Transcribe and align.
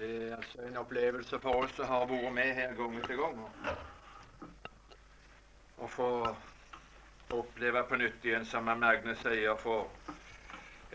Det 0.00 0.10
er 0.30 0.36
altså 0.36 0.62
en 0.64 0.76
opplevelse 0.80 1.38
for 1.44 1.60
oss 1.60 1.74
som 1.76 1.90
har 1.90 2.06
vært 2.08 2.32
med 2.32 2.54
her 2.56 2.70
gang 2.78 2.94
etter 2.96 3.18
gang. 3.20 3.40
Å 5.76 5.88
få 5.92 6.06
oppleve 7.36 7.82
på 7.90 7.98
nytt 8.00 8.24
igjen, 8.24 8.46
som 8.48 8.64
Magne 8.80 9.12
sier, 9.20 9.58
få 9.60 9.74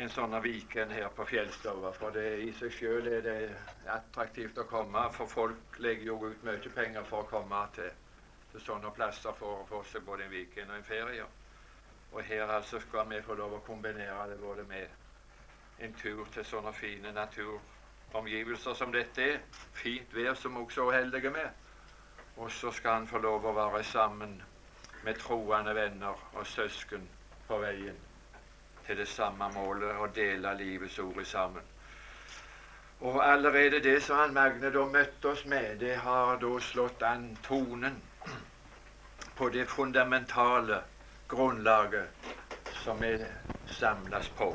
en 0.01 0.09
sånn 0.09 0.33
Viken 0.41 0.95
her 0.97 1.13
på 1.13 1.27
Fjellstova. 1.29 1.91
For 1.99 2.17
det 2.17 2.25
i 2.47 2.49
seg 2.57 2.73
sjøl 2.73 3.11
er 3.13 3.21
det 3.27 3.37
attraktivt 3.93 4.57
å 4.57 4.65
komme, 4.73 5.05
for 5.13 5.29
folk 5.29 5.77
legger 5.85 6.09
jo 6.09 6.17
ut 6.25 6.49
mye 6.49 6.73
penger 6.79 7.05
for 7.05 7.27
å 7.27 7.29
komme 7.29 7.61
til, 7.77 7.93
til 8.55 8.65
sånne 8.71 8.89
plasser 8.97 9.37
for 9.37 9.61
å 9.61 9.67
få 9.69 9.83
seg 9.91 10.01
både 10.09 10.25
en 10.25 10.33
Viken 10.33 10.73
og 10.73 10.79
en 10.79 10.89
ferie. 10.89 11.29
Og 12.09 12.25
her 12.25 12.57
altså 12.57 12.81
skal 12.81 13.05
vi 13.13 13.21
få 13.21 13.37
lov 13.37 13.59
å 13.59 13.65
kombinere 13.69 14.31
det 14.33 14.41
både 14.41 14.65
med 14.65 15.85
en 15.85 15.93
tur 16.01 16.25
til 16.33 16.53
sånne 16.55 16.73
fine 16.73 17.13
naturomgivelser 18.15 18.73
som 18.73 18.91
dette 18.91 19.21
er. 19.21 19.39
Fint 19.73 20.13
vær 20.15 20.33
som 20.33 20.57
også 20.57 20.89
er 20.89 20.99
heldige 20.99 21.29
med. 21.29 21.49
Og 22.37 22.51
så 22.51 22.71
skal 22.71 22.91
han 22.91 23.07
få 23.07 23.17
lov 23.17 23.45
å 23.45 23.53
være 23.53 23.83
sammen 23.83 24.41
med 25.03 25.19
troende 25.19 25.75
venner 25.75 26.15
og 26.33 26.47
søsken 26.47 27.07
på 27.47 27.59
veien 27.59 27.97
til 28.85 28.97
det 28.97 29.07
samme 29.07 29.49
målet 29.53 29.99
å 29.99 30.07
dele 30.15 30.53
livets 30.57 30.99
ord 30.99 31.23
sammen. 31.25 31.63
Og 33.01 33.19
allerede 33.23 33.83
det 33.83 34.01
som 34.03 34.17
han 34.17 34.33
Magne 34.33 34.71
da 34.71 34.85
møtte 34.85 35.29
oss 35.33 35.45
med, 35.45 35.79
det 35.79 35.95
har 35.95 36.37
da 36.39 36.59
slått 36.59 37.03
an 37.03 37.35
tonen 37.43 38.01
på 39.35 39.49
det 39.49 39.67
fundamentale 39.67 40.81
grunnlaget 41.27 42.07
som 42.83 42.99
vi 43.01 43.17
samles 43.67 44.29
på. 44.29 44.53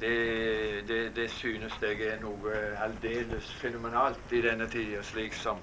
Det, 0.00 0.88
det, 0.88 1.16
det, 1.16 1.30
synes 1.30 1.74
jeg 1.82 2.00
er 2.06 2.20
noe 2.22 2.54
aldeles 2.78 3.50
fenomenalt 3.58 4.32
i 4.32 4.42
denne 4.44 4.68
tida, 4.70 5.02
slik 5.02 5.34
som, 5.34 5.58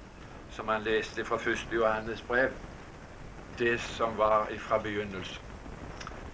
som 0.52 0.68
han 0.68 0.84
leste 0.84 1.24
fra 1.24 1.38
1. 1.40 1.68
Johannes 1.72 2.22
brev 2.22 2.52
det 3.58 3.80
som 3.80 4.18
var 4.18 4.48
ifra 4.52 4.78
begynnelsen. 4.78 5.42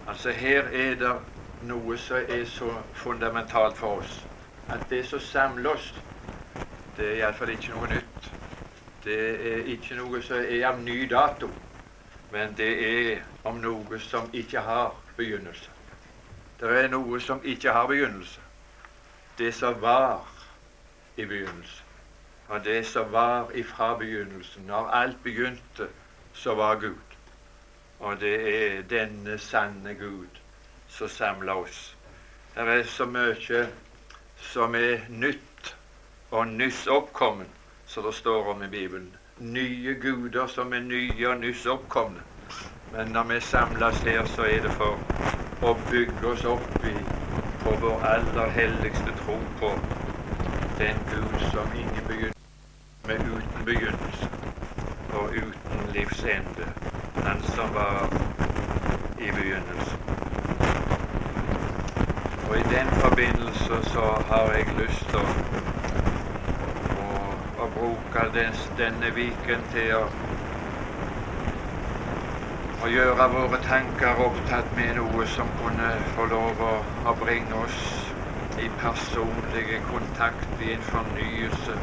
Altså 0.07 0.31
Her 0.31 0.63
er 0.63 0.95
det 0.95 1.13
noe 1.61 1.97
som 1.97 2.17
er 2.29 2.45
så 2.45 2.81
fundamentalt 2.93 3.77
for 3.77 4.03
oss 4.03 4.27
at 4.69 4.89
det 4.89 5.05
som 5.07 5.19
samler 5.19 5.69
oss, 5.69 6.03
det 6.97 7.07
er 7.07 7.19
iallfall 7.21 7.53
ikke 7.53 7.71
noe 7.75 7.87
nytt. 7.87 8.29
Det 9.03 9.19
er 9.51 9.69
ikke 9.75 9.95
noe 9.99 10.21
som 10.23 10.39
er 10.39 10.67
av 10.67 10.81
ny 10.81 11.03
dato, 11.11 11.49
men 12.31 12.55
det 12.57 12.71
er 12.87 13.23
om 13.43 13.59
noe 13.61 13.99
som 13.99 14.29
ikke 14.33 14.63
har 14.63 14.95
begynnelse. 15.17 15.72
Det 16.63 16.71
er 16.79 16.85
noe 16.87 17.17
som 17.19 17.41
ikke 17.43 17.71
har 17.75 17.87
begynnelse. 17.87 18.39
Det 19.37 19.49
som 19.53 19.81
var 19.81 20.21
i 21.17 21.25
begynnelsen. 21.25 21.89
Og 22.47 22.63
det 22.63 22.85
som 22.87 23.11
var 23.11 23.51
ifra 23.51 23.97
begynnelsen. 23.97 24.63
Når 24.67 24.87
alt 24.87 25.17
begynte, 25.23 25.89
så 26.33 26.55
var 26.55 26.79
Gud. 26.79 27.17
Og 27.99 28.19
det 28.19 28.35
er 28.53 28.81
denne 28.81 29.37
sanne 29.37 29.93
Gud 29.93 30.39
som 30.87 31.07
samler 31.07 31.53
oss. 31.53 31.97
Det 32.55 32.67
er 32.67 32.83
så 32.83 33.05
mye 33.11 33.67
som 34.39 34.75
er 34.75 35.03
nytt 35.09 35.75
og 36.31 36.47
nyss 36.47 36.87
oppkommen, 36.87 37.47
som 37.85 38.07
det 38.07 38.15
står 38.15 38.53
om 38.55 38.63
i 38.63 38.67
Bibelen. 38.67 39.15
Nye 39.39 39.99
guder 39.99 40.47
som 40.47 40.73
er 40.73 40.79
nye 40.79 41.27
og 41.27 41.41
nyss 41.43 41.65
oppkomne. 41.65 42.23
Men 42.91 43.11
når 43.11 43.23
vi 43.23 43.39
samles 43.39 44.03
her, 44.07 44.25
så 44.25 44.47
er 44.47 44.61
det 44.61 44.71
for 44.71 45.01
å 45.63 45.73
bygge 45.89 46.27
oss 46.33 46.45
opp 46.49 46.83
i, 46.85 46.97
på 47.63 47.75
vår 47.79 48.01
aller 48.03 48.49
helligste 48.51 49.13
tro 49.15 49.37
på 49.59 49.69
den 50.77 51.05
Gud 51.07 51.39
som 51.39 51.71
ingen 51.73 52.07
begynner 52.07 53.07
med 53.07 53.23
uten 53.27 53.65
begynnelse 53.67 54.31
og 55.13 55.35
uten 55.35 55.87
livs 55.93 56.23
ende 56.23 56.67
han 57.23 57.43
som 57.43 57.73
var 57.73 58.09
i 59.17 59.31
begynnelsen. 59.31 60.01
Og 62.45 62.57
i 62.59 62.63
den 62.67 62.91
forbindelse 62.99 63.83
så 63.87 64.05
har 64.27 64.51
jeg 64.53 64.75
lyst 64.75 65.11
til 65.13 65.19
å, 65.19 65.29
å, 66.99 67.07
å 67.55 67.67
bruke 67.71 68.25
den, 68.35 68.55
denne 68.77 69.13
viken 69.15 69.63
til 69.71 69.93
å, 69.95 70.03
å 72.83 72.87
gjøre 72.91 73.25
våre 73.31 73.57
tanker 73.63 74.17
opptatt 74.19 74.73
med 74.75 74.97
noe 74.97 75.23
som 75.31 75.53
kunne 75.55 75.85
få 76.11 76.25
lov 76.27 76.59
å, 76.59 76.71
å 77.07 77.13
bringe 77.15 77.55
oss 77.63 77.77
i 78.59 78.65
personlig 78.75 79.79
kontakt, 79.85 80.59
i 80.59 80.73
en 80.75 80.83
fornyelse 80.83 81.77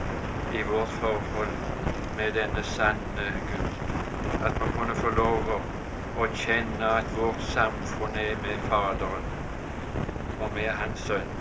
i 0.53 0.61
vårt 0.69 0.93
forhold 0.93 1.57
med 2.19 2.37
denne 2.37 2.61
sanne 2.69 3.31
Gud 3.49 3.95
at 4.45 4.61
vi 4.61 4.69
kunne 4.77 4.97
få 4.99 5.15
lov 5.17 5.49
å, 5.57 5.59
å 6.21 6.29
kjenne 6.37 6.93
at 7.01 7.17
vårt 7.17 7.41
samfunn 7.49 8.21
er 8.21 8.37
med 8.45 8.61
Faderen 8.69 9.25
og 10.37 10.53
med 10.53 10.69
Hans 10.83 11.09
Sønn. 11.09 11.33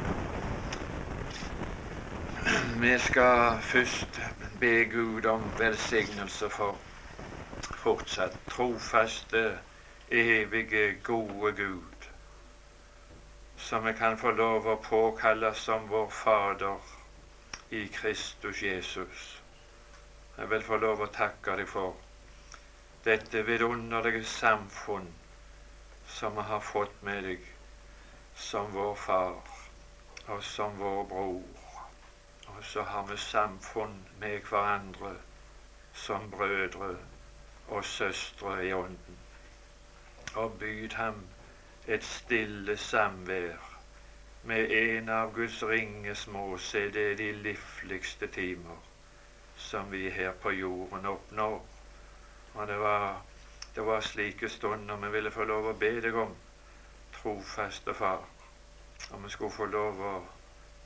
Vi 2.79 2.95
skal 3.03 3.59
først 3.59 4.21
be 4.61 4.85
Gud 4.87 5.27
om 5.27 5.51
velsignelse 5.59 6.47
for 6.47 6.79
fortsatt 7.83 8.37
trofaste, 8.49 9.59
evige, 10.11 10.93
gode 11.03 11.51
Gud, 11.55 12.09
som 13.57 13.85
vi 13.85 13.93
kan 13.93 14.17
få 14.17 14.31
lov 14.31 14.67
å 14.67 14.75
påkalle 14.83 15.53
som 15.55 15.87
vår 15.91 16.09
Fader 16.09 16.95
i 17.71 17.85
Kristus 17.93 18.63
Jesus. 18.63 19.41
Jeg 20.37 20.49
vil 20.49 20.63
få 20.63 20.77
lov 20.81 21.03
å 21.03 21.11
takke 21.13 21.55
deg 21.59 21.67
for 21.69 21.97
dette 23.05 23.43
vidunderlige 23.47 24.25
samfunn 24.25 25.07
som 26.07 26.35
vi 26.35 26.45
har 26.49 26.63
fått 26.71 27.01
med 27.05 27.23
deg 27.27 27.47
som 28.39 28.71
vår 28.73 28.95
far 28.95 29.39
og 30.27 30.43
som 30.43 30.77
vår 30.79 31.03
bror. 31.11 31.65
Og 32.49 32.63
så 32.65 32.83
har 32.83 33.05
vi 33.11 33.17
samfunn 33.17 33.99
med 34.19 34.41
hverandre 34.49 35.13
som 35.93 36.29
brødre 36.31 36.95
og 37.69 37.85
søstre 37.85 38.67
i 38.67 38.73
ånden. 38.73 39.17
Og 40.35 40.59
byd 40.59 40.93
ham 40.93 41.23
et 41.87 42.03
stille 42.03 42.77
samvær 42.77 43.69
med 44.43 44.71
en 44.71 45.09
av 45.09 45.33
Guds 45.33 45.63
ringe 45.63 46.15
små, 46.15 46.57
se 46.57 46.85
det 46.91 47.11
er 47.11 47.15
de 47.15 47.31
livligste 47.31 48.27
timer 48.27 48.77
som 49.59 49.91
vi 49.91 50.09
her 50.09 50.31
på 50.31 50.51
jorden 50.51 51.05
oppnår. 51.05 51.61
Og 52.53 52.67
det 52.67 52.77
var, 52.79 53.21
det 53.75 53.85
var 53.85 54.01
slike 54.01 54.49
stunder 54.49 54.95
vi 54.95 55.09
ville 55.09 55.31
få 55.31 55.43
lov 55.43 55.71
å 55.71 55.73
be 55.81 55.91
deg 56.01 56.15
om, 56.15 56.31
trofaste 57.17 57.93
Far. 57.93 58.23
Og 59.11 59.23
vi 59.23 59.29
skulle 59.29 59.51
få 59.51 59.65
lov 59.65 59.99
å, 60.01 60.13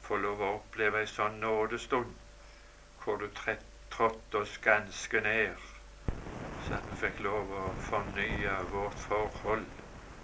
få 0.01 0.17
lov 0.23 0.41
å 0.41 0.53
oppleve 0.57 1.03
ei 1.03 1.09
sånn 1.09 1.39
nådestund 1.43 2.15
hvor 3.03 3.19
du 3.19 3.27
trådte 3.35 4.37
oss 4.39 4.57
ganske 4.63 5.21
ned, 5.21 5.72
så 6.63 6.75
at 6.79 6.89
vi 6.89 6.95
fikk 6.95 7.19
lov 7.25 7.51
å 7.59 7.63
fornye 7.83 8.53
vårt 8.71 8.99
forhold 8.99 9.81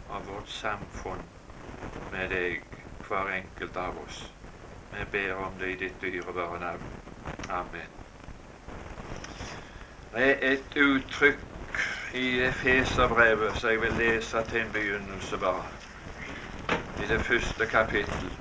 og 0.07 0.27
vårt 0.27 0.49
samfunn 0.49 1.25
med 2.11 2.29
deg, 2.33 2.63
hver 3.07 3.31
enkelt 3.35 3.77
av 3.77 3.97
oss. 4.03 4.19
Vi 4.91 5.03
ber 5.11 5.35
om 5.35 5.57
det 5.59 5.73
i 5.73 5.77
ditt 5.83 6.01
dyrebare 6.01 6.59
navn. 6.59 6.87
Amen. 7.49 7.91
Det 10.13 10.23
er 10.25 10.53
et 10.53 10.77
uttrykk 10.81 11.81
i 12.17 12.39
Efeserbrevet 12.47 13.57
som 13.57 13.69
jeg 13.69 13.81
vil 13.81 13.99
lese 13.99 14.41
til 14.49 14.63
en 14.63 14.71
begynnelse, 14.73 15.37
bare. 15.37 15.67
I 16.99 17.07
det 17.07 17.21
første 17.21 17.65
kapittel. 17.69 18.31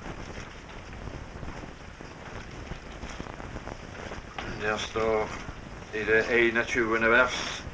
Der 4.59 4.77
står 4.77 5.48
i 5.93 6.03
det 6.05 6.25
21. 6.29 7.11
vers. 7.11 7.65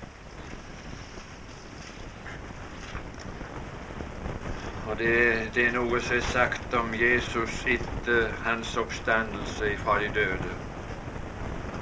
Og 4.85 4.97
det, 4.97 5.56
det, 5.56 5.65
er 5.65 5.73
noe 5.75 6.00
som 6.00 6.15
er 6.15 6.23
sagt 6.23 6.73
om 6.77 6.94
Jesus 6.95 7.65
etter 7.67 8.31
hans 8.45 8.77
oppstandelse 8.77 9.73
fra 9.81 9.97
de 10.00 10.07
døde. 10.15 10.53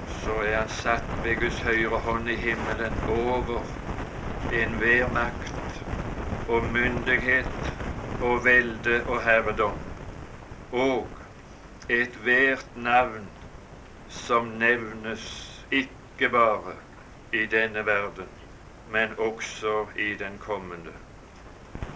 Så 0.10 0.40
er 0.42 0.58
han 0.58 0.72
satt 0.72 1.20
ved 1.22 1.38
Guds 1.44 1.62
høyre 1.62 2.00
hånd 2.02 2.30
i 2.32 2.40
himmelen 2.40 2.98
over 3.06 3.68
enhver 4.50 5.12
makt 5.14 5.82
og 6.48 6.66
myndighet 6.66 7.74
og 8.22 8.46
velde 8.46 9.04
og 9.06 9.22
herredom, 9.22 9.80
og 10.72 11.12
ethvert 11.90 12.76
navn 12.76 13.28
som 14.10 14.56
nevnes 14.58 15.53
ikke 16.24 16.32
bare 16.32 16.76
i 17.32 17.46
denne 17.46 17.86
verden, 17.86 18.30
men 18.86 19.20
også 19.20 19.88
i 19.96 20.14
den 20.16 20.40
kommende. 20.40 20.94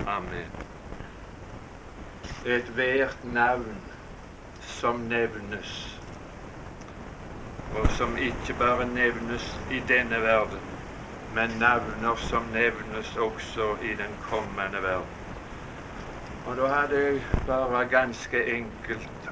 Amen. 0.05 0.51
Ethvert 2.45 3.23
navn 3.23 3.91
som 4.59 4.99
nevnes 4.99 6.01
og 7.71 7.91
som 7.91 8.17
ikke 8.17 8.53
bare 8.53 8.85
nevnes 8.85 9.61
i 9.69 9.79
denne 9.79 10.21
verden, 10.21 10.67
men 11.29 11.49
navner 11.49 12.15
som 12.15 12.43
nevnes 12.51 13.15
også 13.15 13.75
i 13.75 13.95
den 13.95 14.17
kommende 14.17 14.81
verden. 14.81 15.23
Og 16.43 16.57
da 16.57 16.67
hadde 16.67 16.99
jeg 16.99 17.23
bare 17.45 17.89
ganske 17.89 18.45
enkelt 18.45 19.29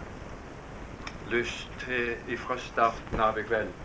lyst 1.25 1.79
til 1.79 2.15
ifra 2.25 2.57
starten 2.57 3.19
av 3.19 3.39
i 3.39 3.43
kveld 3.43 3.75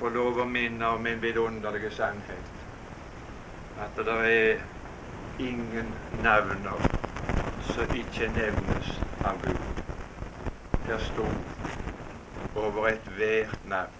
få 0.00 0.08
lov 0.08 0.38
å 0.40 0.46
minne 0.48 0.86
om 0.96 1.06
en 1.06 1.18
vidunderlig 1.20 1.90
sannhet. 1.92 2.60
At 3.76 3.98
det 4.00 4.14
er 4.28 4.62
ingen 5.44 5.90
navner 6.24 6.86
som 7.60 7.92
ikke 7.92 8.30
nevnes 8.32 8.88
av 9.20 9.42
Gud. 9.44 9.82
Der 10.86 11.02
sto 11.04 11.26
over 12.56 12.88
ethvert 12.88 13.66
navn. 13.68 13.98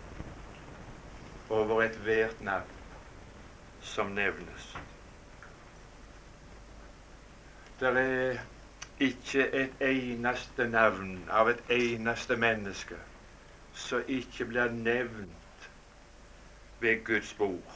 Over 1.52 1.82
ethvert 1.84 2.40
navn 2.40 2.72
som 3.92 4.14
nevnes. 4.16 4.70
Det 7.80 7.92
er 7.92 8.40
ikke 9.04 9.44
et 9.52 9.84
eneste 9.84 10.64
navn 10.72 11.28
av 11.28 11.52
et 11.52 11.60
eneste 11.76 12.40
menneske 12.40 12.96
som 13.72 14.08
ikke 14.08 14.48
blir 14.48 14.72
nevnt 14.80 15.49
ved 16.80 17.04
Guds 17.04 17.34
bord, 17.34 17.72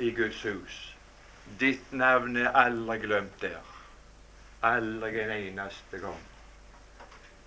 i 0.00 0.10
Guds 0.14 0.42
hus. 0.42 0.96
Ditt 1.60 1.92
navn 1.92 2.36
er 2.36 2.50
aldri 2.56 2.98
glemt 2.98 3.40
der. 3.40 3.62
Aldri 4.62 5.20
en 5.20 5.30
eneste 5.30 5.98
gang. 5.98 6.22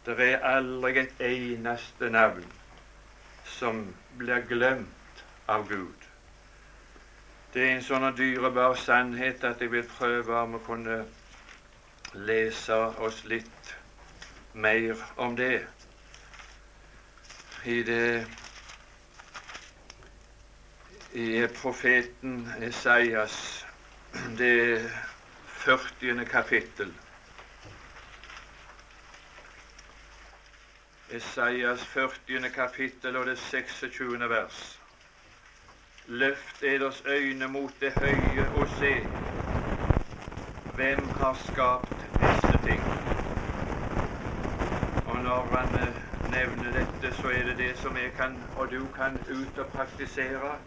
Det 0.06 0.20
er 0.20 0.46
aldri 0.46 1.00
et 1.00 1.22
eneste 1.22 2.10
navn 2.10 2.46
som 3.46 3.84
blir 4.18 4.42
glemt 4.50 5.26
av 5.48 5.68
Gud. 5.70 6.08
Det 7.54 7.66
er 7.66 7.76
en 7.76 7.84
sånn 7.84 8.08
dyrebar 8.16 8.78
sannhet 8.80 9.44
at 9.44 9.62
jeg 9.62 9.74
vil 9.74 9.88
prøve 9.98 10.38
om 10.40 10.56
å 10.56 10.64
kunne 10.66 11.02
lese 12.14 12.78
oss 13.04 13.24
litt 13.28 13.74
mer 14.54 14.96
om 15.18 15.36
det. 15.36 15.66
I 17.66 17.84
det 17.84 18.26
i 21.14 21.48
profeten 21.62 22.54
Esaias, 22.62 23.66
det 24.38 24.92
40. 25.46 26.26
kapittel. 26.26 26.94
Esaias 31.10 31.84
40. 31.84 32.50
kapittel 32.56 33.16
og 33.16 33.26
det 33.26 33.38
26. 33.38 34.30
vers. 34.30 34.80
Løft 36.08 36.64
eders 36.64 37.04
øyne 37.06 37.48
mot 37.48 37.74
det 37.80 37.92
høye 37.92 38.50
og 38.50 38.68
se. 38.80 38.96
Hvem 40.76 41.10
har 41.20 41.38
skapt 41.52 42.06
disse 42.22 42.58
ting? 42.64 42.84
Og 45.06 45.20
når 45.24 45.56
han 45.56 45.94
nevner 46.32 46.72
dette, 46.72 47.14
så 47.22 47.28
er 47.28 47.44
det 47.44 47.58
det 47.58 47.78
som 47.78 47.98
jeg 47.98 48.12
kan, 48.18 48.44
og 48.56 48.72
du 48.72 48.88
kan 48.96 49.20
ut 49.30 49.60
og 49.60 49.68
praktisere 49.76 50.60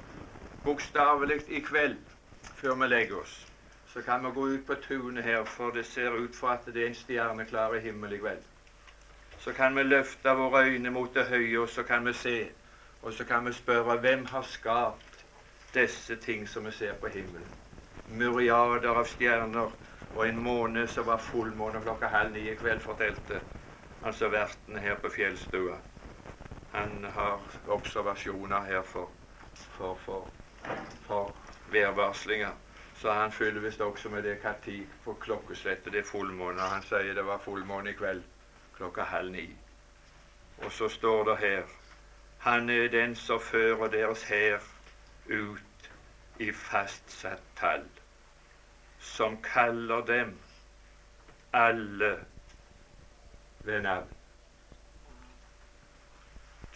bokstavelig 0.65 1.43
i 1.49 1.61
kveld 1.61 1.97
før 2.43 2.75
vi 2.75 2.87
legger 2.87 3.21
oss. 3.21 3.47
Så 3.93 4.03
kan 4.03 4.25
vi 4.27 4.31
gå 4.35 4.47
ut 4.49 4.67
på 4.67 4.75
tunet 4.75 5.25
her, 5.25 5.45
for 5.45 5.71
det 5.71 5.87
ser 5.87 6.11
ut 6.11 6.37
for 6.37 6.49
at 6.49 6.67
det 6.67 6.83
er 6.83 6.87
en 6.87 6.95
stjerneklar 6.95 7.79
himmel 7.79 8.13
i 8.13 8.19
kveld. 8.19 8.43
Så 9.39 9.53
kan 9.53 9.77
vi 9.77 9.83
løfte 9.83 10.29
våre 10.29 10.65
øyne 10.67 10.91
mot 10.91 11.15
det 11.15 11.27
høye, 11.27 11.61
og 11.61 11.69
så 11.69 11.83
kan 11.83 12.07
vi 12.07 12.13
se. 12.13 12.49
Og 13.03 13.13
så 13.13 13.25
kan 13.25 13.47
vi 13.47 13.53
spørre 13.53 13.97
hvem 14.01 14.25
har 14.27 14.43
skapt 14.43 15.25
disse 15.75 16.17
ting 16.17 16.49
som 16.49 16.67
vi 16.67 16.71
ser 16.71 16.95
på 16.95 17.07
himmelen. 17.07 17.51
Myriader 18.07 18.97
av 18.97 19.05
stjerner 19.05 19.73
og 20.15 20.29
en 20.29 20.39
måne 20.39 20.87
som 20.89 21.07
var 21.07 21.19
fullmåne 21.19 21.83
klokka 21.83 22.07
halv 22.07 22.33
ni 22.33 22.49
i 22.51 22.55
kveld, 22.57 22.81
fortalte 22.81 23.41
altså 24.03 24.29
verten 24.29 24.79
her 24.79 24.95
på 25.03 25.11
fjellstua. 25.11 25.77
Han 26.73 27.05
har 27.05 27.41
observasjoner 27.67 28.61
her 28.61 28.83
for, 28.83 29.11
for, 29.55 29.95
for, 30.05 30.29
for 31.07 31.35
værvarslinger. 31.73 32.53
Så 32.97 33.13
han 33.13 33.33
fyller 33.33 33.61
visst 33.61 33.81
også 33.81 34.09
med 34.09 34.23
det 34.23 34.39
når 34.45 34.87
på 35.05 35.13
klokkeslettet 35.15 35.93
det 35.93 35.99
er 35.99 36.11
fullmåne. 36.11 36.61
Han 36.61 36.83
sier 36.83 37.15
det 37.15 37.27
var 37.27 37.39
fullmåne 37.39 37.91
i 37.91 37.99
kveld 37.99 38.23
klokka 38.77 39.03
halv 39.03 39.31
ni. 39.33 39.57
Og 40.65 40.73
så 40.73 40.89
står 40.89 41.25
det 41.25 41.37
her 41.39 41.63
Han 42.39 42.71
er 42.71 42.89
den 42.89 43.15
som 43.17 43.41
fører 43.41 43.89
deres 43.89 44.23
hær 44.23 44.59
ut 45.29 45.91
i 46.39 46.53
fastsatt 46.53 47.43
tall, 47.57 47.87
som 48.99 49.39
kaller 49.43 50.05
dem 50.05 50.35
alle 51.53 52.19
ved 53.61 53.81
navn. 53.81 54.11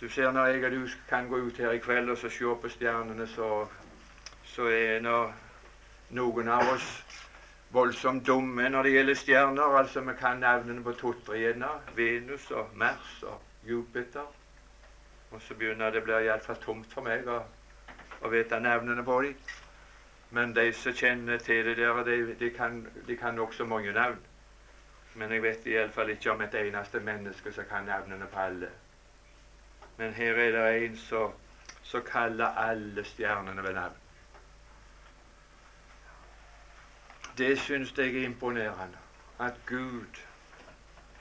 Du 0.01 0.09
ser 0.09 0.31
når 0.31 0.47
jeg 0.47 0.65
og 0.65 0.71
du 0.71 0.89
kan 1.09 1.29
gå 1.29 1.37
ut 1.37 1.57
her 1.59 1.71
i 1.71 1.79
kveld 1.83 2.11
og 2.11 2.19
så 2.19 2.29
se 2.31 2.45
på 2.63 2.69
stjernene, 2.69 3.27
så, 3.27 3.67
så 4.45 4.69
er 4.71 5.01
nå 5.03 5.17
noen 6.15 6.49
av 6.49 6.71
oss 6.71 6.87
voldsomt 7.75 8.27
dumme 8.27 8.69
når 8.71 8.87
det 8.87 8.93
gjelder 8.93 9.19
stjerner. 9.19 9.77
Altså 9.81 10.01
vi 10.07 10.15
kan 10.21 10.39
navnene 10.39 10.85
på 10.87 10.93
to-tre 10.93 11.53
Venus 11.97 12.51
og 12.51 12.71
Mars 12.75 13.23
og 13.23 13.43
Jupiter. 13.67 14.31
Og 15.31 15.43
så 15.43 15.55
begynner 15.55 15.91
det 15.91 16.01
å 16.01 16.07
bli 16.07 16.23
iallfall 16.25 16.63
tomt 16.63 16.93
for 16.95 17.03
meg. 17.03 17.27
å, 17.29 17.43
å 18.23 18.29
vite 18.31 18.61
navnene 18.61 19.03
på 19.05 19.21
dem. 19.23 19.35
Men 20.31 20.55
de 20.55 20.73
som 20.73 20.93
kjenner 20.93 21.39
til 21.43 21.65
det 21.65 21.77
der, 21.77 22.03
de, 22.05 22.35
de 22.39 22.51
kan, 22.51 22.87
de 23.07 23.17
kan 23.17 23.35
nokså 23.35 23.67
mange 23.67 23.93
navn. 23.93 24.19
Men 25.15 25.33
jeg 25.33 25.43
vet 25.43 25.67
iallfall 25.67 26.15
ikke 26.15 26.33
om 26.33 26.41
et 26.47 26.55
eneste 26.55 27.01
menneske 27.01 27.53
som 27.53 27.67
kan 27.67 27.85
navnene 27.89 28.31
på 28.31 28.47
alle. 28.47 28.71
Men 29.99 30.13
her 30.15 30.35
er 30.35 30.51
det 30.55 30.85
en 30.85 30.97
som 31.83 32.03
kaller 32.07 32.47
alle 32.47 33.05
stjernene 33.05 33.63
ved 33.63 33.75
navn. 33.75 33.97
Det 37.39 37.59
syns 37.59 37.95
jeg 37.99 38.17
er 38.17 38.25
imponerende. 38.25 38.99
At 39.41 39.55
Gud 39.67 40.23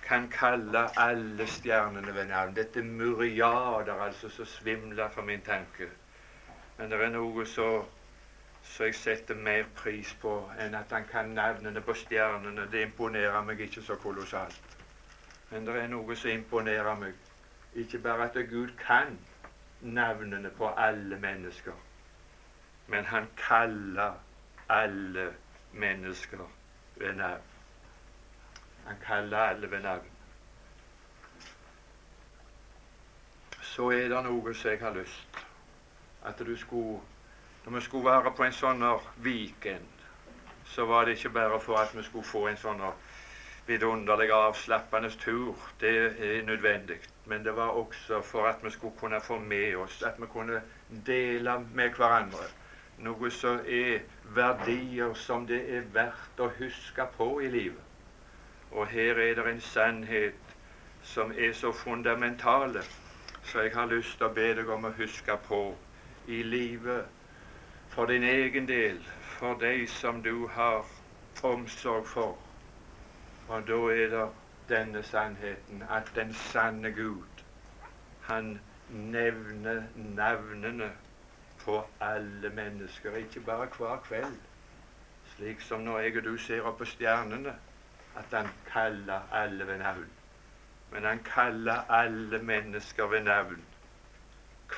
kan 0.04 0.30
kalle 0.30 1.00
alle 1.00 1.48
stjernene 1.48 2.16
ved 2.16 2.26
navn. 2.26 2.56
Dette 2.56 2.82
myriader 2.82 4.02
altså 4.02 4.30
som 4.30 4.46
svimler 4.46 5.10
for 5.10 5.22
min 5.22 5.42
tanke. 5.42 5.90
Men 6.78 6.92
det 6.92 7.02
er 7.02 7.10
noe 7.10 7.46
så, 7.46 7.86
så 8.64 8.84
jeg 8.84 8.96
setter 8.96 9.36
mer 9.36 9.64
pris 9.76 10.14
på 10.22 10.34
enn 10.60 10.76
at 10.78 10.94
han 10.94 11.06
kan 11.12 11.34
navnene 11.38 11.82
på 11.82 11.94
stjernene. 11.94 12.70
Det 12.72 12.82
imponerer 12.82 13.42
meg 13.44 13.60
ikke 13.60 13.82
så 13.82 13.96
kolossalt. 13.96 14.78
Men 15.50 15.66
det 15.66 15.76
er 15.82 15.88
noe 15.88 16.16
som 16.16 16.32
imponerer 16.32 16.96
meg. 16.96 17.27
Ikke 17.74 18.00
bare 18.00 18.30
at 18.30 18.50
Gud 18.50 18.68
kan 18.78 19.20
navnene 19.82 20.50
på 20.50 20.68
alle 20.68 21.20
mennesker, 21.20 21.74
men 22.88 23.06
han 23.06 23.28
kaller 23.38 24.14
alle 24.70 25.34
mennesker 25.72 26.52
ved 26.96 27.14
navn. 27.14 27.42
Han 28.86 28.96
kaller 29.06 29.38
alle 29.38 29.72
ved 29.72 29.82
navn. 29.82 30.12
Så 33.62 33.90
er 33.90 34.08
det 34.10 34.24
noe 34.24 34.54
som 34.54 34.72
jeg 34.72 34.80
har 34.80 34.94
lyst 34.96 35.44
at 36.26 36.40
du 36.40 36.56
skulle 36.58 37.00
Når 37.66 37.74
vi 37.74 37.82
skulle 37.82 38.06
være 38.06 38.32
på 38.32 38.44
en 38.44 38.54
sånn 38.56 38.84
weekend, 39.20 40.04
så 40.66 40.86
var 40.86 41.06
det 41.06 41.18
ikke 41.18 41.30
bare 41.36 41.60
for 41.60 41.76
at 41.76 41.92
vi 41.98 42.04
skulle 42.04 42.24
få 42.24 42.46
en 42.48 42.58
sånn 42.58 42.80
vidunderlig 43.68 44.32
avslappende 44.32 45.10
tur. 45.10 45.56
Det 45.80 45.96
er 46.20 46.46
nødvendig. 46.46 47.00
Men 47.26 47.44
det 47.46 47.56
var 47.56 47.76
også 47.76 48.22
for 48.22 48.48
at 48.48 48.64
vi 48.64 48.72
skulle 48.72 48.98
kunne 49.00 49.22
få 49.22 49.40
med 49.40 49.76
oss, 49.76 50.04
at 50.04 50.22
vi 50.22 50.26
kunne 50.32 50.62
dele 51.06 51.60
med 51.74 51.90
hverandre 51.90 52.48
noe 52.98 53.30
som 53.32 53.60
er 53.70 54.00
verdier 54.36 55.14
som 55.14 55.46
det 55.50 55.60
er 55.78 55.90
verdt 55.94 56.40
å 56.42 56.50
huske 56.58 57.06
på 57.18 57.28
i 57.46 57.50
livet. 57.54 57.84
Og 58.72 58.88
her 58.90 59.20
er 59.22 59.36
det 59.38 59.46
en 59.52 59.62
sannhet 59.62 60.56
som 61.04 61.32
er 61.32 61.54
så 61.54 61.72
fundamentale, 61.72 62.82
så 63.44 63.64
jeg 63.64 63.76
har 63.76 63.92
lyst 63.92 64.18
til 64.18 64.28
å 64.28 64.34
be 64.34 64.48
deg 64.58 64.70
om 64.74 64.90
å 64.90 64.96
huske 64.98 65.38
på 65.48 65.62
i 66.28 66.42
livet 66.44 67.06
for 67.94 68.10
din 68.10 68.26
egen 68.28 68.68
del, 68.68 69.00
for 69.38 69.56
de 69.62 69.88
som 69.88 70.20
du 70.24 70.48
har 70.48 70.84
omsorg 71.44 72.08
for. 72.10 72.36
Og 73.48 73.68
da 73.68 73.74
er 73.74 74.10
det 74.12 74.30
denne 74.70 75.04
sannheten 75.04 75.84
at 75.90 76.12
den 76.16 76.34
sanne 76.34 76.92
Gud, 76.92 77.44
han 78.22 78.60
nevner 78.90 79.84
navnene 79.96 80.92
på 81.64 81.86
alle 82.00 82.50
mennesker, 82.50 83.16
ikke 83.16 83.40
bare 83.40 83.68
hver 83.78 83.98
kveld, 84.04 84.38
slik 85.36 85.62
som 85.62 85.82
når 85.82 86.00
jeg 86.00 86.18
og 86.18 86.24
du 86.24 86.38
ser 86.38 86.68
opp 86.68 86.78
på 86.78 86.86
stjernene, 86.86 87.56
at 88.18 88.32
han 88.32 88.48
kaller 88.68 89.32
alle 89.32 89.68
ved 89.68 89.78
navn. 89.78 90.12
Men 90.92 91.04
han 91.04 91.20
kaller 91.24 91.92
alle 91.92 92.40
mennesker 92.44 93.08
ved 93.08 93.24
navn 93.24 93.64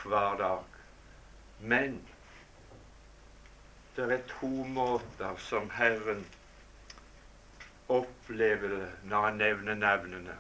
hver 0.04 0.38
dag. 0.38 0.64
Men 1.60 2.02
det 3.96 4.12
er 4.12 4.28
to 4.40 4.48
måter 4.48 5.36
som 5.38 5.70
Herren 5.70 6.26
opplever 7.90 8.76
det 8.76 8.88
når 9.04 9.26
han 9.26 9.42
nevner 9.42 9.76
navnene. 9.76 10.38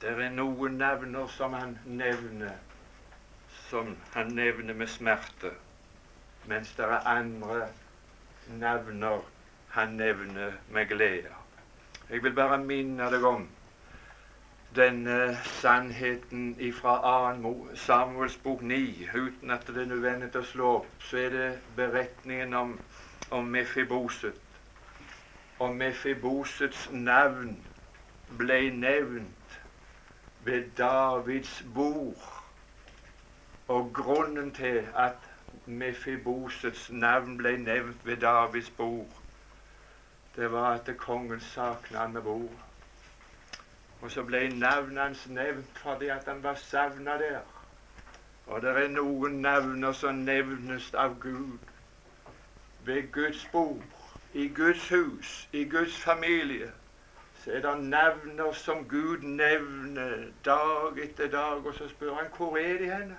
Det 0.00 0.12
er 0.12 0.30
noen 0.30 0.78
navner 0.78 1.26
som 1.32 1.54
han 1.56 1.78
nevner 1.84 2.54
som 3.68 3.96
han 4.14 4.26
nevner 4.26 4.74
med 4.74 4.86
smerte, 4.86 5.50
mens 6.46 6.70
det 6.76 6.84
er 6.84 7.08
andre 7.10 7.68
navner 8.60 9.24
han 9.74 9.96
nevner 9.98 10.52
med 10.68 10.86
glede. 10.88 11.32
Jeg 12.10 12.22
vil 12.22 12.34
bare 12.34 12.58
minne 12.62 13.10
deg 13.10 13.24
om 13.26 13.48
denne 14.76 15.36
sannheten 15.58 16.54
fra 16.72 17.34
Samuels 17.74 18.36
bok 18.36 18.62
9. 18.62 19.08
Uten 19.14 19.50
at 19.50 19.66
det 19.66 19.82
er 19.82 19.90
nødvendig 19.90 20.30
å 20.36 20.44
slå 20.46 20.72
opp, 20.78 20.88
så 21.00 21.18
er 21.26 21.30
det 21.30 21.48
beretningen 21.76 22.54
om, 22.54 22.78
om 23.30 23.44
Mefiboset. 23.44 24.45
Og 25.58 25.76
Mefibosets 25.76 26.88
navn 26.92 27.66
ble 28.38 28.70
nevnt 28.70 29.60
ved 30.44 30.70
Davids 30.78 31.64
bord. 31.74 32.26
Og 33.68 33.90
grunnen 33.94 34.52
til 34.52 34.88
at 34.94 35.30
Mefibosets 35.66 36.90
navn 36.90 37.36
ble 37.36 37.56
nevnt 37.58 38.06
ved 38.06 38.16
Davids 38.16 38.70
bord, 38.70 39.22
det 40.36 40.52
var 40.52 40.70
at 40.74 40.96
kongen 40.96 41.40
savna 41.40 41.98
han 41.98 42.12
med 42.12 42.22
bordet. 42.22 42.58
Og 44.00 44.10
så 44.10 44.22
ble 44.22 44.48
navnet 44.58 45.02
hans 45.02 45.28
nevnt 45.28 45.78
fordi 45.78 46.08
at 46.12 46.28
han 46.28 46.42
var 46.42 46.54
savna 46.54 47.18
der. 47.18 47.40
Og 48.46 48.62
det 48.62 48.70
er 48.76 48.88
noen 48.88 49.40
navner 49.42 49.92
som 49.92 50.20
nevnes 50.28 50.92
av 50.94 51.16
Gud 51.20 51.58
ved 52.84 53.08
Guds 53.12 53.48
bord, 53.52 53.95
i 54.36 54.48
Guds 54.48 54.88
hus, 54.88 55.48
i 55.52 55.64
Guds 55.64 55.96
familie. 55.96 56.72
Så 57.44 57.52
er 57.52 57.60
det 57.60 57.84
navner 57.84 58.52
som 58.52 58.88
Gud 58.88 59.22
nevner 59.22 60.26
dag 60.44 60.98
etter 60.98 61.30
dag, 61.30 61.66
og 61.66 61.74
så 61.74 61.88
spør 61.88 62.14
han 62.14 62.26
hvor 62.36 62.56
er 62.56 62.78
de 62.78 62.90
henne? 62.90 63.16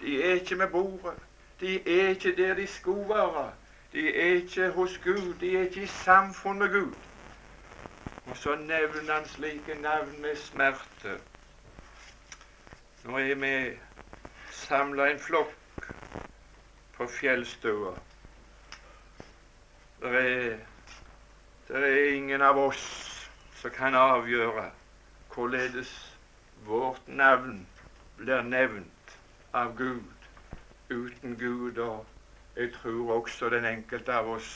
De 0.00 0.22
er 0.22 0.32
ikke 0.32 0.56
med 0.56 0.68
bordet. 0.68 1.16
De 1.60 2.00
er 2.00 2.08
ikke 2.08 2.36
der 2.36 2.54
de 2.54 2.66
skulle 2.66 3.08
være. 3.08 3.52
De 3.92 4.14
er 4.14 4.34
ikke 4.34 4.68
hos 4.70 4.98
Gud. 4.98 5.34
De 5.40 5.56
er 5.56 5.62
ikke 5.62 5.82
i 5.82 5.86
samfunn 5.86 6.58
med 6.58 6.68
Gud. 6.72 6.94
Og 8.26 8.36
så 8.36 8.54
nevner 8.54 9.14
han 9.14 9.26
slike 9.26 9.74
navn 9.74 10.20
med 10.20 10.36
smerte. 10.36 11.20
Nå 13.04 13.18
er 13.18 13.34
vi 13.34 13.78
samla 14.50 15.08
en 15.10 15.20
flokk 15.20 15.88
på 16.92 17.06
fjellstua. 17.06 17.94
Det 20.00 20.10
er, 20.14 20.58
det 21.68 21.76
er 21.76 22.12
ingen 22.14 22.42
av 22.42 22.58
oss 22.58 22.82
som 23.58 23.72
kan 23.74 23.96
avgjøre 23.98 24.68
hvorledes 25.32 25.90
vårt 26.68 27.08
navn 27.08 27.64
blir 28.20 28.44
nevnt 28.46 29.16
av 29.58 29.74
Gud 29.80 30.28
uten 30.90 31.34
Gud, 31.40 31.78
og 31.78 32.06
jeg 32.56 32.70
tror 32.76 33.16
også 33.16 33.50
den 33.50 33.66
enkelte 33.66 34.14
av 34.14 34.30
oss 34.36 34.52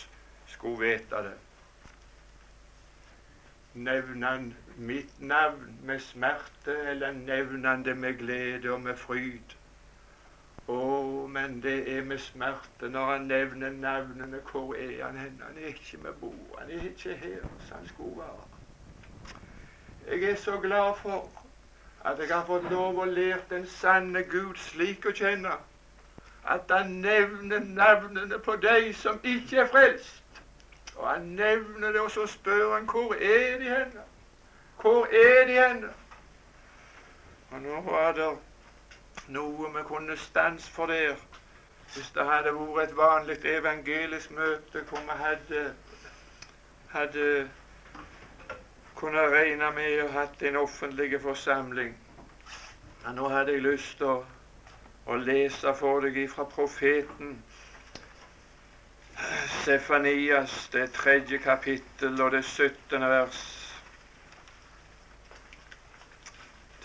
skulle 0.47 0.79
vite 0.79 1.25
det. 1.27 1.35
Nevner 3.75 4.29
han 4.29 4.47
mitt 4.77 5.19
navn 5.21 5.79
med 5.83 6.01
smerte, 6.07 6.77
eller 6.95 7.13
nevner 7.19 7.69
han 7.69 7.83
det 7.83 7.97
med 7.99 8.19
glede 8.23 8.71
og 8.71 8.81
med 8.87 8.97
fryd? 8.97 9.59
Å, 10.73 11.27
men 11.29 11.59
det 11.63 11.77
er 11.93 12.05
med 12.09 12.21
smerte 12.23 12.89
når 12.89 13.11
han 13.11 13.27
nevner 13.29 13.71
navnene. 13.71 14.41
Hvor 14.51 14.75
er 14.75 15.05
han 15.05 15.19
hen? 15.21 15.41
Han 15.47 15.59
er 15.59 15.73
ikke 15.75 15.99
med 16.03 16.13
bo. 16.21 16.33
Han 16.59 16.71
er 16.71 16.87
ikke 16.91 17.17
her 17.21 17.43
som 17.67 17.77
han 17.77 17.89
skulle 17.89 18.17
være. 18.19 18.47
Jeg 20.07 20.31
er 20.31 20.37
så 20.37 20.59
glad 20.61 20.95
for 21.03 21.29
at 22.05 22.19
jeg 22.19 22.29
har 22.37 22.47
fått 22.47 22.71
lov 22.71 22.99
å 22.99 23.05
lære 23.05 23.43
den 23.51 23.67
sanne 23.67 24.25
Gud 24.31 24.57
slik 24.59 25.07
å 25.07 25.13
kjenne 25.15 25.59
at 26.45 26.73
han 26.75 26.97
nevner 27.05 27.61
navnene 27.63 28.39
på 28.43 28.57
de 28.63 28.95
som 28.99 29.21
ikke 29.23 29.61
er 29.63 29.69
frelst. 29.71 30.41
Og 30.97 31.09
han 31.09 31.29
nevner 31.37 31.93
det, 31.93 32.01
og 32.01 32.11
så 32.11 32.27
spør 32.27 32.75
han 32.75 32.89
hvor 32.91 33.15
er 33.15 33.59
de 33.59 33.69
henne? 33.69 34.07
Hvor 34.81 35.07
er 35.07 35.47
de 35.47 35.61
henne? 35.61 35.93
Og 37.51 37.63
nå 37.63 37.81
var 37.87 38.13
det 38.13 38.33
noe 39.29 39.71
vi 39.77 39.83
kunne 39.89 40.17
stanse 40.17 40.71
for 40.71 40.87
der 40.87 41.17
hvis 41.95 42.11
det 42.15 42.25
hadde 42.25 42.53
vært 42.57 42.89
et 42.89 42.97
vanlig 42.97 43.35
evangelisk 43.45 44.31
møte 44.33 44.81
hvor 44.89 45.03
vi 45.09 45.17
hadde, 45.19 45.65
hadde 46.93 47.27
kunne 48.97 49.25
regne 49.35 49.69
med 49.77 49.99
å 50.05 50.07
hatt 50.15 50.43
en 50.49 50.57
offentlig 50.57 51.19
forsamling. 51.21 51.93
Men 53.03 53.19
nå 53.19 53.29
hadde 53.29 53.57
jeg 53.57 53.65
lyst 53.67 53.99
til 53.99 54.09
å, 54.09 54.15
å, 55.05 55.19
lese 55.19 55.75
for 55.77 56.07
deg 56.07 56.17
fra 56.33 56.47
profeten 56.49 57.35
Sefanias, 59.63 60.55
det 60.73 60.87
tredje 60.97 61.39
kapittel 61.43 62.17
og 62.25 62.33
det 62.35 62.45
syttende 62.49 63.11
vers. 63.11 63.43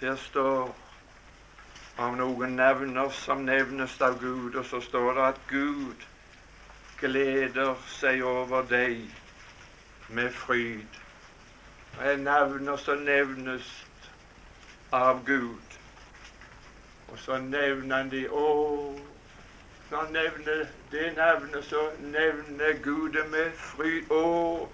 Der 0.02 0.20
står 0.28 0.76
om 1.98 2.18
noen 2.18 2.56
nevner 2.60 3.10
som 3.10 3.46
nevnes 3.46 3.98
av 4.02 4.20
Gud, 4.22 4.56
og 4.56 4.66
så 4.66 4.82
står 4.82 5.14
det 5.18 5.26
at 5.32 5.42
Gud 5.50 6.08
gleder 7.02 7.76
seg 7.98 8.24
over 8.26 8.66
deg 8.70 9.04
med 10.10 10.32
fryd 10.34 11.04
er 12.00 12.18
navner 12.18 12.78
som 12.78 12.98
nevnes 12.98 13.68
av 14.94 15.24
Gud. 15.26 15.78
Og 17.08 17.20
så 17.20 17.38
nevner 17.38 17.96
han 17.96 18.10
de 18.12 18.28
Å, 18.30 18.48
når 19.90 19.98
han 19.98 20.12
nevner 20.14 20.66
det 20.92 21.14
navnet, 21.18 21.66
så 21.66 21.88
nevner 22.00 22.82
Gud 22.84 23.14
det 23.16 23.26
med 23.32 23.54
fryd. 23.58 24.12
Å, 24.12 24.68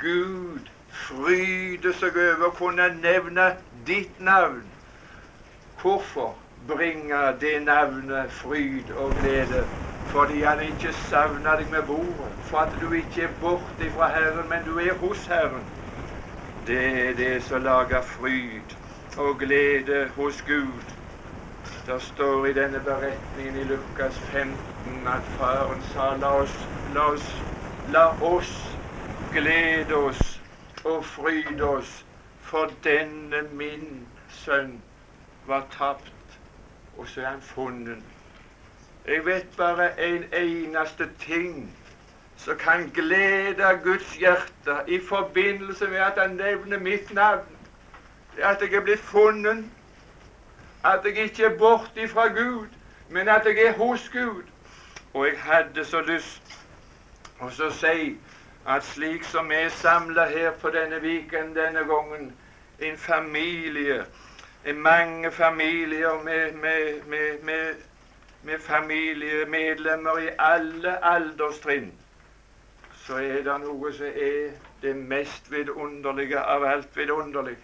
Gud 0.00 0.70
fryder 1.04 1.94
seg 2.00 2.16
over 2.16 2.48
å 2.48 2.56
kunne 2.58 2.88
nevne 2.98 3.50
ditt 3.86 4.18
navn. 4.20 4.64
Hvorfor 5.82 6.34
bringer 6.68 7.38
det 7.38 7.62
navnet 7.62 8.32
fryd 8.32 8.90
og 8.90 9.16
glede? 9.16 9.66
Fordi 10.04 10.42
han 10.42 10.60
ikke 10.60 10.92
savner 10.92 11.56
deg 11.56 11.70
med 11.70 11.82
bordet. 11.86 12.32
For 12.40 12.58
at 12.58 12.76
du 12.80 12.92
ikke 12.92 13.22
er 13.22 13.36
borte 13.40 13.90
fra 13.90 14.08
Herren, 14.08 14.48
men 14.48 14.64
du 14.64 14.78
er 14.78 14.94
hos 15.00 15.26
Herren. 15.26 15.66
Det 16.66 17.08
er 17.08 17.14
det 17.14 17.42
som 17.42 17.62
lager 17.62 18.02
fryd 18.02 18.76
og 19.16 19.38
glede 19.38 20.08
hos 20.16 20.42
Gud. 20.42 20.94
Det 21.86 22.02
står 22.02 22.46
i 22.46 22.52
denne 22.52 22.80
beretningen 22.80 23.56
i 23.56 23.64
Lukas 23.64 24.18
15 24.18 25.06
at 25.08 25.26
faren 25.36 25.82
sa 25.82 26.14
la 26.16 26.30
oss, 26.40 26.68
la 26.86 27.10
oss, 27.12 27.44
la 27.84 28.06
oss 28.20 28.78
glede 29.32 29.94
oss 29.96 30.42
og 30.84 31.04
fryde 31.04 31.64
oss, 31.64 32.04
for 32.40 32.70
denne 32.84 33.42
min 33.52 34.08
sønn 34.28 34.82
var 35.46 35.66
tapt, 35.78 36.13
og 36.98 37.08
så 37.08 37.20
er 37.20 37.26
han 37.26 37.42
funnet. 37.42 37.98
Jeg 39.06 39.26
vet 39.26 39.46
bare 39.56 40.06
en 40.06 40.24
eneste 40.32 41.08
ting 41.18 41.76
som 42.36 42.56
kan 42.56 42.90
glede 42.94 43.80
Guds 43.84 44.16
hjerte 44.16 44.76
i 44.88 45.00
forbindelse 45.08 45.86
med 45.88 45.98
at 45.98 46.12
han 46.16 46.36
nevner 46.36 46.78
mitt 46.78 47.14
navn. 47.14 47.56
Det 48.36 48.42
at 48.42 48.60
jeg 48.60 48.74
er 48.74 48.80
blitt 48.80 49.00
funnet, 49.00 49.64
at 50.84 51.00
jeg 51.04 51.16
ikke 51.16 51.44
er 51.44 51.58
borte 51.58 52.08
fra 52.08 52.26
Gud, 52.26 52.68
men 53.08 53.28
at 53.28 53.42
jeg 53.44 53.66
er 53.66 53.72
hos 53.72 54.08
Gud. 54.08 54.42
Og 55.14 55.26
jeg 55.26 55.38
hadde 55.38 55.84
så 55.84 56.00
lyst 56.00 56.60
å 57.40 57.50
si 57.70 58.16
at 58.66 58.84
slik 58.84 59.24
som 59.24 59.48
vi 59.48 59.54
er 59.54 59.68
samla 59.68 60.24
her 60.28 60.50
på 60.60 60.70
denne 60.70 61.00
viken 61.02 61.54
denne 61.54 61.84
gangen, 61.88 62.32
en 62.78 62.96
familie, 62.98 64.04
mange 64.72 65.30
familier 65.30 66.22
med, 66.24 66.52
med, 66.52 67.42
med, 67.42 67.74
med 68.42 68.58
familiemedlemmer 68.58 70.18
i 70.18 70.28
alle 70.38 71.04
alderstrinn, 71.04 71.92
så 73.06 73.16
er 73.16 73.42
det 73.44 73.58
noe 73.60 73.92
som 73.92 74.06
er 74.06 74.54
det 74.82 74.96
mest 74.96 75.50
vidunderlige 75.52 76.40
av 76.40 76.64
alt 76.64 76.96
vidunderlig. 76.96 77.56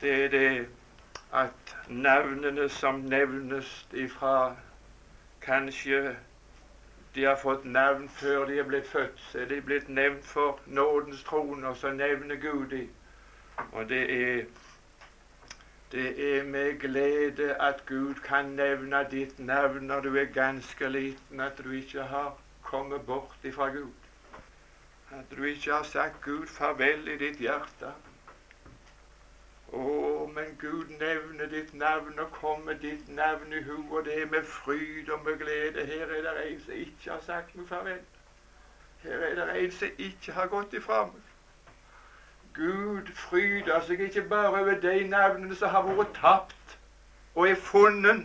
Det 0.00 0.24
er 0.24 0.28
det 0.28 0.66
at 1.32 1.76
navnene 1.88 2.68
som 2.68 2.94
nevnes 2.94 3.86
ifra 3.92 4.56
Kanskje 5.40 6.16
de 7.14 7.24
har 7.24 7.36
fått 7.36 7.64
navn 7.64 8.08
før 8.08 8.44
de 8.46 8.58
er 8.58 8.66
blitt 8.68 8.88
født. 8.88 9.20
Så 9.30 9.38
er 9.38 9.44
de 9.48 9.60
blitt 9.60 9.88
nevnt 9.88 10.26
for 10.26 10.60
nådens 10.66 11.22
trone, 11.24 11.68
og 11.68 11.76
så 11.76 11.92
nevner 11.92 12.36
Gud 12.36 12.68
de. 12.70 12.88
Og 13.72 13.88
det 13.88 14.02
er 14.12 14.44
Det 15.92 16.38
er 16.38 16.44
med 16.44 16.78
glede 16.80 17.54
at 17.54 17.86
Gud 17.86 18.14
kan 18.14 18.44
nevne 18.44 19.06
ditt 19.10 19.38
navn 19.38 19.86
når 19.88 20.00
du 20.00 20.16
er 20.16 20.24
ganske 20.24 20.88
liten, 20.88 21.40
at 21.40 21.60
du 21.64 21.70
ikke 21.70 22.02
har 22.02 22.36
kommet 22.62 23.06
bort 23.06 23.36
ifra 23.44 23.68
Gud. 23.68 23.92
At 25.10 25.36
du 25.36 25.42
ikke 25.42 25.72
har 25.72 25.82
sagt 25.82 26.20
Gud 26.24 26.46
farvel 26.46 27.08
i 27.08 27.16
ditt 27.16 27.40
hjerte. 27.40 27.92
Å, 29.72 30.26
men 30.34 30.52
Gud 30.60 30.92
nevner 31.00 31.48
ditt 31.52 31.72
navn 31.74 32.20
og 32.20 32.30
kommer 32.36 32.76
ditt 32.84 33.08
navn 33.08 33.52
i 33.52 33.62
hu, 33.64 33.80
og 33.90 34.04
det 34.04 34.20
er 34.22 34.30
med 34.32 34.44
fryd 34.44 35.08
og 35.08 35.24
med 35.24 35.38
glede. 35.40 35.86
Her 35.86 36.12
er 36.18 36.28
det 36.28 36.44
en 36.44 36.60
som 36.66 36.76
ikke 36.84 37.10
har 37.10 37.24
sagt 37.26 37.56
meg 37.56 37.68
farvel. 37.68 38.04
Her 39.02 39.24
er 39.30 39.40
det 39.40 39.48
en 39.64 39.74
som 39.80 40.04
ikke 40.10 40.36
har 40.36 40.52
gått 40.52 40.76
ifra 40.76 41.04
meg. 41.08 41.27
Gud 42.58 43.12
fryder 43.14 43.80
seg 43.86 44.00
ikke 44.00 44.22
bare 44.30 44.48
over 44.60 44.80
de 44.80 45.04
navnene 45.08 45.56
som 45.56 45.70
har 45.70 45.84
vært 45.86 46.16
tapt 46.16 46.78
og 47.34 47.44
er 47.48 47.54
funnet, 47.54 48.24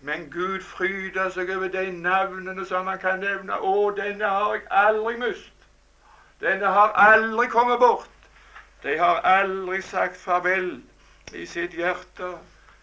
men 0.00 0.24
Gud 0.30 0.60
fryder 0.60 1.30
seg 1.30 1.52
over 1.56 1.70
de 1.70 1.84
navnene 1.90 2.64
som 2.66 2.88
han 2.90 2.98
kan 2.98 3.22
nevne. 3.22 3.54
Å, 3.54 3.90
denne 3.96 4.30
har 4.36 4.56
jeg 4.56 4.64
aldri 4.80 5.14
mist. 5.20 5.68
Denne 6.42 6.72
har 6.76 6.96
aldri 6.98 7.46
kommet 7.52 7.78
bort. 7.78 8.10
De 8.82 8.96
har 8.98 9.22
aldri 9.22 9.78
sagt 9.82 10.18
farvel 10.20 10.82
i 11.32 11.46
sitt 11.46 11.76
hjerte. 11.78 12.32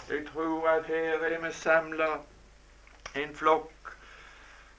Jeg 0.10 0.24
tror 0.32 0.70
at 0.70 0.88
her 0.88 1.20
er 1.28 1.36
vi 1.44 1.52
samla 1.52 2.08
en 3.16 3.36
flokk 3.36 3.92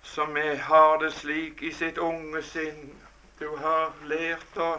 som 0.03 0.37
har 0.71 0.97
det 1.05 1.13
slik 1.21 1.63
i 1.63 1.71
sitt 1.73 1.99
unge 1.99 2.43
sinn. 2.43 2.97
Du 3.39 3.47
har 3.61 3.93
lært 4.09 4.57
å 4.57 4.73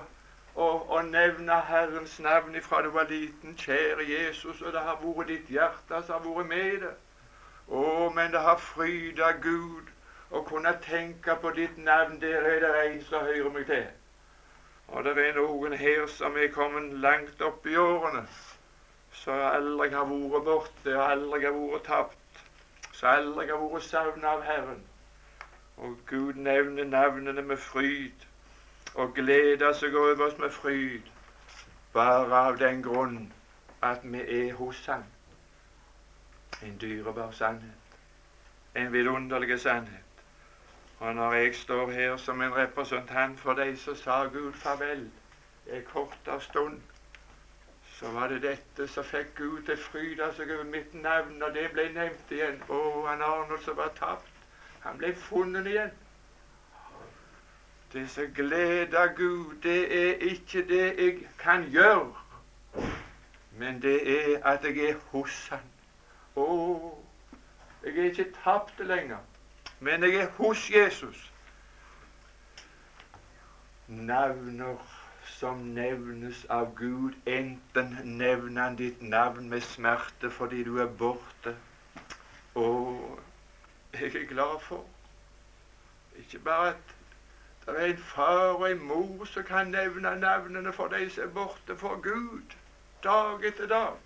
og, 0.55 0.91
og 0.91 1.05
nevne 1.05 1.62
Herrens 1.62 2.19
navn 2.19 2.55
ifra 2.55 2.81
du 2.81 2.89
var 2.89 3.03
liten. 3.03 3.55
Kjære 3.57 4.05
Jesus, 4.10 4.62
og 4.62 4.74
det 4.74 4.81
har 4.81 5.00
vært 5.01 5.27
ditt 5.27 5.50
hjerte 5.50 6.01
som 6.05 6.22
har 6.22 6.36
vært 6.38 6.48
med 6.48 6.79
det. 6.86 6.93
Å, 7.67 8.10
men 8.15 8.31
det 8.31 8.41
har 8.45 8.60
fryda 8.62 9.31
Gud 9.41 9.89
å 10.29 10.43
kunne 10.45 10.74
tenke 10.86 11.36
på 11.41 11.53
ditt 11.57 11.77
navn. 11.77 12.19
Der 12.22 12.45
er 12.50 12.60
det 12.65 12.74
en 12.86 13.00
som 13.10 13.25
hører 13.25 13.50
meg 13.55 13.65
til. 13.72 13.88
Og 14.88 15.03
det 15.03 15.17
er 15.17 15.38
noen 15.39 15.74
her 15.74 16.05
som 16.07 16.38
er 16.38 16.51
kommet 16.53 16.93
langt 17.01 17.41
opp 17.41 17.65
i 17.65 17.77
årene, 17.79 18.25
som 19.24 19.39
aldri 19.48 19.89
har 19.93 20.05
vært 20.10 20.45
borte, 20.50 20.98
og 20.98 21.05
aldri 21.07 21.48
har 21.48 21.55
vært 21.57 21.88
tapt, 21.88 22.43
som 22.91 23.10
aldri 23.10 23.48
har 23.50 23.63
vært 23.63 23.88
savna 23.88 24.36
av 24.36 24.45
Herren. 24.45 24.83
Og 25.77 25.98
Gud 26.05 26.38
nevner 26.38 26.86
navnene 26.86 27.41
med 27.41 27.57
fryd 27.57 28.27
og 28.95 29.13
glede 29.13 29.73
seg 29.73 29.95
over 29.95 30.25
oss 30.27 30.38
med 30.38 30.51
fryd, 30.51 31.09
bare 31.93 32.41
av 32.50 32.57
den 32.62 32.83
grunn 32.83 33.33
at 33.81 34.03
vi 34.03 34.21
er 34.21 34.53
hos 34.53 34.85
Han. 34.85 35.05
En 36.63 36.77
dyrebar 36.81 37.31
sannhet, 37.31 37.97
en 38.75 38.93
vidunderlig 38.93 39.59
sannhet. 39.59 40.23
Og 41.00 41.15
når 41.15 41.33
jeg 41.33 41.55
står 41.55 41.91
her 41.91 42.17
som 42.17 42.41
en 42.41 42.55
representant 42.55 43.39
for 43.39 43.53
de 43.53 43.77
som 43.77 43.95
sa 43.95 44.23
Gud 44.25 44.53
farvel 44.53 45.09
en 45.67 45.83
kortere 45.93 46.41
stund, 46.41 46.81
så 47.93 48.12
var 48.12 48.27
det 48.27 48.41
dette 48.41 48.88
som 48.88 49.03
fikk 49.03 49.35
Gud 49.35 49.65
til 49.65 49.75
å 49.75 49.83
fryde 49.89 50.29
seg 50.38 50.53
over 50.55 50.63
mitt 50.63 50.93
navn, 50.93 51.41
og 51.43 51.53
det 51.53 51.69
ble 51.73 51.89
nevnt 51.93 52.31
igjen. 52.31 52.62
Å, 52.69 52.79
han 53.07 53.21
Arnold 53.21 53.62
som 53.65 53.77
var 53.77 53.91
tapt, 54.00 54.31
han 54.85 54.97
ble 54.97 55.13
funnet 55.15 55.67
igjen. 55.67 55.91
Det 57.93 58.09
som 58.09 58.23
gleder 58.35 59.13
Gud, 59.13 59.55
det 59.63 60.09
er 60.09 60.13
ikke 60.13 60.67
det 60.67 60.85
jeg 60.97 61.17
kan 61.39 61.69
gjøre, 61.69 62.13
men 63.51 63.81
det 63.81 63.97
er 64.13 64.45
at 64.45 64.63
jeg 64.63 64.77
er 64.89 64.95
hos 65.12 65.47
Han. 65.50 65.67
Å, 66.35 66.47
jeg 67.83 67.97
er 67.97 68.07
ikke 68.09 68.25
tapt 68.43 68.81
lenger, 68.81 69.21
men 69.79 70.03
jeg 70.03 70.15
er 70.24 70.31
hos 70.39 70.63
Jesus. 70.74 71.22
Navner 73.87 74.81
som 75.35 75.61
nevnes 75.77 76.46
av 76.50 76.74
Gud, 76.75 77.13
enten 77.29 77.94
nevner 78.18 78.63
han 78.63 78.79
ditt 78.81 79.05
navn 79.05 79.53
med 79.53 79.61
smerte 79.61 80.33
fordi 80.33 80.63
du 80.63 80.79
er 80.81 80.89
borte. 80.89 81.53
Og 82.55 83.22
jeg 83.94 84.15
er 84.15 84.27
glad 84.33 84.59
for 84.65 84.85
ikke 86.18 86.39
bare 86.39 86.74
at 86.74 86.93
det 87.65 87.81
er 87.81 87.85
en 87.85 87.97
far 87.97 88.39
og 88.39 88.71
en 88.71 88.83
mor 88.83 89.25
som 89.25 89.43
kan 89.43 89.67
nevne 89.67 90.19
navnene 90.19 90.73
for 90.73 90.87
de 90.87 91.09
som 91.09 91.23
er 91.23 91.27
borte 91.27 91.77
for 91.77 92.01
Gud 92.01 92.57
dag 93.03 93.45
etter 93.47 93.67
dag. 93.67 93.97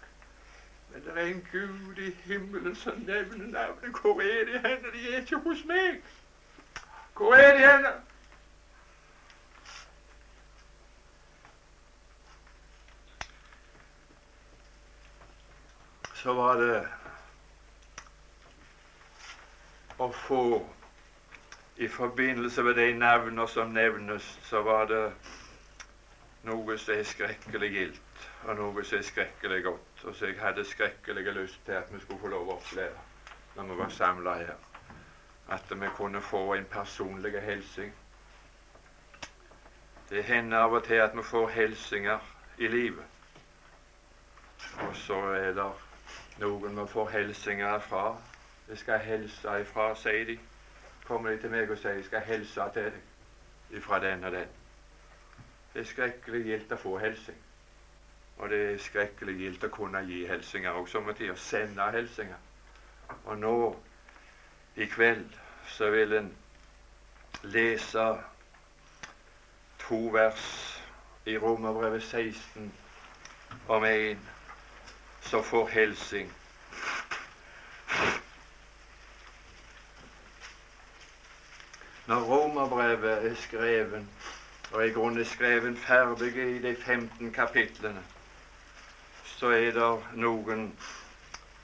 Men 0.90 1.04
det 1.04 1.18
er 1.18 1.26
en 1.26 1.48
Gud 1.52 1.98
i 1.98 2.12
himmelen 2.24 2.76
som 2.76 2.94
nevner 2.98 3.48
navnet. 3.48 4.02
Hvor 4.02 4.22
er 4.22 4.46
de 4.46 4.70
henne? 4.70 4.92
De 4.94 5.14
er 5.14 5.20
ikke 5.20 5.38
hos 5.38 5.66
meg. 5.66 6.04
Hvor 7.18 7.34
er 7.34 7.54
de 7.54 7.72
henne? 7.72 7.94
Så 16.14 16.34
var 16.34 16.58
det 16.60 16.88
å 20.00 20.10
få 20.12 20.42
i 21.78 21.88
forbindelse 21.88 22.64
med 22.64 22.76
de 22.76 22.94
navner 22.94 23.46
som 23.46 23.68
nevnes, 23.70 24.40
så 24.42 24.62
var 24.62 24.86
det 24.86 25.04
noe 26.48 26.78
som 26.78 26.96
er 26.96 27.04
skrekkelig 27.06 27.70
gildt, 27.72 28.24
og 28.48 28.56
noe 28.58 28.84
som 28.84 28.98
er 28.98 29.06
skrekkelig 29.06 29.60
godt, 29.64 30.04
og 30.04 30.16
som 30.16 30.28
jeg 30.28 30.40
hadde 30.42 30.66
skrekkelig 30.66 31.34
lyst 31.36 31.62
til 31.66 31.78
at 31.78 31.94
vi 31.94 32.02
skulle 32.02 32.22
få 32.24 32.32
lov 32.34 32.50
å 32.50 32.56
oppleve 32.58 33.06
når 33.56 33.70
vi 33.70 33.78
var 33.78 33.94
samla 33.94 34.34
her. 34.40 34.58
At 35.50 35.70
vi 35.70 35.90
kunne 35.98 36.22
få 36.22 36.54
en 36.54 36.66
personlig 36.66 37.42
hilsing. 37.42 37.94
Det 40.10 40.24
hender 40.24 40.58
av 40.58 40.74
og 40.74 40.84
til 40.84 41.02
at 41.04 41.16
vi 41.18 41.24
får 41.24 41.50
hilsinger 41.50 42.20
i 42.58 42.68
livet. 42.68 43.06
Og 44.88 44.96
så 44.96 45.22
er 45.38 45.54
det 45.54 45.72
noen 46.42 46.78
vi 46.82 46.90
får 46.90 47.10
hilsinger 47.10 47.80
fra. 47.80 48.06
Vi 48.68 48.76
skal 48.76 49.00
hilse 49.00 49.62
ifra, 49.62 49.94
sier 49.96 50.26
de 50.26 50.40
kommer 51.08 51.30
de 51.30 51.42
til 51.42 51.52
meg 51.52 51.70
og 51.72 51.78
sier 51.78 51.92
'Jeg 51.94 52.06
skal 52.06 52.22
hilse 52.22 52.62
til 52.74 52.92
deg 53.72 53.84
fra 53.84 54.00
den 54.00 54.24
og 54.24 54.32
den'. 54.32 54.56
Det 55.74 55.82
er 55.82 55.86
skrekkelig 55.86 56.44
gildt 56.44 56.72
å 56.72 56.76
få 56.76 56.98
hilsing. 56.98 57.38
Og 58.38 58.50
det 58.50 58.74
er 58.74 58.78
skrekkelig 58.78 59.36
gildt 59.38 59.64
å 59.64 59.70
kunne 59.70 60.02
gi 60.06 60.28
hilsinger 60.28 60.72
og 60.72 60.90
sommertid 60.90 61.32
å 61.32 61.36
sende 61.36 61.92
hilsinger. 61.92 62.38
Og 63.26 63.38
nå 63.38 63.76
i 64.76 64.86
kveld 64.86 65.38
så 65.68 65.90
vil 65.90 66.14
en 66.14 66.36
lese 67.44 68.08
to 69.80 70.00
vers 70.14 70.82
i 71.26 71.38
Romerbrevet 71.38 72.04
16 72.04 72.74
om 73.68 73.84
en 73.84 74.30
som 75.22 75.44
får 75.44 75.68
hilsing 75.68 76.34
når 82.08 82.22
romerbrevet 82.24 83.32
er 83.32 83.36
skrevet, 83.36 84.06
og 84.72 84.88
i 84.88 84.92
grunnen 84.92 85.20
er 85.20 85.26
skrevet 85.26 85.78
ferdig 85.78 86.36
i 86.36 86.60
de 86.60 86.76
15 86.76 87.32
kapitlene, 87.32 88.04
så 89.24 89.52
er 89.52 89.72
det 89.72 89.90
noen 90.16 90.72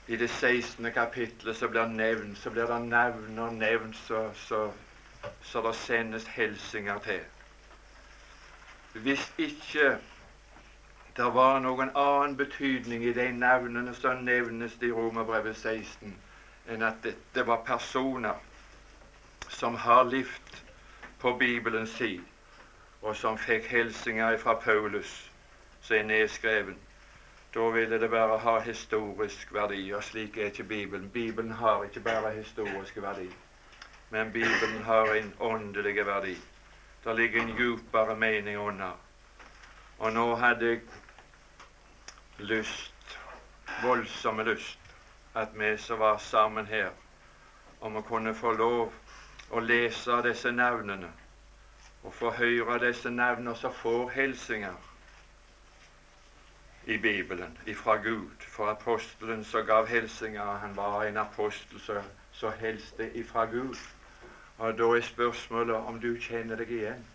i 0.08 0.16
det 0.16 0.30
16. 0.30 0.92
kapitlet 0.92 1.56
som 1.56 1.70
blir 1.70 1.86
nevnt, 1.88 2.38
så 2.38 2.50
blir 2.50 2.68
det 2.68 2.80
navn 2.86 3.38
og 3.38 3.54
nevnt 3.54 3.96
så, 3.96 4.30
så, 4.34 4.70
så 5.42 5.62
det 5.64 5.74
sendes 5.74 6.26
hilsener 6.36 6.98
til. 6.98 7.20
Hvis 8.92 9.32
ikke 9.38 9.96
det 11.16 11.34
var 11.34 11.58
noen 11.60 11.90
annen 11.96 12.36
betydning 12.36 13.04
i 13.04 13.12
de 13.16 13.32
navnene 13.32 13.94
som 13.94 14.22
nevnes 14.26 14.76
i 14.82 14.92
Romerbrevet 14.92 15.56
16, 15.56 16.14
enn 16.68 16.82
at 16.82 17.00
dette 17.02 17.46
var 17.46 17.64
personer 17.66 18.38
som 19.54 19.74
har 19.74 20.04
levd 20.04 20.64
på 21.18 21.32
Bibelens 21.38 21.94
tid, 21.94 22.20
og 23.02 23.16
som 23.16 23.38
fikk 23.38 23.68
hilsener 23.70 24.36
fra 24.38 24.54
Paulus, 24.58 25.30
som 25.80 25.96
er 25.96 26.08
nedskreven, 26.08 26.78
da 27.54 27.68
ville 27.70 28.00
det 28.00 28.10
bare 28.10 28.38
ha 28.38 28.58
historisk 28.60 29.52
verdi. 29.54 29.92
Og 29.94 30.02
slik 30.04 30.36
er 30.38 30.50
ikke 30.50 30.64
Bibelen. 30.64 31.10
Bibelen 31.10 31.52
har 31.52 31.84
ikke 31.84 32.00
bare 32.00 32.32
historisk 32.34 32.96
verdi, 32.96 33.28
men 34.10 34.32
Bibelen 34.32 34.82
har 34.82 35.14
en 35.14 35.34
åndelig 35.40 36.06
verdi. 36.06 36.34
Det 37.04 37.16
ligger 37.16 37.42
en 37.42 37.56
djupere 37.56 38.16
mening 38.16 38.58
under. 38.58 38.98
Og 39.98 40.12
nå 40.12 40.34
hadde 40.34 40.66
jeg 40.66 40.80
lyst, 42.38 43.18
voldsomme 43.82 44.44
lyst, 44.44 44.80
at 45.34 45.48
vi 45.54 45.76
som 45.76 45.98
var 45.98 46.18
sammen 46.18 46.66
her, 46.66 46.90
om 47.80 47.96
å 47.96 48.02
kunne 48.02 48.34
få 48.34 48.52
lov 48.52 48.92
å 49.54 49.60
lese 49.62 50.16
disse 50.26 50.50
navnene 50.50 51.12
og 52.02 52.12
få 52.12 52.30
høre 52.34 52.80
disse 52.82 53.10
navnene 53.10 53.54
som 53.56 53.72
får 53.72 54.10
hilsinger 54.16 54.74
i 56.86 56.98
Bibelen 56.98 57.58
ifra 57.66 57.96
Gud. 57.96 58.42
For 58.48 58.70
apostelen 58.70 59.44
som 59.44 59.66
gav 59.66 59.86
hilsinger, 59.86 60.58
han 60.58 60.76
var 60.76 61.04
en 61.04 61.16
apostel 61.16 61.80
som 62.32 62.52
hilste 62.60 63.10
ifra 63.16 63.44
Gud. 63.44 63.78
Og 64.58 64.78
da 64.78 64.88
er 64.96 65.00
spørsmålet 65.00 65.76
om 65.76 66.00
du 66.00 66.16
kjenner 66.20 66.56
deg 66.56 66.70
igjen. 66.70 67.06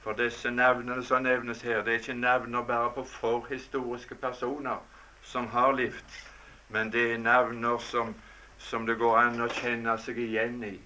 For 0.00 0.12
disse 0.12 0.50
navnene 0.50 1.02
som 1.04 1.22
nevnes 1.22 1.62
her, 1.62 1.82
det 1.82 1.94
er 1.94 1.98
ikke 1.98 2.14
navner 2.14 2.62
bare 2.62 2.92
på 2.94 3.04
forhistoriske 3.04 4.14
personer 4.14 4.76
som 5.22 5.46
har 5.46 5.72
levd, 5.72 6.20
men 6.68 6.92
det 6.92 7.12
er 7.12 7.18
navner 7.18 7.78
som, 7.78 8.14
som 8.58 8.86
det 8.86 8.98
går 8.98 9.18
an 9.18 9.40
å 9.40 9.48
kjenne 9.48 9.98
seg 9.98 10.20
igjen 10.28 10.62
i. 10.64 10.76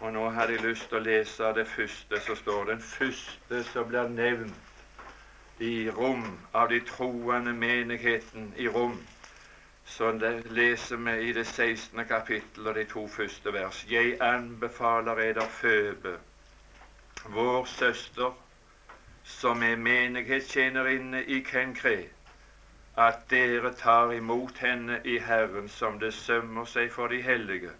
Og 0.00 0.12
nå 0.12 0.30
hadde 0.30 0.52
jeg 0.52 0.64
lyst 0.64 0.88
til 0.88 0.96
å 0.96 1.04
lese 1.04 1.48
det 1.56 1.66
første 1.68 2.20
som 2.24 2.36
står. 2.36 2.64
Den 2.70 2.80
første 2.80 3.64
som 3.68 3.88
blir 3.88 4.08
nevnt 4.08 5.60
i 5.60 5.90
Rom, 5.92 6.38
av 6.56 6.70
de 6.72 6.78
troende 6.88 7.52
menigheten 7.52 8.54
i 8.56 8.68
Rom, 8.68 8.96
så 9.84 10.12
leser 10.56 10.96
vi 10.96 11.16
i 11.28 11.32
det 11.36 11.44
16. 11.46 12.04
kapittel 12.08 12.70
og 12.70 12.74
de 12.74 12.84
to 12.88 13.04
første 13.08 13.52
vers. 13.52 13.82
Jeg 13.90 14.16
anbefaler 14.24 15.20
eder 15.26 15.52
Føbe, 15.58 16.14
vår 17.36 17.64
søster, 17.64 18.32
som 19.24 19.62
er 19.62 19.76
menighetstjenerinne 19.76 21.24
i 21.24 21.42
Kenkre, 21.44 21.98
at 22.96 23.28
dere 23.30 23.74
tar 23.76 24.16
imot 24.16 24.64
henne 24.64 25.02
i 25.04 25.18
Herren 25.18 25.68
som 25.68 26.00
det 26.00 26.14
sømmer 26.14 26.64
seg 26.64 26.88
for 26.92 27.12
de 27.12 27.20
hellige, 27.22 27.76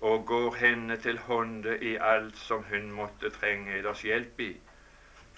og 0.00 0.26
går 0.26 0.54
henne 0.54 0.96
til 0.96 1.18
hånde 1.18 1.78
i 1.84 1.96
alt 1.96 2.36
som 2.36 2.64
hun 2.70 2.90
måtte 2.92 3.30
trenge 3.30 3.82
deres 3.82 4.02
hjelp 4.02 4.40
i 4.40 4.52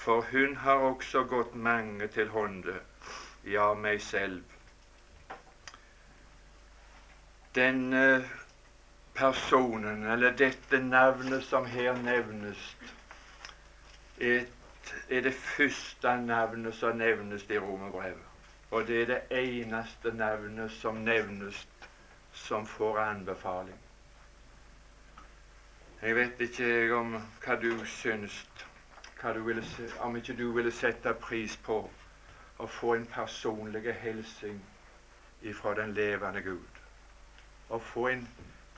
for 0.03 0.21
hun 0.31 0.57
har 0.57 0.75
også 0.75 1.23
gått 1.23 1.55
mange 1.55 2.07
til 2.07 2.29
hånde, 2.29 2.75
ja, 3.47 3.69
meg 3.75 4.01
selv. 4.03 4.43
Denne 7.55 8.25
personen, 9.15 10.03
eller 10.11 10.35
dette 10.35 10.81
navnet 10.83 11.45
som 11.47 11.69
her 11.71 11.95
nevnes, 12.03 12.65
er, 14.19 14.49
det 15.09 15.35
første 15.35 16.17
navnet 16.27 16.75
som 16.75 16.99
nevnes 16.99 17.47
i 17.51 17.59
Romerbrevet. 17.59 18.27
Og 18.71 18.87
det 18.89 19.03
er 19.03 19.07
det 19.07 19.23
eneste 19.31 20.11
navnet 20.17 20.73
som 20.73 20.99
nevnes 21.05 21.67
som 22.33 22.67
får 22.67 22.99
anbefaling. 22.99 23.79
Jeg 26.03 26.17
vet 26.17 26.41
ikke 26.41 26.95
om 26.99 27.13
hva 27.45 27.55
du 27.63 27.85
syns 27.87 28.39
om 30.03 30.17
ikke 30.19 30.35
du 30.35 30.49
ville 30.53 30.73
sette 30.75 31.13
pris 31.15 31.55
på 31.63 31.77
å 32.59 32.67
få 32.67 32.97
en 32.97 33.05
personlig 33.07 33.93
hilsen 34.01 34.57
ifra 35.47 35.75
den 35.79 35.93
levende 35.95 36.43
Gud. 36.43 36.81
Å 37.71 37.79
få 37.79 38.09
en 38.11 38.25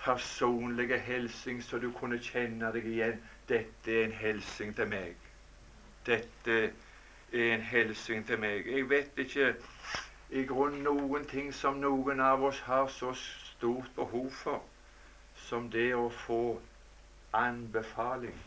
personlig 0.03 0.99
hilsen 1.07 1.63
så 1.65 1.81
du 1.81 1.89
kunne 1.97 2.19
kjenne 2.21 2.69
deg 2.77 2.91
igjen. 2.93 3.17
Dette 3.49 3.97
er 3.97 4.05
en 4.05 4.19
hilsen 4.21 4.77
til 4.77 4.93
meg. 4.93 5.17
Dette 6.05 6.59
er 7.33 7.55
en 7.55 7.65
hilsen 7.71 8.29
til 8.29 8.45
meg. 8.45 8.69
Jeg 8.69 8.91
vet 8.91 9.25
ikke 9.25 9.55
i 10.29 10.45
grunnen 10.45 10.85
noen 10.85 11.25
ting 11.33 11.55
som 11.57 11.81
noen 11.81 12.21
av 12.21 12.45
oss 12.51 12.61
har 12.69 12.93
så 12.93 13.17
stort 13.17 13.89
behov 13.97 14.29
for 14.45 14.61
som 15.49 15.73
det 15.73 15.95
å 15.97 16.11
få 16.27 16.43
anbefaling 17.35 18.41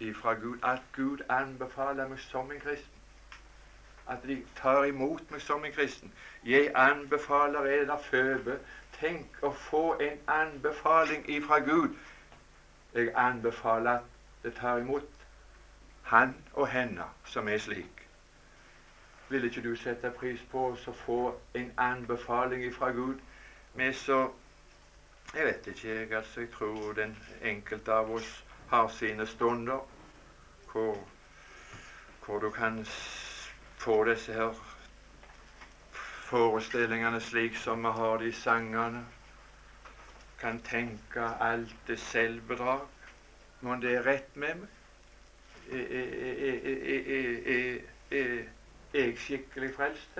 ifra 0.00 0.34
Gud. 0.34 0.58
At 0.62 0.82
Gud 0.92 1.18
anbefaler 1.28 2.08
meg 2.08 2.18
som 2.18 2.52
en 2.52 2.60
kristen. 2.60 2.98
At 4.08 4.22
de 4.26 4.42
tar 4.56 4.84
imot 4.84 5.30
meg 5.30 5.40
som 5.40 5.64
en 5.64 5.72
kristen. 5.72 6.12
Jeg 6.44 6.72
anbefaler 6.74 7.60
eder 7.60 7.98
føde. 8.10 8.58
Tenk 8.98 9.42
å 9.42 9.50
få 9.50 9.84
en 10.00 10.18
anbefaling 10.26 11.28
ifra 11.30 11.58
Gud. 11.58 11.94
Jeg 12.94 13.12
anbefaler 13.16 13.90
at 13.90 14.10
det 14.42 14.54
tar 14.54 14.78
imot 14.78 15.08
han 16.02 16.34
og 16.52 16.68
henne 16.68 17.04
som 17.24 17.48
er 17.48 17.58
slik. 17.58 18.08
Vil 19.28 19.44
ikke 19.44 19.62
du 19.62 19.76
sette 19.76 20.10
pris 20.10 20.40
på 20.50 20.66
å 20.72 20.94
få 21.06 21.20
en 21.54 21.70
anbefaling 21.80 22.64
ifra 22.64 22.90
Gud 22.90 23.20
med 23.74 23.94
så 23.96 24.26
Jeg 25.34 25.44
vet 25.44 25.66
ikke, 25.66 25.88
jeg. 25.88 26.12
altså 26.12 26.40
Jeg 26.40 26.50
tror 26.50 26.92
den 26.92 27.16
enkelte 27.42 27.92
av 27.92 28.10
oss 28.10 28.44
har 28.68 28.88
sine 28.88 29.26
stunder 29.26 29.80
hvor, 30.72 30.98
hvor 32.24 32.38
du 32.38 32.50
kan 32.50 32.84
få 33.78 34.04
disse 34.04 34.32
her 34.32 34.52
forestillingene 36.32 37.20
slik 37.20 37.56
som 37.56 37.84
vi 37.84 37.92
har 37.92 38.16
de 38.16 38.32
sangene. 38.32 39.04
Kan 40.40 40.60
tenke 40.60 41.20
alt 41.40 41.76
det 41.86 41.98
selvbedrag. 41.98 42.80
Må 43.60 43.74
det 43.80 43.94
er 43.94 44.06
rett 44.06 44.36
med 44.36 44.54
meg? 44.54 44.68
Er 48.12 48.38
jeg 48.94 49.18
skikkelig 49.18 49.74
frelst? 49.76 50.18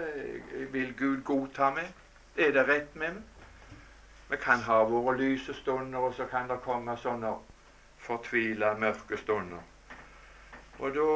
Vil 0.72 0.94
Gud 0.98 1.22
godta 1.24 1.70
meg? 1.70 1.88
Er 2.36 2.52
det 2.52 2.68
rett 2.68 2.96
med 2.96 3.18
meg? 3.18 3.31
Vi 4.32 4.38
kan 4.40 4.62
ha 4.64 4.78
våre 4.88 5.12
lyse 5.18 5.52
stunder, 5.54 5.98
og 5.98 6.14
så 6.16 6.24
kan 6.24 6.46
det 6.48 6.62
komme 6.64 6.94
sånne 6.96 7.34
fortvila, 8.00 8.70
mørke 8.80 9.18
stunder. 9.20 9.60
Og 10.78 10.94
da 10.96 11.08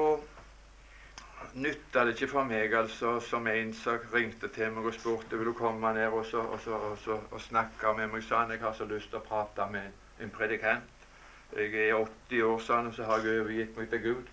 nytta 1.55 2.03
det 2.05 2.13
ikke 2.13 2.29
for 2.35 2.45
meg, 2.45 2.75
altså, 2.77 3.15
som 3.25 3.49
en 3.49 3.73
som 3.75 4.05
ringte 4.13 4.51
til 4.53 4.75
meg 4.77 4.91
og 4.91 4.99
spurte 4.99 5.41
vil 5.41 5.49
du 5.49 5.55
komme 5.57 5.95
ned 5.97 6.13
og, 6.13 6.27
så, 6.29 6.45
og, 6.45 6.61
så, 6.61 6.77
og, 6.91 6.99
så, 7.07 7.17
og 7.31 7.41
snakke 7.41 7.95
med 7.97 8.13
meg. 8.13 8.23
sa 8.29 8.45
jeg 8.51 8.61
har 8.61 8.77
så 8.77 8.85
lyst 8.85 9.09
til 9.09 9.23
å 9.23 9.25
prate 9.31 9.71
med 9.73 10.21
en 10.21 10.37
predikant. 10.37 11.09
Jeg 11.57 11.73
er 11.87 11.97
80 11.97 12.43
år, 12.51 12.61
sa 12.61 12.83
han, 12.83 12.93
og 12.93 12.95
så 13.01 13.09
har 13.09 13.25
jeg 13.25 13.41
overgitt 13.41 13.81
meg 13.81 13.89
til 13.89 14.03
Gud. 14.11 14.31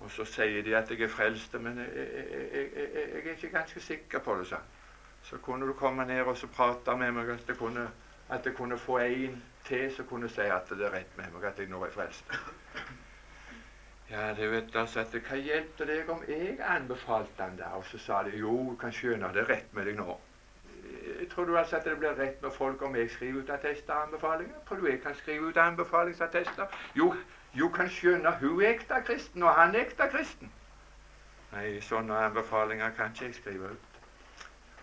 Og 0.00 0.10
så 0.16 0.24
sier 0.24 0.64
de 0.64 0.76
at 0.80 0.90
jeg 0.90 1.04
er 1.04 1.12
frelst, 1.12 1.60
men 1.60 1.76
jeg, 1.84 1.92
jeg, 1.92 2.50
jeg, 2.56 2.90
jeg, 2.94 3.22
er 3.26 3.36
ikke 3.36 3.56
ganske 3.58 3.80
sikker 3.80 4.24
på 4.24 4.40
det, 4.40 4.48
sa 4.48 4.62
han. 4.62 4.77
Så 5.22 5.38
kunne 5.38 5.66
du 5.66 5.72
komme 5.72 6.04
ned 6.04 6.22
og 6.22 6.36
så 6.36 6.46
prate 6.46 6.96
med 6.96 7.12
meg, 7.12 7.30
at 7.30 7.48
jeg 7.48 7.56
kunne, 7.56 7.88
at 8.28 8.46
jeg 8.46 8.54
kunne 8.54 8.78
få 8.78 8.98
en 8.98 9.42
til 9.64 9.92
som 9.94 10.06
kunne 10.06 10.28
si 10.28 10.40
at 10.40 10.70
det 10.70 10.86
er 10.86 10.94
rett 10.94 11.16
med 11.16 11.32
meg, 11.34 11.44
at 11.44 11.58
jeg 11.58 11.68
nå 11.68 11.84
er 11.84 11.90
frelst. 11.90 12.24
Ja, 14.10 14.34
det 14.34 14.50
vet 14.50 14.76
altså 14.76 15.00
at 15.00 15.12
Hva 15.12 15.36
hjelper 15.36 15.84
det 15.84 15.96
deg 15.98 16.10
om 16.10 16.22
jeg 16.28 16.54
anbefalte 16.64 17.42
han 17.42 17.58
der? 17.58 17.74
Og 17.76 17.84
så 17.84 17.98
sa 18.00 18.22
de 18.24 18.38
jo, 18.40 18.54
du 18.70 18.76
kan 18.80 18.92
skjønne 18.92 19.28
det 19.34 19.42
er 19.42 19.50
rett 19.50 19.74
med 19.76 19.84
deg 19.84 19.98
nå. 19.98 20.14
Eh, 20.78 21.26
tror 21.28 21.44
du 21.44 21.56
altså 21.58 21.76
at 21.76 21.84
det 21.84 21.98
blir 21.98 22.16
rett 22.16 22.42
med 22.42 22.54
folk 22.56 22.82
om 22.82 22.96
jeg 22.96 23.10
skriver 23.10 23.42
ut 23.42 23.50
attester 23.50 23.94
og 23.94 24.06
anbefalinger? 24.06 24.62
Tror 24.68 24.80
du 24.80 24.86
jeg 24.88 25.02
kan 25.02 25.14
skrive 25.14 25.50
ut 25.50 25.60
anbefalingsattester? 25.60 26.78
Jo, 26.96 27.10
jo 27.54 27.68
kan 27.68 27.92
skjønne 27.92 28.32
hun 28.40 28.62
er 28.62 28.70
ekte 28.70 29.02
kristen, 29.04 29.42
og 29.42 29.54
han 29.54 29.74
er 29.74 29.84
ekte 29.84 30.08
kristen. 30.12 30.52
Nei, 31.52 31.66
sånne 31.84 32.16
anbefalinger 32.30 32.96
kan 32.96 33.12
ikke 33.12 33.28
jeg 33.28 33.36
skrive 33.42 33.74
ut. 33.76 33.87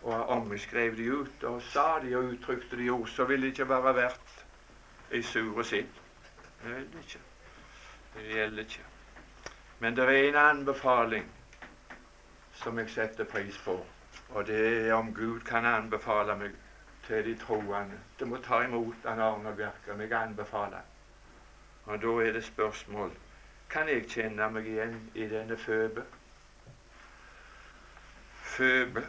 Og 0.05 0.29
om 0.29 0.51
vi 0.51 0.57
skrev 0.57 0.97
de 0.97 1.11
ut 1.11 1.43
og 1.43 1.61
sa 1.65 1.99
de 2.01 2.15
og 2.15 2.23
uttrykte 2.23 2.77
de 2.77 2.89
ord, 2.89 3.07
så 3.07 3.25
ville 3.25 3.45
det 3.45 3.55
ikke 3.55 3.69
være 3.69 3.95
verdt 3.97 4.35
ei 5.11 5.21
sure 5.25 5.63
sinn. 5.65 5.89
Det 6.61 6.75
vil 6.75 6.91
det 6.93 7.01
ikke. 7.01 7.21
Det 8.15 8.25
gjelder 8.33 8.67
ikke. 8.67 8.85
Men 9.79 9.97
det 9.97 10.05
er 10.05 10.29
en 10.29 10.35
anbefaling 10.35 11.25
som 12.53 12.79
jeg 12.79 12.89
setter 12.89 13.25
pris 13.25 13.57
på, 13.65 13.79
og 14.29 14.47
det 14.47 14.61
er 14.87 14.93
om 14.93 15.13
Gud 15.13 15.39
kan 15.39 15.65
anbefale 15.65 16.37
meg 16.37 16.53
til 17.07 17.25
de 17.25 17.35
troende. 17.41 17.99
Du 18.19 18.25
må 18.25 18.37
ta 18.37 18.61
imot 18.63 19.09
han 19.09 19.19
Arne 19.19 19.55
Bjerke. 19.57 19.97
Jeg 19.99 20.13
anbefaler. 20.13 20.85
Og 21.85 22.01
da 22.01 22.13
er 22.27 22.31
det 22.31 22.43
spørsmål 22.43 23.11
kan 23.69 23.89
jeg 23.89 24.07
kjenne 24.07 24.49
meg 24.53 24.67
igjen 24.69 24.97
i 25.15 25.25
denne 25.29 25.57
Føbe? 25.57 26.05
Føbe 28.55 29.03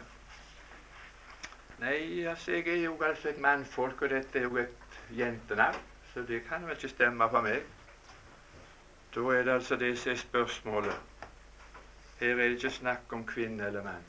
Nei, 1.79 2.25
altså, 2.25 2.51
jeg 2.51 2.67
er 2.67 2.83
jo 2.83 3.01
altså 3.03 3.29
et 3.29 3.39
mannfolk, 3.39 4.01
og 4.01 4.09
dette 4.09 4.39
er 4.39 4.43
jo 4.43 4.57
et 4.57 5.01
jentenavn, 5.17 5.75
så 6.13 6.21
det 6.21 6.43
kan 6.49 6.65
vel 6.65 6.75
ikke 6.75 6.89
stemme 6.89 7.29
for 7.29 7.45
meg. 7.45 7.61
Da 9.15 9.25
er 9.33 9.43
det 9.43 9.53
altså 9.53 9.75
det 9.75 9.97
som 9.99 10.11
er 10.11 10.15
spørsmålet. 10.15 10.95
Her 12.19 12.29
er 12.29 12.35
det 12.35 12.55
ikke 12.55 12.69
snakk 12.69 13.13
om 13.13 13.25
kvinne 13.25 13.67
eller 13.67 13.83
mann, 13.83 14.07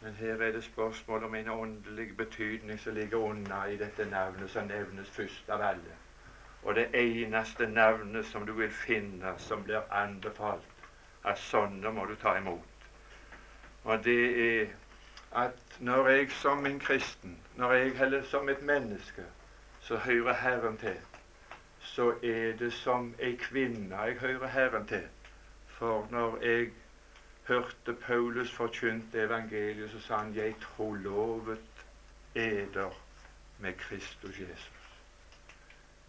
men 0.00 0.14
her 0.14 0.42
er 0.42 0.52
det 0.52 0.64
spørsmål 0.64 1.24
om 1.24 1.34
en 1.34 1.48
åndelig 1.48 2.16
betydning 2.16 2.80
som 2.80 2.94
ligger 2.94 3.18
unna 3.18 3.64
i 3.64 3.76
dette 3.76 4.10
navnet 4.10 4.50
som 4.50 4.66
nevnes 4.66 5.10
først 5.10 5.50
av 5.50 5.62
alle. 5.62 5.94
Og 6.62 6.74
det 6.74 6.88
eneste 6.94 7.66
navnet 7.66 8.26
som 8.26 8.46
du 8.46 8.52
vil 8.52 8.70
finne 8.70 9.34
som 9.38 9.62
blir 9.62 9.86
anbefalt, 9.90 10.66
at 11.24 11.38
sånne 11.38 11.94
må 11.94 12.04
du 12.10 12.14
ta 12.18 12.34
imot. 12.38 12.86
Og 13.84 14.04
det 14.04 14.20
er 14.42 14.66
at 15.32 15.78
når 15.78 16.08
jeg 16.08 16.30
som 16.30 16.66
en 16.66 16.80
kristen, 16.80 17.38
når 17.56 17.72
jeg 17.72 17.98
heller 17.98 18.22
som 18.24 18.48
et 18.48 18.62
menneske, 18.62 19.24
så 19.80 19.96
hører 19.96 20.34
Herren 20.34 20.76
til, 20.76 20.96
så 21.80 22.10
er 22.22 22.56
det 22.58 22.72
som 22.72 23.14
ei 23.18 23.36
kvinne 23.36 23.96
jeg 23.96 24.14
hører 24.14 24.46
Herren 24.46 24.86
til. 24.86 25.06
For 25.66 26.08
når 26.10 26.38
jeg 26.42 26.70
hørte 27.48 27.92
Paulus 27.92 28.52
forkynte 28.52 29.22
evangeliet, 29.22 29.90
så 29.90 30.00
sa 30.00 30.16
han 30.16 30.34
'Jeg 30.34 30.54
trolovet 30.60 31.86
eder 32.34 32.90
med 33.58 33.72
Kristus 33.72 34.36
Jesus'. 34.36 34.78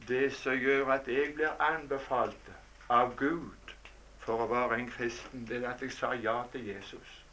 Det 0.08 0.34
som 0.34 0.54
gjør 0.54 0.92
at 0.92 1.08
jeg 1.08 1.34
blir 1.36 1.62
anbefalt 1.62 2.52
av 2.90 3.16
Gud 3.16 3.74
for 4.20 4.44
å 4.44 4.48
være 4.48 4.80
en 4.80 4.92
kristen, 4.92 5.48
det 5.48 5.64
er 5.64 5.70
at 5.70 5.82
jeg 5.82 5.92
sa 5.92 6.12
ja 6.12 6.44
til 6.52 6.68
Jesus. 6.68 7.26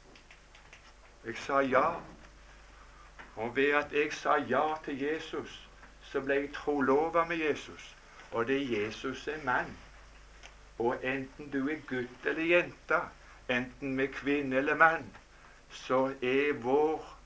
Jeg 1.26 1.36
sa 1.36 1.58
ja. 1.58 1.90
Og 3.36 3.56
ved 3.56 3.70
at 3.70 3.92
jeg 3.92 4.12
sa 4.12 4.36
ja 4.36 4.62
til 4.84 5.00
Jesus, 5.02 5.68
så 6.02 6.20
ble 6.20 6.34
jeg 6.34 6.52
trolova 6.54 7.24
med 7.24 7.36
Jesus. 7.36 7.96
Og 8.32 8.46
det 8.46 8.56
er 8.56 8.84
Jesus 8.84 9.28
er 9.28 9.44
mann. 9.44 9.76
Og 10.78 10.96
enten 11.02 11.50
du 11.50 11.68
er 11.68 11.80
gutt 11.88 12.26
eller 12.26 12.42
jente, 12.42 13.00
enten 13.48 13.94
med 13.94 14.08
kvinne 14.08 14.56
eller 14.56 14.76
mann, 14.76 15.06
så 15.70 16.12
er 16.22 16.52
vår 16.62 17.16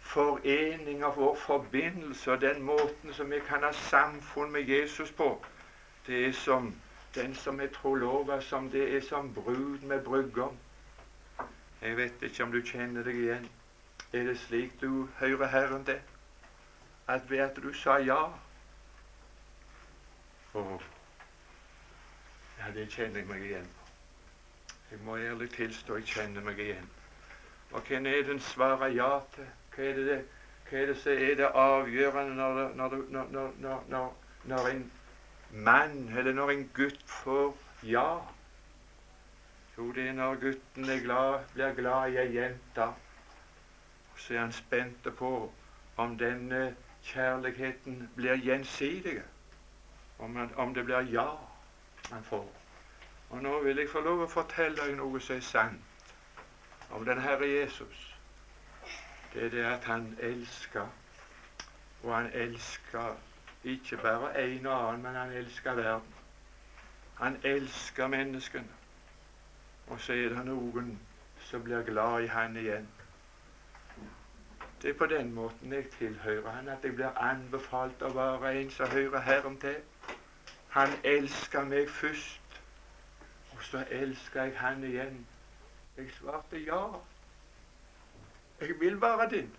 forening 0.00 1.04
og 1.04 1.16
vår 1.16 1.34
forbindelse 1.34 2.32
og 2.32 2.40
den 2.40 2.62
måten 2.62 3.12
som 3.12 3.30
vi 3.30 3.40
kan 3.48 3.62
ha 3.62 3.72
samfunn 3.72 4.52
med 4.52 4.62
Jesus 4.68 5.10
på, 5.12 5.44
det 6.06 6.26
er 6.26 6.32
som 6.32 6.74
den 7.14 7.34
som 7.34 7.60
er 7.60 7.66
trolova, 7.66 8.40
som 8.40 8.70
det 8.70 8.96
er 8.96 9.00
som 9.00 9.34
brud 9.34 9.78
med 9.78 10.00
brudgom. 10.04 10.56
Jeg 11.84 11.96
vet 11.96 12.22
ikke 12.22 12.44
om 12.44 12.52
du 12.52 12.62
kjenner 12.64 13.04
deg 13.04 13.16
igjen. 13.20 13.48
Er 14.16 14.22
det 14.24 14.38
slik 14.40 14.80
du 14.80 15.08
hører 15.18 15.50
Herren 15.52 15.82
det? 15.86 16.00
At 17.08 17.30
ved 17.30 17.38
at 17.44 17.58
du 17.60 17.72
sa 17.76 17.98
ja 18.00 18.22
oh. 20.54 20.82
ja, 22.58 22.70
det 22.74 22.88
kjenner 22.88 23.20
jeg 23.20 23.28
meg 23.28 23.44
igjen 23.44 23.68
på. 23.68 23.90
Jeg 24.90 25.00
må 25.04 25.16
ærlig 25.18 25.50
tilstå 25.52 25.98
jeg 26.00 26.08
kjenner 26.08 26.46
meg 26.46 26.62
igjen. 26.64 26.88
Og 27.72 27.82
hvem 27.82 28.06
er 28.06 28.22
det 28.22 28.32
en 28.32 28.40
svarer 28.40 28.94
ja 28.96 29.10
til? 29.34 29.50
Hva 29.74 29.88
er 29.90 30.00
det, 30.08 30.18
hva 30.70 30.78
er 30.78 30.86
det 30.86 30.96
som 31.02 31.12
er 31.26 31.34
det 31.42 31.50
avgjørende 31.52 32.34
når, 32.38 32.62
når, 32.80 32.96
når, 33.10 33.84
når, 33.88 34.14
når 34.44 34.68
en 34.70 34.86
mann 35.50 36.08
eller 36.16 36.32
når 36.32 36.50
en 36.50 36.64
gutt 36.80 37.04
får 37.20 37.52
ja? 37.82 38.08
Jo, 39.78 39.92
det 39.92 40.08
er 40.08 40.12
når 40.12 40.34
gutten 40.34 40.90
er 40.90 41.00
glad, 41.02 41.44
blir 41.54 41.74
glad 41.74 42.12
i 42.12 42.16
ei 42.16 42.34
jente. 42.36 42.88
Så 44.16 44.34
er 44.34 44.40
han 44.40 44.52
spent 44.52 45.08
på 45.18 45.52
om 45.96 46.18
denne 46.18 46.76
kjærligheten 47.02 48.10
blir 48.16 48.36
gjensidig. 48.36 49.22
Om, 50.18 50.50
om 50.56 50.74
det 50.74 50.84
blir 50.84 51.10
ja 51.12 51.26
han 52.10 52.24
får. 52.24 52.52
Og 53.30 53.42
nå 53.42 53.62
vil 53.62 53.78
jeg 53.78 53.90
få 53.90 54.00
lov 54.00 54.22
å 54.22 54.30
fortelle 54.30 54.78
deg 54.78 54.96
noe 54.96 55.20
som 55.20 55.36
er 55.36 55.42
sant 55.42 55.90
om 56.94 57.04
den 57.04 57.18
Herre 57.20 57.48
Jesus. 57.48 58.04
Det 59.32 59.44
er 59.44 59.50
det 59.50 59.64
at 59.66 59.84
han 59.90 60.06
elsker, 60.22 60.86
og 62.02 62.14
han 62.14 62.30
elsker 62.32 63.16
ikke 63.64 63.96
bare 63.96 64.30
en 64.44 64.66
og 64.66 64.88
annen, 64.88 65.02
men 65.02 65.14
han 65.14 65.32
elsker 65.32 65.74
verden. 65.74 66.14
Han 67.18 67.40
elsker 67.42 68.06
menneskene. 68.06 68.83
Og 69.86 70.00
så 70.00 70.12
er 70.12 70.28
det 70.28 70.44
noen 70.46 70.94
som 71.38 71.62
blir 71.62 71.82
glad 71.82 72.22
i 72.22 72.26
han 72.26 72.56
igjen. 72.56 72.88
Det 74.82 74.90
er 74.90 74.98
på 74.98 75.06
den 75.06 75.32
måten 75.32 75.72
jeg 75.72 75.88
tilhører 75.98 76.50
han, 76.50 76.68
at 76.68 76.84
jeg 76.84 76.94
blir 76.94 77.20
anbefalt 77.20 78.02
å 78.02 78.10
være 78.12 78.54
en 78.60 78.70
som 78.70 78.90
hører 78.92 79.20
Herren 79.24 79.56
til. 79.60 79.76
Han 80.74 80.92
elsker 81.04 81.64
meg 81.64 81.88
først, 81.88 82.60
og 83.52 83.62
så 83.62 83.84
elsker 83.90 84.42
jeg 84.42 84.58
han 84.58 84.84
igjen. 84.84 85.26
Jeg 85.96 86.10
svarte 86.18 86.60
ja. 86.66 86.82
Jeg 88.60 88.80
vil 88.80 89.00
være 89.00 89.30
din. 89.30 89.50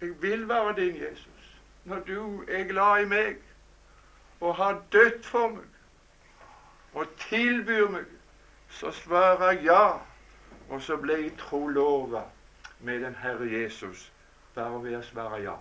Jeg 0.00 0.22
vil 0.22 0.48
være 0.48 0.76
din, 0.76 0.96
Jesus. 1.02 1.60
Når 1.84 2.00
du 2.00 2.44
er 2.48 2.64
glad 2.64 3.02
i 3.02 3.08
meg 3.08 3.36
og 4.40 4.56
har 4.56 4.82
dødd 4.92 5.22
for 5.22 5.48
meg 5.48 5.64
og 6.94 7.06
tilbyr 7.28 7.88
meg, 7.90 8.13
så 8.74 8.90
svarer 8.90 9.50
jeg 9.52 9.64
ja. 9.64 9.98
Og 10.68 10.82
så 10.82 10.96
ble 10.96 11.20
jeg 11.20 11.36
trolova 11.38 12.24
med 12.80 13.04
den 13.04 13.14
Herre 13.14 13.46
Jesus 13.50 14.12
bare 14.54 14.82
ved 14.82 14.96
å 14.98 15.02
svare 15.04 15.40
ja. 15.44 15.54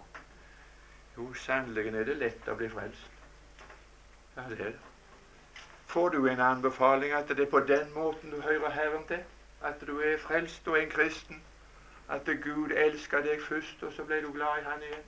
Jo, 1.18 1.28
sannelig 1.38 1.94
er 1.94 2.08
det 2.08 2.18
lett 2.18 2.50
å 2.50 2.56
bli 2.58 2.70
frelst. 2.70 3.10
Ja, 4.36 4.48
det 4.50 4.60
er 4.60 4.74
det. 4.74 4.74
Får 5.94 6.10
du 6.10 6.26
en 6.30 6.42
anbefaling 6.42 7.14
at 7.14 7.30
det 7.30 7.46
er 7.46 7.52
på 7.52 7.60
den 7.70 7.92
måten 7.94 8.32
du 8.34 8.42
hører 8.42 8.70
Herren 8.74 9.06
til? 9.08 9.22
At 9.62 9.82
du 9.88 10.00
er 10.02 10.18
frelst 10.18 10.68
og 10.68 10.80
en 10.80 10.90
kristen? 10.90 11.42
At 12.10 12.26
Gud 12.26 12.72
elsker 12.72 13.22
deg 13.22 13.42
først, 13.42 13.84
og 13.84 13.94
så 13.94 14.04
ble 14.04 14.22
du 14.22 14.32
glad 14.34 14.62
i 14.62 14.66
Han 14.66 14.82
igjen? 14.82 15.06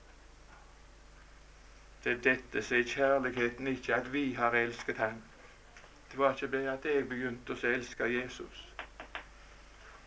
Det 2.03 2.11
er 2.11 2.21
dette 2.27 2.61
som 2.61 2.77
er 2.77 2.83
kjærligheten, 2.83 3.67
ikke 3.67 3.95
at 3.95 4.13
vi 4.13 4.33
har 4.33 4.53
elsket 4.53 5.01
Han. 5.01 5.23
Det 6.11 6.19
var 6.19 6.33
ikke 6.33 6.51
det 6.57 6.67
at 6.67 6.85
jeg 6.85 7.09
begynte 7.09 7.53
å 7.53 7.67
elske 7.67 8.03
Jesus. 8.03 8.67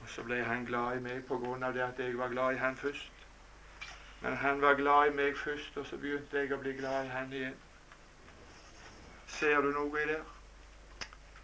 Og 0.01 0.09
så 0.09 0.23
ble 0.23 0.45
Han 0.45 0.65
glad 0.65 0.97
i 0.97 1.03
meg 1.03 1.25
på 1.29 1.39
grunn 1.39 1.63
av 1.63 1.75
det 1.75 1.83
at 1.85 1.99
jeg 1.99 2.19
var 2.19 2.29
glad 2.29 2.55
i 2.55 2.59
Han 2.59 2.77
først. 2.77 3.13
Men 4.23 4.37
Han 4.37 4.63
var 4.63 4.75
glad 4.75 5.11
i 5.11 5.17
meg 5.17 5.37
først, 5.39 5.77
og 5.77 5.87
så 5.87 5.97
begynte 5.97 6.39
jeg 6.39 6.53
å 6.53 6.61
bli 6.63 6.73
glad 6.73 7.05
i 7.05 7.09
Han 7.09 7.33
igjen. 7.33 7.59
Ser 9.27 9.61
du 9.61 9.73
noe 9.73 10.03
i 10.03 10.07
det? 10.07 10.23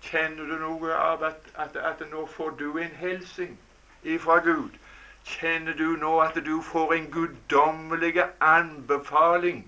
Kjenner 0.05 0.45
du 0.45 0.59
noe 0.59 0.95
av 0.95 1.23
at, 1.25 1.53
at, 1.55 1.77
at 1.77 2.01
nå 2.09 2.27
får 2.27 2.51
du 2.51 2.79
en 2.79 2.97
hilsen 3.01 3.59
ifra 4.03 4.39
Gud? 4.39 4.71
Kjenner 5.25 5.73
du 5.73 5.97
nå 5.97 6.19
at 6.21 6.37
du 6.47 6.61
får 6.63 6.95
en 6.95 7.11
guddommelig 7.11 8.25
anbefaling? 8.41 9.65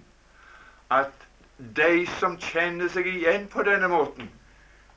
At 0.91 1.29
de 1.59 2.07
som 2.19 2.37
kjenner 2.39 2.89
seg 2.93 3.09
igjen 3.09 3.49
på 3.49 3.65
denne 3.65 3.89
måten, 3.89 4.29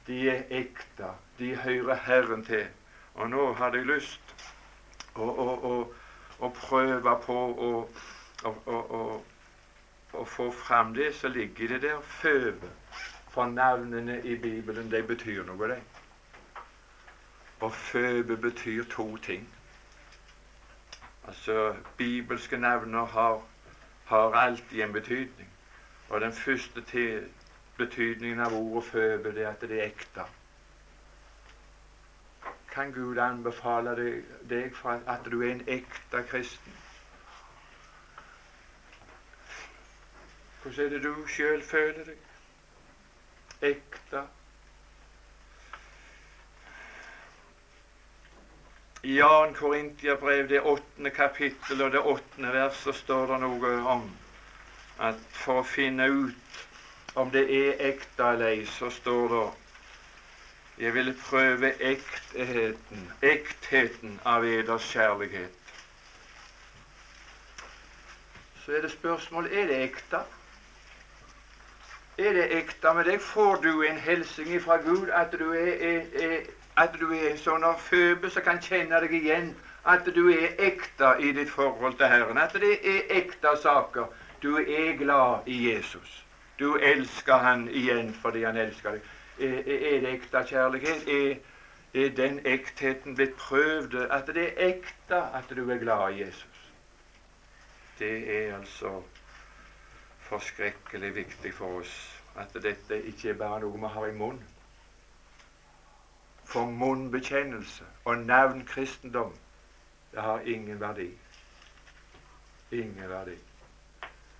de 0.09 0.29
er 0.29 0.43
ekte. 0.49 1.13
De 1.39 1.55
hører 1.55 1.95
Herren 1.95 2.43
til. 2.45 2.65
Og 3.13 3.29
nå 3.29 3.53
hadde 3.53 3.77
jeg 3.77 3.85
lyst 3.85 4.35
å, 5.15 5.25
å, 5.25 5.47
å, 5.69 5.73
å 6.39 6.49
prøve 6.55 7.13
på 7.25 7.37
å, 7.69 7.71
å 10.13 10.25
få 10.25 10.49
fram 10.65 10.95
det 10.97 11.11
som 11.19 11.31
ligger 11.35 11.75
det 11.75 11.81
der 11.85 12.01
føvet. 12.01 12.97
For 13.29 13.45
navnene 13.45 14.17
i 14.25 14.35
Bibelen, 14.35 14.89
de 14.91 15.03
betyr 15.05 15.43
noe, 15.45 15.69
de. 15.69 15.77
Og 17.61 17.73
føbe 17.75 18.37
betyr 18.37 18.87
to 18.89 19.05
ting. 19.21 19.45
Altså, 21.27 21.75
Bibelske 21.97 22.57
navner 22.57 23.05
har, 23.05 23.41
har 24.05 24.33
alltid 24.33 24.81
en 24.81 24.93
betydning. 24.93 25.51
Og 26.09 26.21
den 26.21 26.33
første 26.33 26.81
til 26.81 27.27
betydningen 27.79 28.43
av 28.45 28.53
ordet 28.53 28.83
føbe, 28.91 29.33
det 29.35 29.47
at 29.47 29.65
det 29.65 29.79
er 29.79 29.87
ekte. 29.87 30.27
Kan 32.69 32.93
Gud 32.93 33.17
anbefale 33.17 33.95
deg, 34.49 34.71
for 34.75 35.01
at 35.07 35.27
du 35.31 35.41
er 35.41 35.51
en 35.55 35.65
ekte 35.67 36.23
kristen? 36.29 36.79
Hvordan 40.61 40.85
er 40.85 40.89
det 40.89 41.03
du 41.03 41.27
sjøl 41.27 41.63
føler 41.63 42.11
deg? 42.11 42.25
ekte. 43.61 44.23
I 49.03 49.19
2. 49.19 49.53
Korintiabrev, 49.55 50.49
det 50.49 50.61
åttende 50.61 51.09
kapittel 51.09 51.81
og 51.81 51.91
det 51.91 51.99
åttende 51.99 52.53
vers, 52.53 52.75
så 52.83 52.91
står 52.91 53.27
det 53.33 53.39
noe 53.43 53.75
om 53.93 54.09
at 54.99 55.19
for 55.31 55.61
å 55.61 55.67
finne 55.67 56.09
ut 56.11 56.63
om 57.15 57.31
det 57.31 57.45
er 57.57 57.81
ekte 57.89 58.31
eller 58.33 58.53
ei, 58.53 58.65
så 58.65 58.89
står 58.89 59.27
det 59.33 59.47
jeg 60.79 60.93
ville 60.93 61.15
prøve 61.29 61.73
ektheten, 61.83 63.11
ektheten 63.21 64.19
av 64.25 64.45
eders 64.47 64.85
kjærlighet. 64.93 65.73
Så 68.65 68.71
er 68.71 68.81
det 68.81 68.91
spørsmål 68.91 69.49
er 69.51 69.65
det 69.67 69.81
ekte. 69.83 70.21
Er 72.17 72.33
det 72.33 72.45
ekte 72.57 72.93
med 72.93 73.05
deg? 73.05 73.21
Får 73.21 73.55
du 73.55 73.81
en 73.81 73.99
hilsen 73.99 74.61
fra 74.61 74.77
Gud 74.77 75.09
at 75.09 75.35
du 75.39 75.51
er, 75.51 75.73
er, 75.89 76.01
er, 76.23 76.39
at 76.77 76.95
du 76.99 77.11
er 77.11 77.31
en 77.31 77.43
sånn 77.43 77.67
føbe 77.79 78.31
som 78.31 78.47
kan 78.47 78.63
kjenne 78.63 79.03
deg 79.03 79.17
igjen? 79.19 79.51
At 79.83 80.07
du 80.15 80.29
er 80.31 80.55
ekte 80.63 81.15
i 81.19 81.33
ditt 81.35 81.51
forhold 81.51 81.99
til 81.99 82.07
Herren? 82.07 82.37
At 82.37 82.55
det 82.55 82.77
er 82.87 83.11
ekte 83.19 83.57
saker? 83.61 84.07
Du 84.43 84.55
er 84.59 84.95
glad 84.95 85.47
i 85.47 85.59
Jesus. 85.73 86.23
Du 86.59 86.75
elsker 86.75 87.33
Han 87.33 87.67
igjen 87.69 88.13
fordi 88.13 88.43
Han 88.43 88.57
elsker 88.57 88.91
deg. 88.91 89.07
Er, 89.39 90.01
det 90.03 90.09
ekte 90.13 90.43
kjærlighet? 90.47 91.07
Er, 91.07 91.37
er 91.93 92.09
den 92.15 92.39
ektheten 92.45 93.15
blitt 93.15 93.37
prøvd? 93.39 93.95
At 94.11 94.27
det 94.27 94.49
er 94.49 94.73
ekte 94.73 95.21
at 95.39 95.49
du 95.55 95.69
er 95.69 95.79
glad 95.79 96.13
i 96.13 96.21
Jesus? 96.25 96.65
Det 97.99 98.11
er 98.35 98.57
altså 98.57 99.01
forskrekkelig 100.29 101.15
viktig 101.15 101.53
for 101.53 101.79
oss 101.79 101.95
at 102.39 102.53
dette 102.63 103.01
ikke 103.03 103.29
er 103.29 103.39
bare 103.39 103.59
noe 103.63 103.79
vi 103.79 103.91
har 103.95 104.07
i 104.07 104.15
munnen. 104.15 104.45
For 106.49 106.65
munnbekjennelse 106.65 107.85
og 108.05 108.17
navnkristendom, 108.17 109.33
det 110.11 110.21
har 110.21 110.39
ingen 110.39 110.79
verdi. 110.79 111.11
Ingen 112.71 113.09
verdi. 113.09 113.37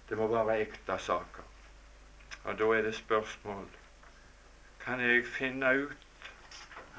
Det 0.10 0.18
må 0.18 0.28
være 0.28 0.60
ekte 0.60 0.98
saker. 0.98 1.49
Og 2.44 2.60
da 2.60 2.64
er 2.64 2.82
det 2.82 2.96
spørsmål 2.96 3.68
Kan 4.86 5.00
jeg 5.00 5.26
finne 5.26 5.84
ut 5.84 5.98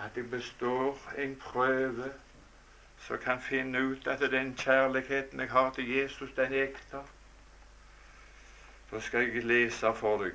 at 0.05 0.16
jeg 0.16 0.31
består 0.31 1.12
en 1.18 1.37
prøve 1.37 2.12
som 2.98 3.18
kan 3.18 3.40
finne 3.40 3.83
ut 3.87 4.07
at 4.07 4.20
den 4.31 4.55
kjærligheten 4.57 5.40
jeg 5.40 5.50
har 5.50 5.70
til 5.70 5.90
Jesus, 5.96 6.31
den 6.37 6.53
er 6.53 6.62
ekte? 6.62 7.03
Da 8.92 9.00
skal 9.00 9.20
jeg 9.20 9.44
lese 9.44 9.94
for 9.94 10.22
deg 10.22 10.33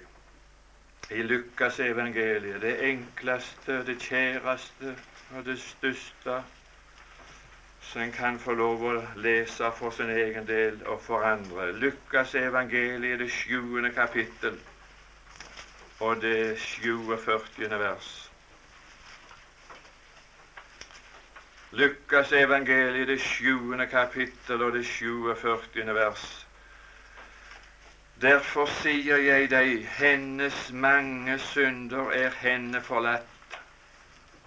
i 1.12 1.22
Lukas 1.22 1.80
evangeliet, 1.80 2.62
det 2.62 2.90
enkleste, 2.90 3.86
det 3.86 4.00
kjæreste 4.02 4.98
og 5.36 5.46
det 5.46 5.60
største 5.60 6.44
som 7.82 8.02
en 8.02 8.12
kan 8.12 8.40
få 8.40 8.54
lov 8.54 8.84
å 8.84 8.94
lese 9.22 9.70
for 9.78 9.94
sin 9.94 10.10
egen 10.10 10.48
del 10.48 10.80
og 10.86 11.02
for 11.02 11.26
andre. 11.26 11.72
Lukas 11.72 12.34
evangeliet, 12.36 13.20
det 13.20 13.30
sjuende 13.32 13.92
kapittel 13.94 14.58
og 16.00 16.22
det 16.22 16.60
47. 16.60 17.70
vers. 17.70 18.32
Lukas 21.72 22.32
evangeliet, 22.32 23.08
det 23.08 23.22
7. 23.22 23.78
kapittel 23.92 24.64
og 24.64 24.74
det 24.74 24.86
47. 24.86 25.96
vers. 25.96 26.48
Derfor 28.22 28.66
sier 28.80 29.18
jeg 29.20 29.50
deg, 29.52 29.88
hennes 29.98 30.72
mange 30.72 31.36
synder 31.40 32.14
er 32.16 32.32
henne 32.40 32.80
forlatt, 32.82 33.58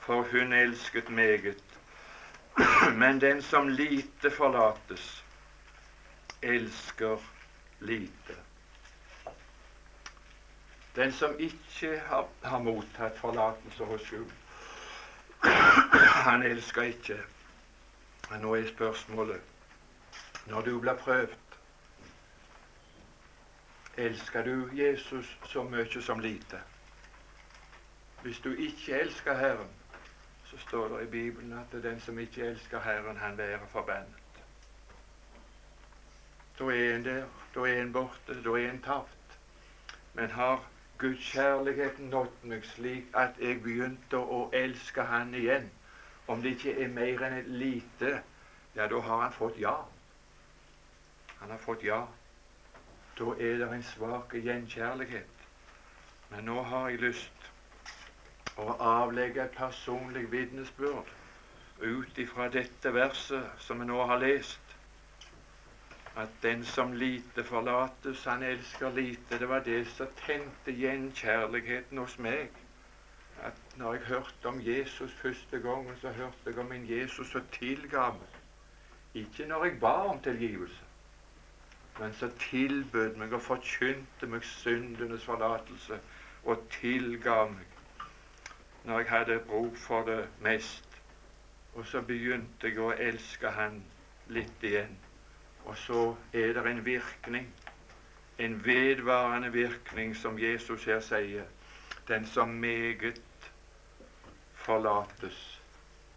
for 0.00 0.24
hun 0.32 0.52
elsket 0.56 1.11
meget. 1.11 1.61
Men 3.00 3.20
den 3.20 3.42
som 3.42 3.68
lite 3.68 4.30
forlates, 4.30 5.24
elsker 6.42 7.18
lite. 7.80 8.47
Den 10.96 11.12
som 11.12 11.35
ikke 11.38 11.98
har, 12.07 12.29
har 12.42 12.59
mottatt 12.59 13.18
forlatelse 13.18 13.85
hos 13.85 14.11
Gud, 14.11 14.31
han 16.29 16.42
elsker 16.42 16.83
ikke. 16.83 17.18
Men 18.31 18.40
nå 18.40 18.55
er 18.55 18.68
spørsmålet 18.68 19.40
når 20.46 20.61
du 20.61 20.81
blir 20.81 20.94
prøvd 20.94 21.37
Elsker 23.98 24.44
du 24.44 24.68
Jesus 24.72 25.38
så 25.44 25.62
mye 25.66 26.03
som 26.03 26.20
lite? 26.20 26.61
Hvis 28.22 28.38
du 28.38 28.53
ikke 28.53 28.94
elsker 28.94 29.35
Herren, 29.35 29.70
så 30.44 30.59
står 30.59 30.88
det 30.88 31.03
i 31.03 31.11
Bibelen 31.11 31.53
at 31.53 31.72
det 31.72 31.85
er 31.85 31.90
den 31.90 32.01
som 32.01 32.18
ikke 32.18 32.46
elsker 32.46 32.81
Herren, 32.81 33.16
han 33.16 33.38
være 33.38 33.66
forbannet. 33.72 34.42
Da 36.59 36.64
er 36.64 36.94
en 36.94 37.05
der, 37.05 37.27
da 37.55 37.61
er 37.61 37.83
en 37.83 37.92
borte, 37.92 38.42
da 38.44 38.51
er 38.51 38.70
en 38.70 38.83
tapt. 38.83 39.38
Men 40.14 40.31
har 40.31 40.62
Guds 40.98 41.26
kjærlighet 41.30 41.98
nådd 41.98 42.44
meg 42.50 42.64
slik 42.66 43.12
at 43.14 43.37
jeg 43.38 43.61
begynte 43.62 44.18
å 44.18 44.38
elske 44.52 45.04
Han 45.06 45.34
igjen, 45.34 45.68
om 46.26 46.42
det 46.42 46.56
ikke 46.56 46.74
er 46.84 46.88
mer 46.94 47.22
enn 47.26 47.37
et 47.38 47.50
lite, 47.61 48.16
ja, 48.74 48.87
da 48.90 48.98
har 49.06 49.22
han 49.22 49.37
fått 49.37 49.61
ja. 49.62 49.76
Han 51.38 51.50
har 51.54 51.61
fått 51.62 51.84
ja. 51.87 52.00
Da 53.18 53.34
er 53.38 53.61
det 53.62 53.68
en 53.72 53.82
svak 53.82 54.34
gjenkjærlighet. 54.34 55.46
Men 56.30 56.44
nå 56.50 56.62
har 56.62 56.90
jeg 56.90 57.00
lyst 57.06 57.46
å 58.58 58.74
avlegge 58.82 59.44
et 59.44 59.54
personlig 59.56 60.26
vitnesbyrd 60.32 61.14
ut 61.78 62.18
ifra 62.18 62.48
dette 62.50 62.92
verset 62.94 63.62
som 63.62 63.78
vi 63.78 63.87
nå 63.87 64.02
har 64.11 64.18
lest, 64.18 64.67
at 66.18 66.28
den 66.42 66.64
som 66.64 66.92
lite 66.92 67.44
forlates, 67.44 68.24
han 68.24 68.42
elsker 68.42 68.90
lite. 68.94 69.38
Det 69.38 69.48
var 69.48 69.61
det 69.61 69.87
som 69.87 70.07
tente 70.26 70.72
gjenkjærligheten 70.72 71.98
hos 71.98 72.18
meg. 72.18 72.50
At 73.42 73.54
når 73.76 73.94
jeg 73.94 74.02
hørte 74.02 74.50
om 74.50 74.61
Jesus 74.66 75.12
første 75.12 75.61
gangen, 75.61 75.94
så 76.00 76.09
hørte 76.09 76.37
jeg 76.46 76.59
om 76.59 76.72
en 76.72 76.90
Jesus 76.90 77.31
som 77.31 77.42
tilga 77.52 78.11
meg. 78.11 78.35
Ikke 79.14 79.46
når 79.46 79.64
jeg 79.64 79.81
ba 79.81 79.94
om 80.11 80.20
tilgivelse, 80.22 80.85
men 81.98 82.12
som 82.14 82.31
tilbød 82.31 83.16
meg 83.16 83.33
og 83.33 83.42
forkynte 83.42 84.26
meg 84.26 84.44
syndenes 84.44 85.24
forlatelse 85.24 86.00
og 86.44 86.66
tilga 86.70 87.44
meg 87.52 87.74
når 88.85 88.98
jeg 88.98 89.09
hadde 89.11 89.40
bruk 89.46 89.76
for 89.76 90.02
det 90.02 90.28
mest. 90.40 91.00
Og 91.74 91.87
så 91.87 92.02
begynte 92.02 92.70
jeg 92.70 92.78
å 92.81 92.90
elske 92.90 93.50
Han 93.50 93.83
litt 94.28 94.62
igjen. 94.62 94.96
Og 95.68 95.76
så 95.76 96.14
er 96.33 96.52
det 96.57 96.66
en 96.66 96.85
virkning, 96.85 97.48
en 98.38 98.64
vedvarende 98.64 99.52
virkning, 99.52 100.16
som 100.16 100.38
Jesus 100.38 100.85
her 100.85 101.00
sier. 101.00 101.44
Den 102.09 102.26
som 102.26 102.48
meget 102.48 103.20
forlates, 104.54 105.61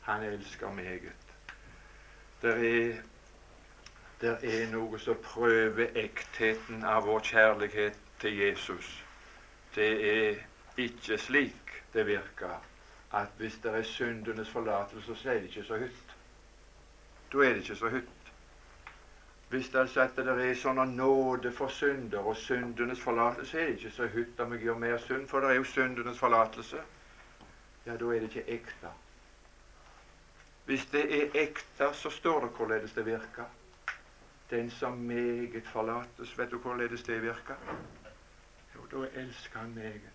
han 0.01 0.23
elsker 0.23 0.71
meget. 0.71 1.35
Det 2.41 2.53
er, 2.71 3.01
der 4.21 4.37
er 4.43 4.71
noe 4.71 4.99
som 4.99 5.19
prøver 5.23 5.91
ektheten 5.95 6.85
av 6.87 7.05
vår 7.05 7.19
kjærlighet 7.19 7.99
til 8.23 8.37
Jesus. 8.37 9.05
Det 9.75 9.91
er 10.13 10.35
ikke 10.77 11.17
slik 11.17 11.83
det 11.93 12.07
virker 12.07 12.61
at 13.13 13.27
hvis 13.37 13.59
det 13.63 13.75
er 13.75 13.83
syndenes 13.83 14.49
forlatelse, 14.49 15.15
så 15.15 15.29
er 15.29 15.33
det 15.33 15.43
ikke 15.43 15.63
så 15.63 15.77
høyt. 15.77 16.15
Da 17.33 17.37
er 17.37 17.49
det 17.49 17.57
ikke 17.57 17.75
så 17.75 17.89
hytt. 17.89 18.20
Hvis 19.51 19.69
det 19.69 19.79
altså 19.79 20.01
at 20.01 20.15
det 20.15 20.31
er 20.31 20.53
sånn 20.55 20.79
nåde 20.95 21.49
for 21.51 21.67
synder 21.67 22.23
og 22.23 22.37
syndenes 22.39 23.01
forlatelse, 23.03 23.57
er 23.59 23.65
det 23.67 23.79
ikke 23.79 23.89
så 23.91 24.05
hytt 24.13 24.39
om 24.39 24.53
jeg 24.55 24.61
gjør 24.63 24.77
mer 24.79 25.01
synd, 25.03 25.25
for 25.27 25.43
det 25.43 25.49
er 25.49 25.57
jo 25.57 25.65
syndenes 25.67 26.19
forlatelse. 26.19 26.79
Ja, 27.85 27.97
da 27.99 28.05
er 28.05 28.23
det 28.23 28.29
ikke 28.29 28.45
ekte. 28.55 28.91
Hvis 30.65 30.85
det 30.93 31.01
er 31.17 31.35
ekte, 31.41 31.89
så 31.93 32.09
står 32.09 32.45
det 32.45 32.49
hvorledes 32.55 32.93
det 32.95 33.05
virker. 33.05 33.49
Den 34.51 34.71
som 34.71 34.97
meget 34.97 35.67
forlates, 35.67 36.37
vet 36.37 36.51
du 36.51 36.57
hvorledes 36.57 37.03
det 37.03 37.21
virker? 37.21 37.59
Jo, 38.75 38.87
da 38.91 39.07
elsker 39.19 39.59
han 39.59 39.75
meget. 39.75 40.11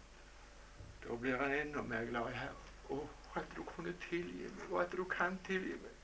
Da 1.05 1.17
blir 1.21 1.37
han 1.37 1.53
enda 1.53 1.83
mer 1.83 2.09
glad 2.09 2.33
i 2.33 2.39
Herren. 2.41 2.65
Å, 2.89 3.03
at 3.37 3.53
du 3.57 3.63
kunne 3.69 3.93
tilgi 4.09 4.49
meg, 4.49 4.65
og 4.71 4.81
at 4.87 4.97
du 4.97 5.05
kan 5.05 5.37
tilgi 5.45 5.77
meg. 5.77 5.96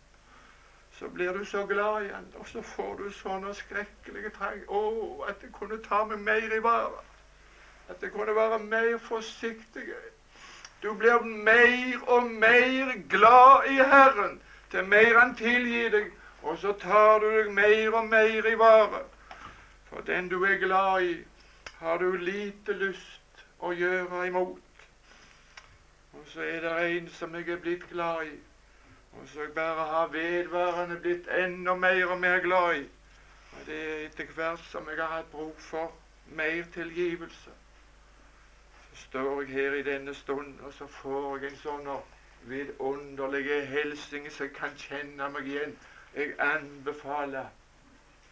Så 0.99 1.09
blir 1.09 1.33
du 1.33 1.45
så 1.45 1.67
glad 1.67 2.03
igjen, 2.03 2.27
og 2.35 2.49
så 2.49 2.63
får 2.63 2.97
du 2.97 3.11
sånne 3.11 3.55
skrekkelige 3.55 4.31
trang. 4.37 4.61
Å, 4.69 4.83
at 5.29 5.41
jeg 5.43 5.53
kunne 5.57 5.81
ta 5.83 6.05
meg 6.05 6.21
mer 6.21 6.53
i 6.53 6.61
vare. 6.63 7.01
At 7.89 8.03
jeg 8.03 8.13
kunne 8.13 8.35
være 8.37 8.59
mer 8.59 8.99
forsiktig. 8.99 9.87
Du 10.83 10.95
blir 10.95 11.25
mer 11.25 12.09
og 12.11 12.31
mer 12.31 12.93
glad 13.09 13.71
i 13.71 13.77
Herren 13.77 14.41
til 14.71 14.85
mer 14.85 15.19
Han 15.19 15.35
tilgir 15.37 15.91
deg, 15.91 16.13
og 16.43 16.59
så 16.59 16.73
tar 16.73 17.19
du 17.19 17.29
deg 17.37 17.51
mer 17.53 17.95
og 17.95 18.09
mer 18.09 18.47
i 18.47 18.55
vare. 18.59 19.03
For 19.89 20.01
den 20.01 20.29
du 20.29 20.45
er 20.45 20.57
glad 20.59 21.03
i, 21.03 21.17
har 21.79 21.99
du 21.99 22.17
lite 22.17 22.73
lyst 22.73 23.45
å 23.61 23.73
gjøre 23.73 24.27
imot. 24.27 24.87
Og 26.13 26.25
så 26.33 26.41
er 26.41 26.61
det 26.61 26.73
en 26.97 27.09
som 27.13 27.35
jeg 27.35 27.49
er 27.49 27.61
blitt 27.61 27.85
glad 27.91 28.27
i, 28.27 28.37
og 29.13 29.29
så 29.29 29.41
jeg 29.41 29.53
bare 29.55 29.87
har 29.87 30.07
vedvarende 30.07 30.97
blitt 31.01 31.29
enda 31.29 31.75
mer 31.75 32.07
og 32.07 32.21
mer 32.21 32.39
glad 32.41 32.77
i. 32.77 32.85
Og 33.53 33.67
det 33.67 33.79
er 33.79 34.07
etter 34.07 34.33
hvert 34.35 34.65
som 34.71 34.89
jeg 34.89 34.99
har 34.99 35.17
hatt 35.17 35.31
bruk 35.31 35.61
for 35.61 35.93
mer 36.27 36.65
tilgivelse. 36.75 37.51
Så 38.91 38.97
står 39.05 39.43
jeg 39.43 39.51
her 39.51 39.73
i 39.73 39.83
denne 39.83 40.15
stund, 40.15 40.61
og 40.61 40.73
så 40.73 40.87
får 40.87 41.37
jeg 41.37 41.51
en 41.53 41.61
sånn 41.65 41.91
vidunderlig 42.51 43.45
hilsen 43.69 44.31
så 44.31 44.49
jeg 44.49 44.55
kan 44.57 44.75
kjenne 44.77 45.29
meg 45.35 45.47
igjen. 45.47 45.77
Jeg 46.15 46.35
anbefaler 46.41 47.53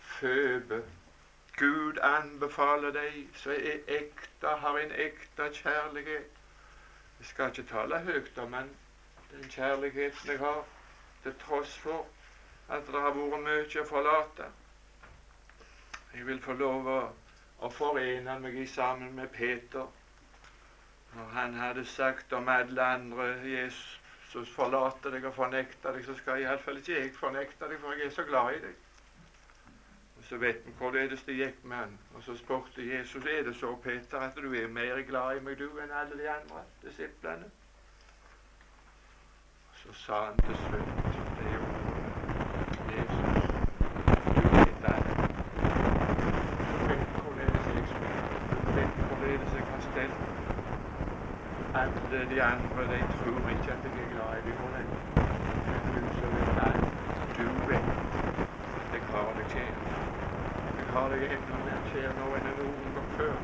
Føbe. 0.00 0.82
Gud 1.56 1.98
anbefaler 2.02 2.92
deg 2.96 3.22
som 3.36 3.52
er 3.52 3.80
ekte, 4.00 4.48
har 4.64 4.78
en 4.78 4.92
ekte 4.92 5.50
kjærlighet 5.62 6.40
jeg 7.20 7.26
skal 7.26 7.50
ikke 7.52 7.68
tale 7.68 7.98
høyt 8.00 8.38
om 8.40 8.54
men 8.54 8.68
den 9.32 9.48
kjærligheten 9.50 10.32
jeg 10.32 10.38
har, 10.38 10.64
til 11.22 11.34
tross 11.44 11.78
for 11.78 12.06
at 12.68 12.86
det 12.86 13.00
har 13.00 13.14
vært 13.14 13.42
mye 13.44 13.82
å 13.82 13.86
forlate. 13.86 14.50
Jeg 16.14 16.26
vil 16.26 16.42
få 16.42 16.54
lov 16.58 16.90
å, 16.90 17.00
å 17.60 17.70
forene 17.70 18.38
meg 18.42 18.60
sammen 18.68 19.14
med 19.14 19.30
Peter 19.34 19.86
når 21.14 21.24
han 21.34 21.54
hadde 21.54 21.84
sagt 21.84 22.32
om 22.32 22.48
alle 22.48 22.82
andre 22.82 23.24
Jesus 23.44 24.50
forlater 24.54 25.10
deg 25.10 25.24
og 25.26 25.34
fornekter 25.34 25.96
deg, 25.96 26.04
så 26.06 26.14
skal 26.14 26.42
iallfall 26.44 26.78
ikke 26.78 26.98
jeg 26.98 27.14
fornekte 27.16 27.66
deg, 27.66 27.80
for 27.82 27.98
jeg 27.98 28.06
er 28.06 28.14
så 28.14 28.26
glad 28.28 28.54
i 28.54 28.60
deg. 28.66 28.76
Og 30.18 30.24
Så 30.28 30.36
vet 30.38 30.66
vi 30.66 30.72
hvorledes 30.78 31.22
det 31.26 31.34
gikk 31.34 31.64
med 31.64 31.76
han. 31.76 31.98
Og 32.14 32.22
så 32.22 32.36
spurte 32.38 32.86
Jesus 32.86 33.24
er 33.26 33.42
det 33.42 33.56
så, 33.56 33.72
Peter, 33.82 34.20
at 34.20 34.36
du 34.36 34.52
er 34.54 34.68
mer 34.68 35.02
glad 35.08 35.36
i 35.36 35.42
meg 35.42 35.58
du 35.58 35.80
enn 35.80 35.90
alle 35.90 36.18
de 36.18 36.28
andre 36.30 36.62
disiplene. 36.84 37.50
Så 39.80 39.92
sa 39.92 40.24
han 40.24 40.36
til 40.46 40.56
slutt 40.66 40.90
det 41.38 41.52
ordet 41.66 42.12
Jesus, 42.92 43.42
du 44.36 44.42
vet 44.56 44.84
alt. 44.94 45.20
Du 46.70 46.82
vet 46.90 47.08
hvorledes 47.22 47.66
jeg 47.74 47.86
spiller. 47.92 48.26
Du 48.50 48.70
vet 48.76 48.92
hvorledes 49.06 49.54
jeg 49.58 49.64
har 49.72 49.80
stelt. 49.90 50.20
Alle 51.82 52.20
de 52.32 52.42
andre 52.42 52.82
de 52.92 53.00
tror 53.20 53.48
ikke 53.54 53.72
at 53.76 53.82
jeg 53.86 54.04
er 54.04 54.10
glad 54.14 54.32
i 54.38 54.42
dem. 54.46 54.58
lenger. 54.74 55.00
du 56.20 56.26
vet 56.36 56.58
alt, 56.68 56.86
du 57.36 57.46
vet 57.68 57.88
at 58.80 58.92
jeg 58.94 59.02
har 59.12 59.32
deg 59.38 59.46
kjær. 59.54 59.74
Jeg 60.78 60.86
har 60.92 61.08
deg 61.12 61.22
enda 61.36 61.56
mer 61.66 61.82
kjær 61.92 62.16
nå 62.20 62.30
enn 62.36 62.48
jeg 62.50 62.56
noen 62.60 62.94
gang 62.96 63.10
før. 63.18 63.36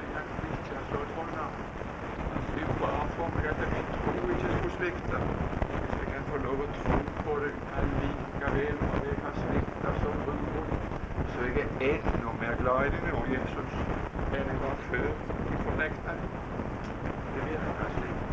Jeg 0.00 0.08
kan 0.14 0.48
ikke 0.52 0.88
slå 0.90 1.02
et 1.08 1.14
hånd 1.18 1.36
av. 1.46 1.52
Det 2.54 2.62
er 2.62 2.74
bare 2.80 3.06
for 3.16 3.28
meg 3.34 3.46
at 3.50 3.60
min 3.72 3.86
tro 3.94 4.12
ikke 4.34 4.50
skulle 4.54 4.74
svikte. 4.78 5.18
Hvis 5.70 5.94
jeg 6.00 6.08
kan 6.12 6.24
få 6.30 6.40
lov 6.46 6.62
å 6.64 6.68
tro 6.78 6.98
på 7.24 7.36
det 7.44 7.52
allikevel 7.80 8.80
når 8.82 9.06
jeg 9.08 9.18
har 9.24 9.38
svikta 9.42 9.94
så 10.02 10.14
grunnvoll, 10.24 10.72
så 11.34 11.48
jeg 11.48 11.69
er 11.80 12.00
enda 12.04 12.32
mer 12.32 12.54
glad 12.60 12.86
i 12.86 12.90
deg 12.94 13.04
nå, 13.08 13.24
Jesus, 13.24 13.76
enn 14.36 14.50
jeg 14.52 14.60
var 14.60 14.76
før 14.90 15.14
de 15.48 15.56
fornekta 15.62 16.16
deg. 16.18 16.28
Det 17.34 17.44
virker 17.46 17.88
slik. 17.96 18.26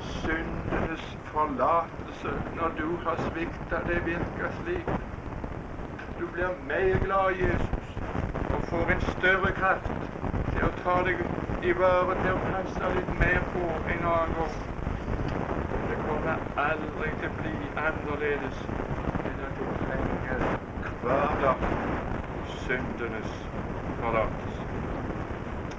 Syndenes 0.00 1.04
forlatelse 1.28 2.32
når 2.56 2.74
du 2.78 2.96
har 3.04 3.16
svikta, 3.28 3.82
det 3.86 4.00
virker 4.06 4.50
slik. 4.62 4.88
Du 6.18 6.26
blir 6.26 6.56
mer 6.66 6.98
glad 6.98 7.34
i 7.36 7.44
Jesus 7.44 7.90
og 8.50 8.64
får 8.64 8.90
en 8.90 9.00
større 9.00 9.52
kraft 9.52 10.10
til 10.52 10.66
å 10.66 10.72
ta 10.82 10.96
deg 11.06 11.22
i 11.62 11.72
vare, 11.76 12.16
til 12.22 12.34
å 12.34 12.42
passe 12.50 12.88
litt 12.96 13.12
mer 13.14 13.44
på 13.52 13.66
en 13.88 14.04
annen 14.04 14.34
gang. 14.34 14.56
Det 15.88 16.00
kommer 16.02 16.40
aldri 16.58 17.12
til 17.20 17.30
å 17.30 17.36
bli 17.38 17.70
annerledes 17.78 18.58
enn 19.28 19.44
at 19.46 19.56
du 19.60 19.68
trenger 19.84 20.42
hver 21.00 21.38
dag 21.44 21.79
syndenes 22.70 23.30
forlatelse. 24.02 24.62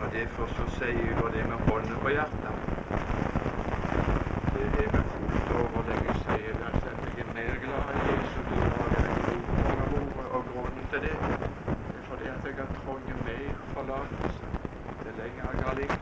Og 0.01 0.07
Derfor 0.13 0.47
så 0.57 0.65
sier 0.77 1.03
jeg 1.07 1.33
det 1.35 1.43
med 1.51 1.59
hånden 1.67 1.97
på 2.03 2.09
hjertet. 2.15 2.55
Det 4.53 4.65
er 4.83 4.89
med 4.95 5.05
fullt 5.13 5.51
overlegg 5.61 6.01
jeg 6.09 6.17
sier 6.25 6.65
at 6.69 6.89
jeg 6.89 7.23
er 7.23 7.29
mer 7.37 7.53
glad 7.65 7.87
i 7.95 8.03
Jesus 8.09 8.51
i 8.57 8.63
dag 8.73 8.97
enn 8.97 9.07
jeg 9.11 9.23
noen 9.29 9.53
gang 9.61 9.79
har 9.83 9.89
vært. 9.93 10.35
Og 10.35 10.43
grunnen 10.51 10.85
til 10.91 11.07
det 11.07 11.15
er 11.19 12.03
fordi 12.09 12.27
at 12.35 12.49
jeg 12.49 12.59
har 12.59 12.69
trengt 12.81 13.25
mer 13.29 13.63
forlatelse 13.73 14.51
det 15.05 15.13
lenger 15.23 15.43
jeg 15.51 15.65
har 15.67 15.75
levd. 15.81 15.99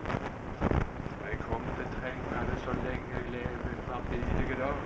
Og 1.21 1.25
jeg 1.31 1.39
kommer 1.47 1.71
til 1.77 1.85
å 1.85 1.93
trenge 1.99 2.45
det 2.49 2.57
så 2.65 2.73
lenge 2.85 3.15
jeg 3.17 3.31
lever 3.35 3.69
en 3.73 3.81
framtidig 3.87 4.57
dag. 4.63 4.79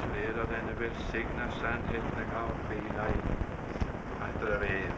Så 0.00 0.08
er 0.24 0.30
det 0.36 0.46
denne 0.52 0.74
velsigna 0.82 1.48
sannheten 1.60 2.20
jeg 2.22 2.30
har 2.36 2.52
hvila 2.68 3.08
i, 3.16 3.20
at 4.26 4.40
det 4.42 4.54
er 4.70 4.92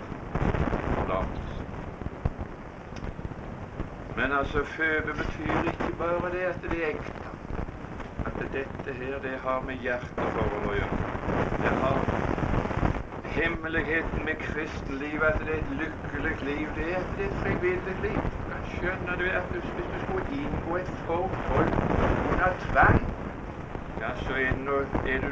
forlatelse. 0.95 1.65
Men 4.17 4.33
altså, 4.57 4.73
føbe 4.77 5.15
betyr 5.15 5.63
ikke 5.63 5.93
bare 5.93 6.33
det 6.33 6.43
at 6.43 6.63
det 6.63 6.85
er 6.85 6.89
ekte. 6.89 7.29
At 8.25 8.39
dette 8.53 8.93
her, 8.93 9.19
det 9.19 9.39
har 9.39 9.61
med 9.63 9.79
hjerteforhold 9.79 10.67
å 10.67 10.73
gjøre. 10.75 11.13
Det 11.61 11.71
har 11.79 12.09
hemmeligheten 13.25 14.25
med 14.25 14.41
kristenlivet, 14.43 15.27
at 15.27 15.39
det 15.47 15.55
er 15.55 15.63
et 15.63 15.71
lykkelig 15.71 16.43
liv, 16.43 16.75
det 16.75 16.89
er 16.93 16.99
at 16.99 17.13
det 17.17 17.25
er 17.25 17.29
et 17.31 17.39
frivillig 17.43 17.97
liv. 18.03 18.27
Men 18.51 18.65
skjønner 18.65 19.17
du 19.17 19.25
at 19.31 19.55
hvis 19.55 19.93
du 19.93 19.99
skulle 20.01 20.27
inngå 20.43 20.77
et 20.77 20.93
forhold 21.07 21.77
under 22.23 22.57
tvang, 22.59 23.07
ja, 24.01 24.15
så 24.17 24.35
er 24.35 24.53
du, 24.53 24.87
er 25.05 25.21
du 25.21 25.31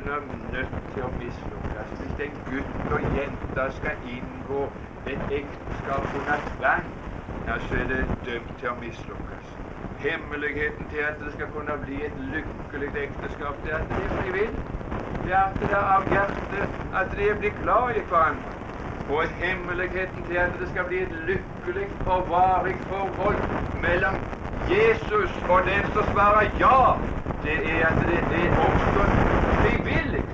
nødt 0.55 0.79
til 0.93 1.03
å 1.03 1.11
mislykkes. 1.11 1.99
Hvis 1.99 2.19
en 2.23 2.39
gutt 2.47 2.95
og 2.95 3.12
jente 3.14 3.71
skal 3.81 3.99
inngå 4.03 4.62
et 5.05 5.27
ekteskap 5.43 6.14
under 6.14 6.45
tvang, 6.55 6.97
ja, 7.49 7.59
så 7.59 7.76
er 7.76 7.84
det 7.88 8.03
dømt 8.24 8.59
til 8.61 8.68
å 8.68 8.76
mislykkes. 8.76 9.53
Hemmeligheten 10.03 10.88
til 10.88 11.01
at 11.03 11.20
det 11.20 11.32
skal 11.32 11.49
kunne 11.53 11.78
bli 11.80 12.03
et 12.05 12.16
lykkelig 12.20 12.90
ekteskap, 13.03 13.62
det 13.64 13.72
er 13.72 13.78
at 13.78 13.94
det 13.94 14.05
er 14.05 14.16
frivillig. 14.16 14.66
Det 15.24 15.32
er 15.32 15.44
at 15.46 15.61
det 15.61 15.70
er 15.74 15.86
av 15.94 16.11
hjertet, 16.12 16.74
at 16.92 17.14
de 17.16 17.28
blir 17.40 17.55
glad 17.57 17.96
i 17.96 18.03
hverandre. 18.11 18.59
Og 19.09 19.30
hemmeligheten 19.40 20.26
til 20.26 20.36
at 20.42 20.59
det 20.61 20.68
skal 20.68 20.84
bli 20.90 21.01
et 21.03 21.14
lykkelig 21.30 21.88
og 22.05 22.28
varig 22.28 22.76
forhold 22.86 23.40
mellom 23.72 24.20
Jesus 24.68 25.40
og 25.49 25.64
den 25.66 25.88
som 25.92 26.05
svarer 26.12 26.53
ja, 26.61 27.01
det 27.42 27.57
er 27.78 27.86
at 27.88 28.05
det 28.05 28.44
er 28.44 28.61
også 28.61 29.09
frivillig. 29.57 30.26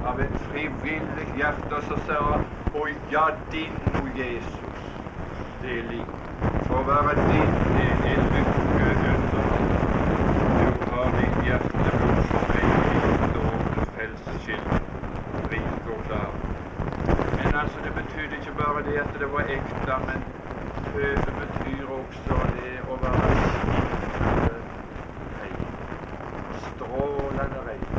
Av 0.00 0.20
et 0.20 0.38
frivillig 0.46 1.26
hjerte 1.34 1.82
som 1.88 1.98
sier 2.06 2.46
Å 2.76 2.88
ja, 3.10 3.26
din, 3.52 3.78
o 3.96 4.06
Jesus 4.06 4.65
det 5.66 5.82
liv. 5.90 6.06
For 6.66 6.78
å 6.78 6.84
være 6.86 7.14
din, 7.30 7.54
er 7.82 7.94
en 8.12 8.26
lykke 8.34 8.88
under. 9.12 9.46
Du 10.62 10.68
har 10.90 11.08
ditt 11.18 11.38
hjerte 11.46 11.94
bort 12.00 12.22
for 12.30 12.44
meg, 12.54 12.68
ditt 12.92 13.38
åpne 13.42 13.82
frelsesskilt, 13.90 14.76
rik 15.50 15.90
og 15.94 16.04
klar. 16.06 16.32
Men 17.38 17.58
altså, 17.62 17.82
det 17.84 17.92
betydde 17.98 18.38
ikke 18.40 18.54
bare 18.62 18.84
det 18.86 18.96
at 19.02 19.18
det 19.20 19.30
var 19.34 19.52
ekte, 19.58 19.98
men 20.08 20.20
det 20.94 21.34
betyr 21.42 21.84
også 21.98 22.38
det 22.54 22.72
å 22.86 23.00
være 23.02 23.32
skinnende 23.50 24.54
rein. 25.40 25.66
Strålende 26.62 27.66
rein. 27.70 27.90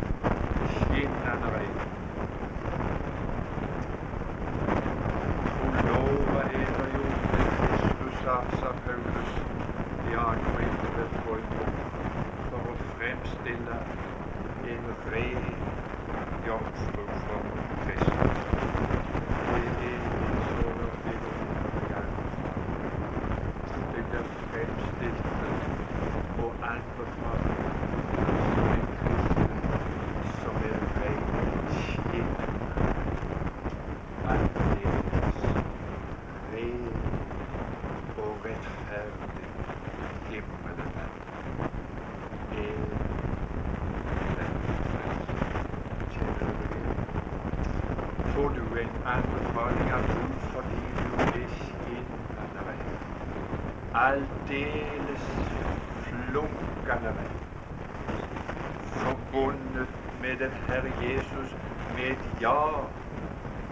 Skinnende 0.78 1.52
rein. 1.56 1.78
Forlova 5.58 6.42
er 6.54 6.68
det 6.80 6.92
jo 6.96 7.08
sa, 8.28 8.42
sa 8.60 8.72
Paulus 8.84 9.30
i 10.10 10.14
annen 10.14 10.42
Korinterbrev 10.52 11.10
12 11.24 11.42
for 12.50 12.70
å 12.72 12.74
fremstille 12.96 13.76
en 14.72 14.88
ren 15.12 15.46
jomfru 16.46 17.04
for 17.24 17.44
Kristus. 17.84 18.42
Det 19.48 19.62
er 19.88 20.08
en 20.26 20.42
sånn 20.52 20.82
gang. 21.90 22.18
Det 23.94 24.02
blir 24.10 24.26
fremstilt 24.50 25.46
og 26.44 26.66
anbefalt 26.72 27.54
som 28.52 28.74
en 28.76 28.90
kristen 28.98 29.62
som 30.42 30.66
er 30.68 30.76
ren 31.00 31.24
skinnende, 31.78 32.82
aldeles 34.34 35.40
ren 36.52 37.08
og 38.18 38.44
rettferdig 38.44 39.48
himmelen 40.28 40.92
er 41.00 41.08
den 42.50 42.94
Kjenner 46.10 46.44
du 46.48 46.64
det? 46.72 46.82
Får 48.38 48.48
du 48.48 48.80
en 48.80 48.92
anbefaling 49.04 49.92
av 49.92 50.02
Gud 50.14 50.40
fordi 50.52 50.82
du 51.02 51.14
er 51.38 51.48
skinnende 51.50 52.60
rein? 52.66 52.92
Aldeles 53.94 55.24
flunkende 56.04 57.14
rein. 57.16 57.40
Forbundet 59.02 59.88
med 60.22 60.38
den 60.38 60.54
Herre 60.68 60.92
Jesus 61.00 61.56
med 61.96 62.10
et 62.12 62.40
ja. 62.40 62.86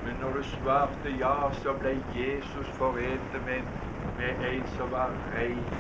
Men 0.05 0.17
når 0.17 0.33
du 0.33 0.43
svarte 0.43 1.15
ja, 1.19 1.53
så 1.63 1.79
ble 1.79 1.95
Jesus 2.17 2.73
forent 2.79 3.39
med, 3.45 3.63
med 4.19 4.43
en 4.51 4.67
som 4.77 4.91
var 4.91 5.15
rein 5.37 5.71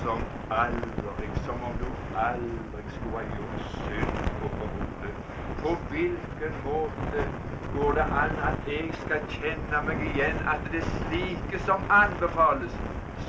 som 0.00 0.24
aldri, 0.50 1.28
som 1.44 1.60
om 1.62 1.76
du 1.78 1.92
aldri 2.14 2.88
skulle 2.88 3.16
ha 3.20 3.36
gjort 3.36 3.60
synd 3.60 4.16
på 4.40 4.48
overhodet. 4.48 5.12
På 5.60 5.76
hvilken 5.90 6.62
måte 6.64 7.28
går 7.76 7.92
det 7.98 8.06
an 8.24 8.38
at 8.50 8.66
jeg 8.66 8.94
skal 9.02 9.22
kjenne 9.28 9.82
meg 9.84 10.00
igjen 10.08 10.40
at 10.48 10.64
det 10.72 10.80
er 10.80 10.88
slike 10.88 11.60
som 11.60 11.84
anbefales 11.92 12.76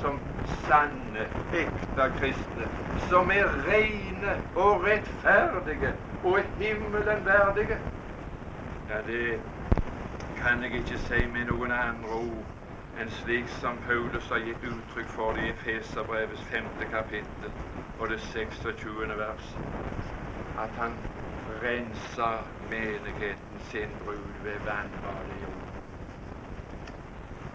som 0.00 0.20
sanne, 0.44 1.28
ekte 1.52 2.08
kristne, 2.16 2.68
som 3.08 3.30
er 3.30 3.48
rene 3.66 4.38
og 4.54 4.84
rettferdige 4.84 5.94
og 6.22 6.38
himmelen 6.58 7.24
verdige? 7.24 7.78
Ja, 8.88 9.02
det 9.02 9.42
kan 10.36 10.62
jeg 10.62 10.72
ikke 10.82 10.98
si 10.98 11.26
med 11.26 11.48
noen 11.50 11.72
andre 11.72 12.20
ord 12.20 12.98
enn 12.98 13.10
slik 13.12 13.50
som 13.52 13.78
Paulus 13.84 14.28
har 14.32 14.42
gitt 14.42 14.64
uttrykk 14.64 15.10
for 15.12 15.36
det 15.36 15.50
i 15.50 15.56
Feserbrevets 15.60 16.44
femte 16.50 16.88
kapittel 16.90 17.52
og 17.98 18.10
det 18.10 18.20
26. 18.20 19.18
vers, 19.18 19.52
at 20.58 20.76
han 20.80 20.98
rensa 21.62 22.44
menigheten 22.60 23.60
sin 23.60 23.98
brud 23.98 24.34
ved 24.42 24.60
vannbadet 24.60 25.34
i 25.36 25.40
jorden. 25.42 25.78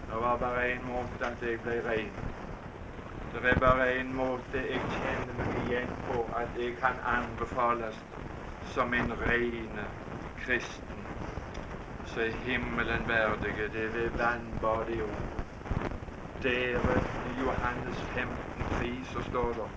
Det 0.06 0.14
var 0.14 0.38
bare 0.38 0.72
én 0.76 0.82
måte 0.82 1.26
at 1.26 1.42
jeg 1.42 1.60
ble 1.62 1.80
ren. 1.84 2.16
Det 3.32 3.44
er 3.44 3.58
bare 3.60 4.00
én 4.00 4.12
måte 4.12 4.58
jeg 4.58 4.82
kjenner 4.90 5.34
meg 5.34 5.56
igjen 5.58 5.94
på 6.06 6.18
at 6.36 6.56
jeg 6.56 6.76
kan 6.78 7.00
anbefales 7.00 8.04
som 8.74 8.94
en 8.94 9.12
ren 9.20 9.80
kristen. 10.36 11.08
Så 12.04 12.20
er 12.20 12.36
himmelen 12.44 13.08
verdige. 13.08 13.68
Det 13.68 13.84
er 13.84 13.90
ved 13.90 14.10
vannbadet 14.10 14.94
i 14.94 14.98
jord. 14.98 15.24
Dere, 16.42 17.00
i 17.24 17.32
Johannes 17.32 18.02
15, 18.02 18.66
3, 18.66 19.04
så 19.04 19.22
står 19.22 19.52
det 19.52 19.70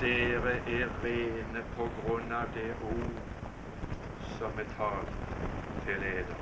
dere 0.00 0.54
er 0.66 0.88
rene 1.02 1.62
på 1.74 1.88
grunn 1.96 2.32
av 2.32 2.48
det 2.54 2.74
ord 2.80 3.31
som 4.42 4.58
er 4.58 4.64
talt 4.64 5.18
til 5.84 6.02
eder. 6.02 6.40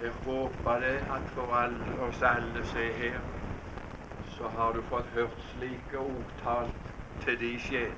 Jeg 0.00 0.10
håper 0.10 0.78
det 0.80 0.98
at 1.10 1.30
for 1.34 1.54
alle, 1.54 2.00
oss 2.00 2.22
alle 2.22 2.64
som 2.64 2.80
er 2.80 2.92
her, 2.92 3.20
så 4.22 4.48
har 4.48 4.72
du 4.72 4.82
fått 4.86 5.10
hørt 5.16 5.42
slike 5.50 5.98
ordtall 5.98 6.70
til 7.20 7.40
de 7.40 7.50
sjel 7.60 7.96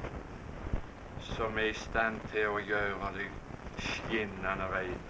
som 1.19 1.59
er 1.59 1.69
i 1.71 1.77
stand 1.77 2.21
til 2.33 2.49
å 2.49 2.59
gjøre 2.65 3.13
deg 3.19 3.37
skinnende 3.77 4.67
rein. 4.73 5.05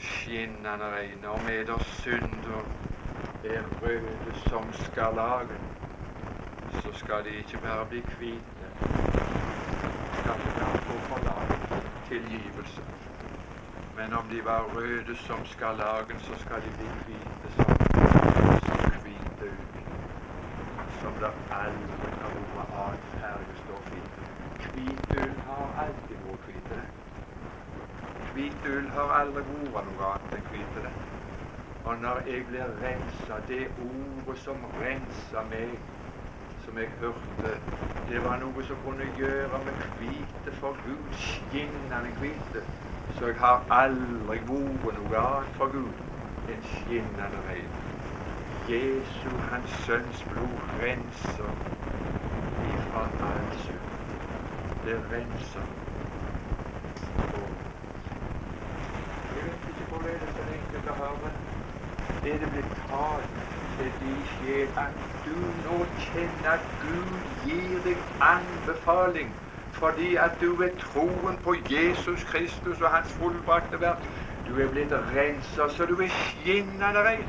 Skinnende 0.00 0.88
rein. 0.96 1.24
Om 1.24 1.48
eder 1.52 1.84
synder 2.00 2.64
er 3.44 3.68
røde 3.82 4.34
som 4.48 4.72
skarlagen, 4.72 5.68
så 6.80 6.92
skal 6.92 7.24
de 7.24 7.30
ikke 7.44 7.58
bare 7.58 7.86
bli 7.86 8.02
hvite, 8.16 8.59
skal 10.38 10.78
og 10.88 11.02
forlag 11.02 11.50
tilgivelse. 12.04 12.82
Men 13.92 14.12
om 14.12 14.28
de 14.28 14.44
var 14.44 14.62
røde 14.74 15.16
som 15.16 15.44
skarlagen, 15.44 16.20
så 16.20 16.36
skal 16.36 16.62
de 16.64 16.70
bli 16.70 16.88
hvite 17.04 17.50
som, 17.50 17.74
som 18.66 18.78
hvite 19.02 19.44
ull. 19.44 19.66
Som 21.00 21.18
det 21.18 21.30
aldri 21.50 22.12
har 22.20 22.30
vært 22.30 22.70
annen 22.70 23.02
fargestoff 23.16 23.92
i. 23.92 24.02
Hvit 24.70 25.12
ull 25.12 25.40
har 25.46 25.74
alltid 25.84 26.22
vært 26.22 26.46
hvite. 26.46 26.80
Hvit 28.32 28.66
ull 28.66 28.90
har 28.94 29.14
aldri 29.20 29.42
vært 29.42 29.86
noe 29.90 30.10
annet 30.12 30.34
enn 30.38 30.50
hvite. 30.50 30.92
Og 31.82 31.98
når 31.98 32.22
jeg 32.28 32.46
blir 32.46 32.74
rensa, 32.82 33.40
det 33.48 33.72
ordet 33.78 34.38
som 34.38 34.64
renser 34.78 35.46
meg, 35.48 35.80
som 36.70 36.78
jeg 36.78 36.90
hørte, 37.00 37.60
det 38.06 38.22
var 38.22 38.36
noe 38.38 38.62
som 38.62 38.78
kunne 38.78 39.08
gjøre 39.16 39.58
meg 39.66 39.80
hvite 39.98 40.52
for 40.54 40.76
Gud, 40.84 41.08
skinnende 41.18 42.12
hvite. 42.20 42.62
Så 43.10 43.26
jeg 43.32 43.40
har 43.42 43.64
aldri 43.74 44.38
vært 44.46 44.94
noe 45.00 45.18
annet 45.18 45.56
for 45.56 45.72
Gud 45.74 45.98
enn 46.46 46.62
skinnende 46.62 47.42
rein. 47.42 47.74
Jesu, 48.68 49.40
hans 49.50 49.74
sønns 49.82 50.22
blod, 50.30 50.62
renser 50.78 51.58
ifra 52.62 53.08
all 53.26 53.50
synd. 53.50 53.90
Det 54.84 55.00
renser. 55.10 55.66
Jeg 59.34 59.44
vet 59.44 59.68
ikke 59.74 59.90
hvorledes 59.90 60.38
den 60.38 60.54
enkelte 60.54 60.94
Det 62.22 62.34
Er 62.34 62.38
det 62.38 62.50
blitt 62.54 62.72
talt 62.78 63.58
til 63.74 63.92
de 64.00 64.14
sjel 64.26 64.78
at 64.78 65.02
du 65.24 65.59
nå 66.00 66.06
kjenner 66.12 66.50
at 66.50 66.66
Gud 66.80 67.24
gir 67.42 67.80
deg 67.84 68.04
anbefaling 68.20 69.34
fordi 69.70 70.16
at 70.16 70.40
du 70.40 70.56
ved 70.56 70.78
troen 70.78 71.38
på 71.42 71.54
Jesus 71.68 72.24
Kristus 72.24 72.80
og 72.80 72.90
hans 72.90 73.12
fullbrakte 73.12 73.80
verk 73.80 74.06
du 74.46 74.58
er 74.58 74.68
blitt 74.72 74.92
rensa 74.92 75.68
så 75.68 75.86
du 75.86 76.00
er 76.00 76.08
skinnende 76.08 77.04
rein. 77.04 77.28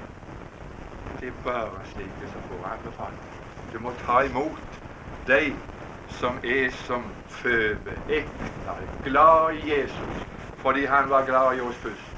Det 1.20 1.28
er 1.28 1.42
bare 1.44 1.86
slike 1.86 2.28
som 2.28 2.42
får 2.48 2.66
anbefaling. 2.66 3.22
Du 3.72 3.80
må 3.80 3.94
ta 4.00 4.22
imot 4.26 4.80
de 5.28 5.60
som 6.08 6.40
er 6.44 6.72
som 6.72 7.14
føbe, 7.28 8.00
ekte, 8.08 8.90
glad 9.04 9.54
i 9.54 9.70
Jesus 9.74 10.28
fordi 10.62 10.86
han 10.86 11.10
var 11.10 11.26
glad 11.26 11.58
i 11.58 11.62
oss 11.62 11.78
først. 11.78 12.18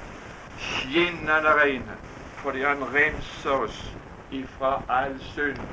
Skinnende 0.56 1.54
reine 1.60 1.98
fordi 2.40 2.62
han 2.62 2.84
renser 2.94 3.50
oss 3.50 3.96
ifra 4.30 4.84
all 4.88 5.20
synd 5.20 5.68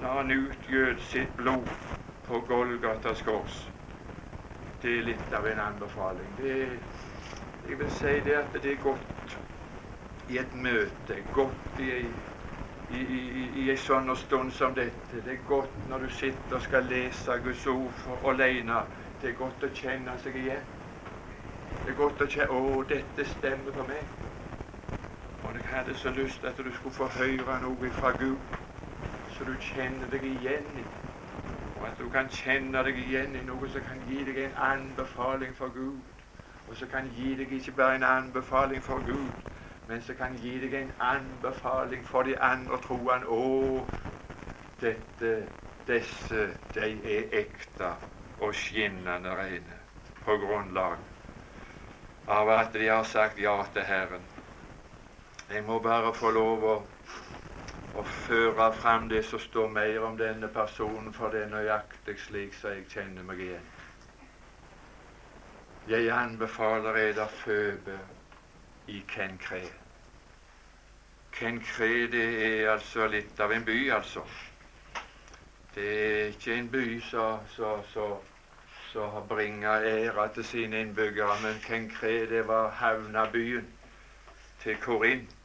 når 0.00 0.22
han 0.22 0.30
utgjød 0.36 1.04
sitt 1.10 1.36
blod 1.36 1.68
på 2.26 2.40
Golgatas 2.48 3.22
kors 3.26 3.60
det 4.82 4.90
er 4.98 5.02
litt 5.04 5.32
av 5.36 5.46
en 5.46 5.58
anbefaling. 5.60 6.34
Det, 6.36 6.52
jeg 7.68 7.78
vil 7.78 7.90
si 7.92 8.12
det 8.24 8.36
at 8.38 8.54
det 8.56 8.72
er 8.72 8.78
godt 8.80 9.34
i 10.32 10.38
et 10.40 10.54
møte, 10.54 11.18
godt 11.34 11.80
i, 11.84 11.90
i, 12.88 13.00
i, 13.00 13.44
i 13.64 13.66
en 13.70 13.80
sånn 13.80 14.14
stund 14.16 14.54
som 14.56 14.74
dette. 14.76 15.20
Det 15.20 15.34
er 15.34 15.42
godt 15.46 15.84
når 15.90 16.06
du 16.06 16.14
sitter 16.16 16.56
og 16.56 16.64
skal 16.64 16.88
lese 16.88 17.36
Guds 17.44 17.66
ord 17.68 17.92
for 18.04 18.30
alene. 18.32 18.84
Det 19.20 19.32
er 19.32 19.36
godt 19.36 19.66
å 19.68 19.72
kjenne 19.74 20.16
seg 20.22 20.38
igjen. 20.40 20.64
Det 21.84 21.92
er 21.92 21.98
godt 21.98 22.24
å 22.24 22.28
kjenne 22.28 22.56
Å, 22.56 22.80
dette 22.88 23.24
stemmer 23.28 23.76
for 23.76 23.88
meg. 23.88 24.08
Og 25.42 25.56
jeg 25.56 25.68
hadde 25.68 25.94
så 25.96 26.12
lyst 26.12 26.44
at 26.44 26.56
du 26.60 26.68
skulle 26.72 26.94
få 26.94 27.08
høre 27.16 27.60
noe 27.62 27.92
fra 27.96 28.12
Gud, 28.20 28.40
så 29.40 29.48
du 29.48 29.54
kjenner 29.56 30.12
deg 30.12 30.26
igjen 30.28 30.74
i 30.84 30.90
og 31.80 31.86
at 31.88 31.98
du 31.98 32.10
kan 32.12 32.26
kjenne 32.28 32.82
deg 32.84 32.98
igjen 33.00 33.36
i 33.38 33.40
noe 33.48 33.68
som 33.72 33.80
kan 33.86 34.00
gi 34.04 34.18
deg 34.26 34.36
en 34.42 34.56
anbefaling 34.66 35.54
for 35.56 35.72
Gud. 35.72 36.02
Og 36.68 36.76
som 36.76 36.90
kan 36.92 37.06
gi 37.14 37.30
deg 37.38 37.54
ikke 37.56 37.72
bare 37.78 37.94
en 37.96 38.04
anbefaling 38.04 38.82
for 38.84 39.00
Gud, 39.06 39.38
men 39.88 40.02
som 40.04 40.18
kan 40.18 40.36
gi 40.36 40.58
deg 40.60 40.76
en 40.76 40.92
anbefaling 41.06 42.04
for 42.04 42.28
de 42.28 42.36
andre 42.36 42.76
troende. 42.84 43.32
Å, 43.32 43.88
dette, 44.84 45.32
disse, 45.88 46.44
de 46.76 46.92
er 47.16 47.32
ekte 47.40 47.94
og 48.44 48.52
skinnende 48.54 49.32
rene 49.40 49.80
på 50.20 50.36
grunnlag 50.44 51.00
av 52.30 52.52
at 52.60 52.76
de 52.76 52.92
har 52.92 53.08
sagt 53.08 53.40
ja 53.40 53.56
til 53.72 53.88
Herren. 53.88 54.28
Jeg 55.48 55.64
må 55.64 55.80
bare 55.82 56.12
få 56.14 56.28
lov 56.36 56.68
å 56.74 56.76
og 58.00 58.06
føre 58.06 58.74
fram 58.74 59.08
det 59.08 59.24
som 59.24 59.38
står 59.38 59.68
mer 59.68 60.00
om 60.00 60.18
denne 60.18 60.48
personen, 60.48 61.14
for 61.14 61.28
det 61.28 61.42
er 61.44 61.48
nøyaktig 61.52 62.18
slik 62.18 62.54
som 62.56 62.70
jeg 62.72 62.86
kjenner 62.88 63.22
meg 63.28 63.40
igjen. 63.44 63.66
Jeg 65.90 66.08
anbefaler 66.14 66.96
eder 66.96 67.28
Føbe 67.28 67.98
i 68.88 69.04
Kenkre. 69.08 69.60
Kenkre 71.36 71.88
det 72.14 72.28
er 72.46 72.70
altså 72.72 73.06
litt 73.12 73.40
av 73.40 73.52
en 73.52 73.64
by, 73.68 73.90
altså. 73.92 74.22
Det 75.74 75.90
er 75.96 76.26
ikke 76.32 76.54
en 76.56 76.70
by 76.72 77.00
som 77.04 77.38
bringer 79.28 79.84
ære 79.90 80.28
til 80.38 80.44
sine 80.44 80.80
innbyggere, 80.86 81.36
men 81.42 81.60
Kenkre 81.66 82.26
det 82.32 82.48
var 82.48 82.70
havnabyen 82.80 83.68
til 84.64 84.76
Korint. 84.80 85.39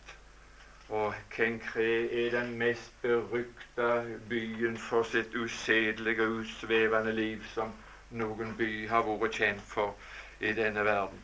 Og 0.89 1.13
Kenkre 1.31 1.83
er 2.25 2.31
den 2.31 2.57
mest 2.57 3.01
berykta 3.01 4.03
byen 4.29 4.77
for 4.77 5.03
sitt 5.03 5.36
usedelige 5.36 6.23
og 6.23 6.31
usvevende 6.31 7.11
liv 7.11 7.43
som 7.53 7.73
noen 8.11 8.53
by 8.57 8.88
har 8.88 9.07
vært 9.07 9.39
kjent 9.39 9.63
for 9.65 9.95
i 10.39 10.53
denne 10.53 10.86
verden. 10.86 11.23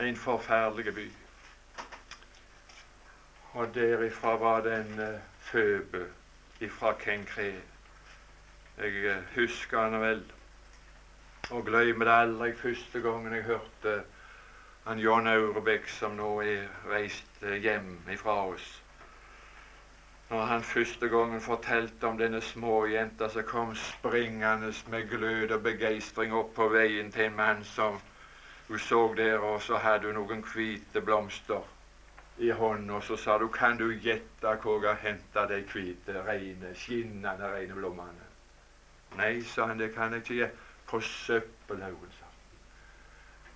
En 0.00 0.16
forferdelig 0.16 0.94
by. 0.94 1.06
Og 3.52 3.74
derifra 3.74 4.34
var 4.40 4.64
den 4.66 4.90
uh, 4.98 5.20
Føbe 5.38 6.06
ifra 6.60 6.92
Kenkre. 6.98 7.52
Jeg 8.78 9.04
uh, 9.06 9.22
husker 9.36 9.78
han 9.78 10.00
vel, 10.00 10.24
og 11.50 11.66
glemmer 11.66 12.08
det 12.08 12.16
aldri 12.16 12.52
første 12.56 13.00
gangen 13.04 13.34
jeg 13.36 13.46
hørte 13.52 14.02
han 14.84 14.98
John 14.98 15.26
Aurebekk 15.26 15.88
som 15.88 16.16
nå 16.18 16.28
er 16.42 16.64
reist 16.90 17.42
eh, 17.42 17.60
hjem 17.62 18.00
ifra 18.10 18.34
oss. 18.50 18.68
Når 20.30 20.46
han 20.48 20.64
første 20.64 21.08
gangen 21.12 21.40
fortalte 21.44 22.08
om 22.08 22.18
denne 22.18 22.40
småjenta 22.42 23.28
som 23.30 23.44
kom 23.46 23.74
springende 23.76 24.72
med 24.90 25.10
glød 25.10 25.52
og 25.52 25.62
begeistring 25.62 26.34
opp 26.34 26.54
på 26.56 26.66
veien 26.72 27.12
til 27.12 27.28
en 27.28 27.36
mann 27.36 27.62
som 27.64 28.00
hun 28.68 28.78
så 28.78 29.02
der, 29.16 29.38
og 29.38 29.62
så 29.62 29.76
hadde 29.76 30.08
hun 30.08 30.18
noen 30.18 30.42
hvite 30.54 31.04
blomster 31.04 31.62
i 32.38 32.50
hånda, 32.50 32.94
og 32.96 33.04
så 33.04 33.16
sa 33.16 33.38
du, 33.38 33.48
kan 33.52 33.76
du 33.78 33.90
gjette 33.92 34.56
hvor 34.64 34.80
jeg 34.80 34.88
har 34.88 35.02
henta 35.04 35.46
de 35.50 35.60
hvite, 35.68 36.16
rene, 36.26 36.74
skinnende 36.74 37.54
rene 37.54 37.76
blommene? 37.76 38.28
Nei, 39.20 39.34
sa 39.44 39.68
han, 39.68 39.78
det 39.78 39.92
kan 39.94 40.16
jeg 40.16 40.24
ikke 40.24 40.40
gjøre. 40.40 40.68
På 40.88 41.00
søppelhaugen, 41.00 42.16
sa 42.18 42.31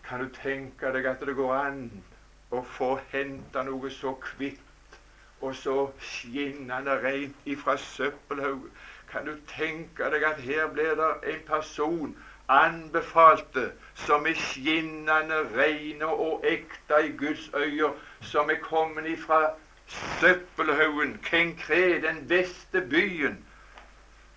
kan 0.09 0.21
du 0.21 0.29
tenke 0.43 0.93
deg 0.95 1.07
at 1.11 1.25
det 1.27 1.35
går 1.37 1.55
an 1.55 1.81
å 2.55 2.63
få 2.77 2.93
henta 3.11 3.65
noe 3.67 3.91
så 3.91 4.15
kvitt 4.23 4.63
og 5.41 5.55
så 5.59 5.77
skinnende 6.01 6.95
rent 7.03 7.51
ifra 7.51 7.77
søppelhaugen? 7.77 8.71
Kan 9.11 9.27
du 9.27 9.35
tenke 9.51 10.11
deg 10.15 10.25
at 10.27 10.41
her 10.43 10.71
blir 10.73 10.95
det 10.99 11.11
en 11.35 11.45
person 11.49 12.17
anbefalte 12.49 13.71
som 14.07 14.27
er 14.27 14.39
skinnende 14.39 15.43
rene 15.57 16.07
og 16.07 16.47
ekte 16.47 17.03
i 17.09 17.13
Guds 17.19 17.51
øyne, 17.55 17.93
som 18.21 18.51
er 18.51 18.63
kommet 18.63 19.07
ifra 19.11 19.57
Søppelhaugen, 20.21 21.19
Kenkre, 21.23 22.03
den 22.03 22.29
beste 22.29 22.81
byen. 22.81 23.45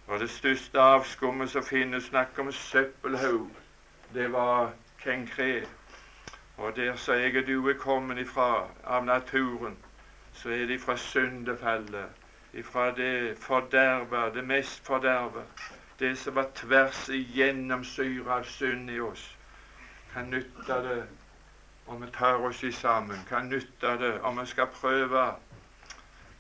Og 0.08 0.20
det 0.20 0.30
største 0.30 0.80
avskummet 0.80 1.50
som 1.50 1.64
finnes, 1.64 2.04
snakk 2.04 2.38
om 2.40 2.52
søppelhaug, 2.52 3.50
det 4.14 4.32
var 4.34 4.74
Kenkre. 5.04 5.66
Og 6.58 6.76
der 6.76 6.95
så 6.95 7.14
jeg 7.14 7.38
og 7.38 7.47
du 7.47 7.70
er 7.70 7.74
kommet 7.74 8.18
ifra 8.18 8.68
av 8.84 9.06
naturen, 9.06 9.78
så 10.34 10.50
er 10.50 10.66
det 10.66 10.82
fra 10.82 10.97
syndefallet, 10.97 12.10
ifra 12.54 12.91
det 12.95 13.38
forderva, 13.38 14.30
det 14.34 14.43
mest 14.43 14.86
forderva, 14.86 15.43
det 16.00 16.18
som 16.18 16.36
var 16.36 16.50
tvers 16.56 17.10
igjennomsyra 17.10 18.41
av 18.41 18.43
synd 18.43 18.89
i 18.89 19.00
oss. 19.00 19.38
Kan 20.14 20.30
nytte 20.30 20.82
det 20.84 21.04
om 21.88 22.02
vi 22.02 22.12
tar 22.12 22.43
oss 22.45 22.64
i 22.64 22.72
sammen, 22.72 23.18
kan 23.30 23.50
nytte 23.50 23.97
det 23.97 24.22
om 24.22 24.39
vi 24.39 24.45
skal 24.45 24.68
prøve 24.68 25.26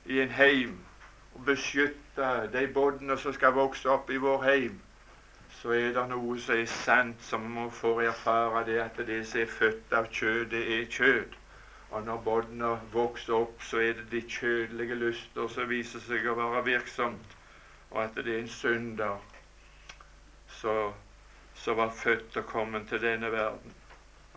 i 0.05 0.19
en 0.21 0.29
heim 0.29 0.75
å 1.35 1.41
beskytte 1.45 2.29
de 2.53 2.67
båndene 2.73 3.17
som 3.17 3.33
skal 3.33 3.53
vokse 3.55 3.89
opp 3.89 4.09
i 4.11 4.17
vår 4.17 4.43
heim 4.43 4.79
så 5.61 5.73
er 5.75 5.89
det 5.91 6.05
noe 6.07 6.37
som 6.39 6.55
er 6.55 6.69
sant, 6.71 7.23
som 7.27 7.43
vi 7.43 7.49
må 7.51 7.65
få 7.75 7.89
erfare 7.99 8.61
det 8.67 8.77
at 8.79 8.99
det 9.07 9.17
som 9.27 9.41
er 9.41 9.49
født 9.51 9.95
av 9.97 10.05
kjød, 10.07 10.45
det 10.53 10.61
er 10.75 10.85
kjød. 10.87 11.33
Og 11.89 12.05
når 12.05 12.21
barna 12.23 12.69
vokser 12.93 13.33
opp, 13.35 13.63
så 13.65 13.81
er 13.83 13.97
det 13.97 14.05
de 14.11 14.21
kjødelige 14.21 14.95
lyster 14.95 15.49
som 15.51 15.67
viser 15.67 15.99
seg 16.05 16.27
å 16.31 16.35
være 16.37 16.61
virksomt, 16.67 17.33
og 17.89 18.03
at 18.05 18.15
det 18.15 18.35
er 18.35 18.43
en 18.43 18.53
synder 18.53 19.17
som 20.61 21.75
var 21.81 21.91
født 22.03 22.37
og 22.39 22.47
kommet 22.53 22.87
til 22.87 23.01
denne 23.03 23.31
verden. 23.33 23.75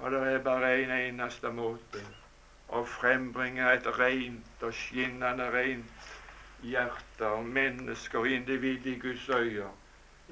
Og 0.03 0.11
det 0.11 0.23
er 0.27 0.43
bare 0.43 0.73
en 0.81 0.95
eneste 0.97 1.53
måte 1.55 2.03
å 2.73 2.83
frembringe 2.89 3.69
et 3.77 3.87
rent 3.99 4.67
og 4.67 4.75
skinnende 4.75 5.47
rent 5.55 6.11
hjerte 6.67 7.31
og 7.37 7.47
menneske 7.47 8.19
og 8.19 8.27
individ 8.33 8.91
i 8.91 8.97
Guds 8.99 9.29
øyne 9.29 9.71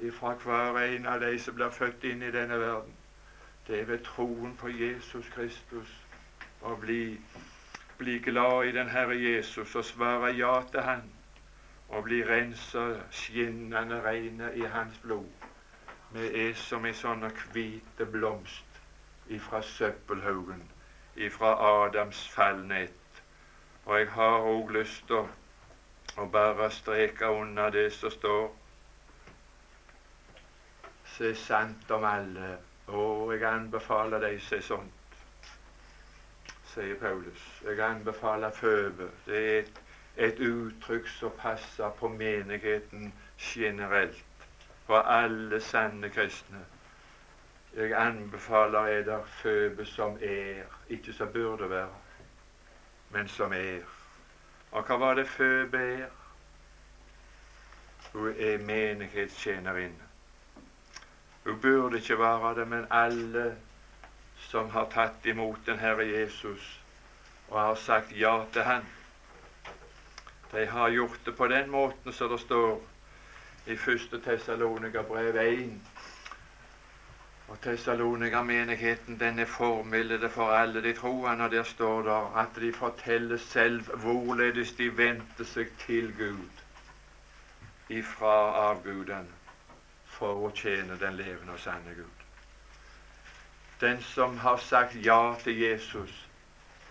ifra 0.01 0.33
hver 0.43 0.77
en 0.81 1.05
av 1.05 1.19
de 1.21 1.39
som 1.39 1.55
blir 1.55 1.69
født 1.69 2.03
inn 2.09 2.23
i 2.23 2.31
denne 2.33 2.59
verden. 2.59 2.93
Det 3.67 3.79
er 3.79 3.85
ved 3.85 4.03
troen 4.05 4.55
på 4.57 4.69
Jesus 4.73 5.29
Kristus 5.35 5.91
å 6.61 6.75
bli, 6.81 7.17
bli 7.97 8.17
glad 8.19 8.65
i 8.65 8.71
den 8.77 8.89
Herre 8.89 9.17
Jesus 9.17 9.75
og 9.75 9.85
svare 9.85 10.31
ja 10.37 10.55
til 10.71 10.81
Han 10.81 11.09
og 11.89 12.03
bli 12.07 12.21
rensa 12.25 12.85
skinnende 13.11 14.01
reine 14.05 14.53
i 14.55 14.65
Hans 14.73 14.97
blod. 15.03 15.29
Vi 16.13 16.27
er 16.45 16.53
som 16.59 16.85
ei 16.85 16.93
sånn 16.97 17.23
hvite 17.53 18.05
blomst 18.05 18.79
ifra 19.31 19.61
søppelhaugen, 19.63 20.63
ifra 21.15 21.53
Adams 21.67 22.23
fallnett. 22.33 23.21
Og 23.85 23.99
jeg 23.99 24.09
har 24.15 24.47
òg 24.47 24.73
lyst 24.75 25.05
til 25.07 25.29
å 26.19 26.25
bare 26.31 26.69
streke 26.71 27.29
unna 27.31 27.69
det 27.71 27.87
som 27.95 28.11
står 28.11 28.49
som 31.21 31.29
er 31.29 31.33
sant 31.33 31.91
om 31.91 32.03
alle. 32.03 32.57
Og 32.87 33.33
jeg 33.33 33.43
anbefaler 33.45 34.19
deg 34.19 34.39
som 34.41 34.57
er 34.57 34.63
sånt, 34.65 35.17
sier 36.71 36.97
Paulus. 36.97 37.43
Jeg 37.65 37.79
anbefaler 37.85 38.51
Føbe. 38.51 39.09
Det 39.27 39.37
er 39.37 39.59
et, 39.59 39.81
et 40.17 40.41
uttrykk 40.41 41.07
som 41.07 41.31
passer 41.37 41.93
på 41.99 42.09
menigheten 42.09 43.13
generelt. 43.37 44.47
For 44.87 44.97
alle 44.97 45.61
sanne 45.61 46.09
kristne. 46.09 46.65
Jeg 47.77 47.93
anbefaler 47.93 48.97
eder 48.97 49.23
Føbe 49.43 49.85
som 49.85 50.17
er, 50.21 50.65
ikke 50.89 51.13
som 51.13 51.29
burde 51.33 51.69
være, 51.69 52.01
men 53.11 53.27
som 53.27 53.53
er. 53.53 53.85
Og 54.71 54.83
hva 54.83 54.97
var 54.97 55.19
det 55.21 55.27
Føbe 55.27 55.77
er? 55.77 56.07
Hun 58.13 58.33
er 58.37 58.57
menighetstjenerinne. 58.57 60.10
Hun 61.43 61.59
burde 61.61 61.97
ikke 61.97 62.19
være 62.19 62.55
det, 62.59 62.67
men 62.67 62.87
alle 62.91 63.57
som 64.49 64.69
har 64.69 64.89
tatt 64.93 65.25
imot 65.25 65.65
den 65.65 65.79
Herre 65.79 66.05
Jesus 66.05 66.79
og 67.49 67.59
har 67.59 67.75
sagt 67.75 68.11
ja 68.17 68.43
til 68.53 68.61
Han, 68.61 68.85
de 70.51 70.65
har 70.65 70.89
gjort 70.89 71.19
det 71.25 71.35
på 71.35 71.47
den 71.47 71.69
måten 71.71 72.13
som 72.13 72.29
det 72.29 72.39
står 72.39 72.81
i 73.65 73.73
1. 73.73 74.21
Tessalonika-brev 74.23 75.35
1. 75.35 75.73
Og 77.47 77.61
Tessalonika-menigheten 77.61 79.19
den 79.19 79.39
er 79.39 79.45
formildede 79.45 80.29
for 80.29 80.51
alle 80.51 80.83
de 80.83 80.93
troende. 80.93 81.45
Og 81.45 81.51
der 81.51 81.63
står 81.63 82.01
det 82.01 82.41
at 82.41 82.61
de 82.61 82.73
forteller 82.73 83.37
selv 83.37 83.97
hvorledes 83.97 84.71
de 84.71 84.97
vendte 84.97 85.45
seg 85.45 85.71
til 85.85 86.13
Gud 86.17 86.63
ifra 87.89 88.35
avgudene 88.69 89.40
for 90.21 90.37
å 90.45 90.51
tjene 90.53 90.99
den 91.01 91.15
levende 91.17 91.55
og 91.55 91.59
sanne 91.59 91.95
Gud. 91.97 92.25
Den 93.81 94.03
som 94.05 94.35
har 94.37 94.59
sagt 94.61 94.93
ja 95.01 95.33
til 95.41 95.57
Jesus, 95.57 96.13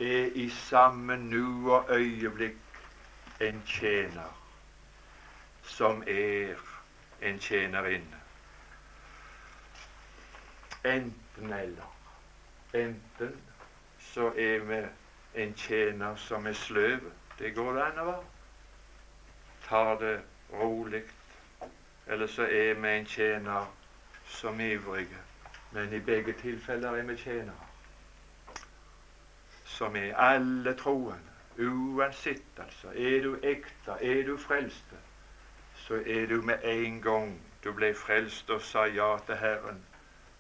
er 0.01 0.33
i 0.35 0.49
samme 0.51 1.17
nu 1.17 1.71
og 1.71 1.93
øyeblikk 1.95 2.81
en 3.41 3.63
tjener 3.67 4.33
som 5.63 6.03
er 6.07 6.59
en 7.23 7.39
tjenerinne. 7.39 8.19
Enten 10.85 11.53
eller. 11.53 11.95
Enten 12.75 13.39
så 14.11 14.33
er 14.35 14.67
vi 14.67 14.83
en 15.45 15.55
tjener 15.55 16.17
som 16.17 16.47
er 16.47 16.59
sløv. 16.59 17.07
Det 17.39 17.55
går 17.55 17.73
det 17.79 17.87
an 17.87 18.03
å 18.03 18.11
være. 18.11 18.29
Tar 19.69 19.95
det 20.03 20.17
rolig 20.51 21.05
eller 22.11 22.27
så 22.27 22.43
er 22.43 22.75
vi 22.75 22.89
en 22.89 23.07
tjener 23.07 23.73
som 24.27 24.61
ivrige. 24.61 25.25
Men 25.73 25.93
i 25.93 26.01
begge 26.01 26.33
tilfeller 26.33 26.91
er 26.91 27.03
vi 27.03 27.17
tjenere 27.17 27.71
som 29.81 29.97
er 29.97 30.17
alle 30.17 30.75
troende. 30.77 31.31
Uansett, 31.59 32.43
altså. 32.59 32.89
Er 32.89 33.23
du 33.23 33.37
ekte, 33.43 33.93
er 34.01 34.27
du 34.27 34.37
frelste, 34.37 34.97
så 35.75 35.95
er 36.07 36.27
du 36.27 36.43
med 36.43 36.59
en 36.65 37.03
gang 37.03 37.41
du 37.65 37.73
ble 37.73 37.95
frelst 37.95 38.51
og 38.51 38.63
sa 38.63 38.85
ja 38.85 39.17
til 39.27 39.37
Herren, 39.41 39.81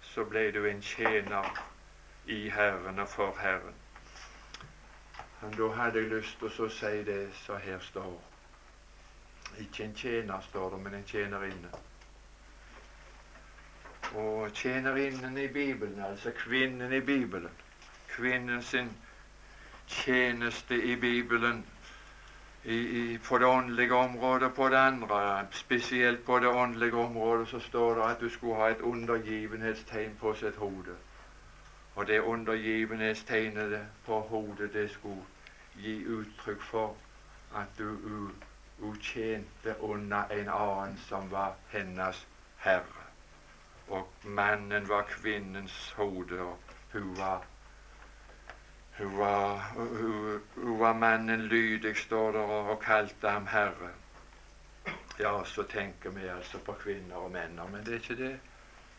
så 0.00 0.24
ble 0.24 0.50
du 0.52 0.64
en 0.66 0.82
tjener 0.82 1.62
i 2.26 2.48
Herren 2.48 2.98
og 2.98 3.08
for 3.08 3.36
Herren. 3.40 3.74
Men 5.40 5.56
da 5.56 5.68
hadde 5.68 5.98
jeg 5.98 6.12
lyst 6.12 6.38
til 6.38 6.64
å 6.66 6.68
si 6.68 6.92
det 7.08 7.22
som 7.44 7.60
her 7.64 7.80
står. 7.80 8.18
Ikke 9.58 9.84
en 9.84 9.94
tjener, 9.94 10.40
står 10.40 10.70
det, 10.70 10.80
men 10.80 10.94
en 10.94 11.04
tjenerinne. 11.06 11.68
Og 14.14 14.50
tjenerinnen 14.54 15.38
i 15.38 15.48
Bibelen, 15.48 16.04
altså 16.04 16.30
kvinnen 16.30 16.92
i 16.92 17.00
Bibelen, 17.00 17.50
kvinnen 18.08 18.62
sin 18.62 18.90
tjeneste 19.86 20.82
i 20.82 20.96
Bibelen 20.96 21.66
i, 22.64 22.74
i, 22.74 23.18
på 23.18 23.38
det 23.38 23.46
åndelige 23.46 23.94
området 23.94 24.54
på 24.54 24.68
det 24.68 24.76
andre. 24.76 25.46
Spesielt 25.50 26.24
på 26.24 26.38
det 26.38 26.48
åndelige 26.48 26.94
området 26.94 27.48
så 27.48 27.58
står 27.60 27.94
det 27.94 28.02
at 28.02 28.20
du 28.20 28.28
skulle 28.28 28.54
ha 28.54 28.68
et 28.70 28.80
undergivenhetstegn 28.80 30.16
på 30.20 30.34
sitt 30.34 30.56
hode. 30.56 30.96
Og 31.94 32.06
det 32.06 32.20
undergivenhetstegnet 32.20 33.86
på 34.06 34.20
hodet, 34.20 34.72
det 34.72 34.90
skulle 34.90 35.22
gi 35.76 36.04
uttrykk 36.04 36.62
for 36.62 36.96
at 37.56 37.78
du 37.78 38.30
hun 38.80 38.96
tjente 39.00 39.76
under 39.80 40.24
en 40.30 40.48
annen 40.48 40.96
som 41.08 41.30
var 41.30 41.54
hennes 41.68 42.26
herre. 42.56 43.06
Og 43.88 44.08
mannen 44.24 44.88
var 44.88 45.02
kvinnens 45.02 45.92
hode, 45.96 46.40
og 46.40 46.58
hun 46.92 47.16
var 47.16 47.46
hun 48.98 49.18
var, 49.18 49.72
hun, 49.74 50.40
hun 50.54 50.80
var 50.80 50.92
mannen 50.92 51.40
lydig, 51.40 51.96
står 51.96 52.32
der, 52.32 52.38
og 52.40 52.80
kalte 52.82 53.28
ham 53.28 53.46
herre. 53.46 53.90
Ja, 55.20 55.44
så 55.44 55.62
tenker 55.62 56.10
vi 56.10 56.28
altså 56.28 56.58
på 56.58 56.72
kvinner 56.72 57.16
og 57.16 57.30
menn, 57.30 57.60
men 57.72 57.84
det 57.84 57.94
er 57.94 58.02
ikke 58.02 58.16
det. 58.16 58.40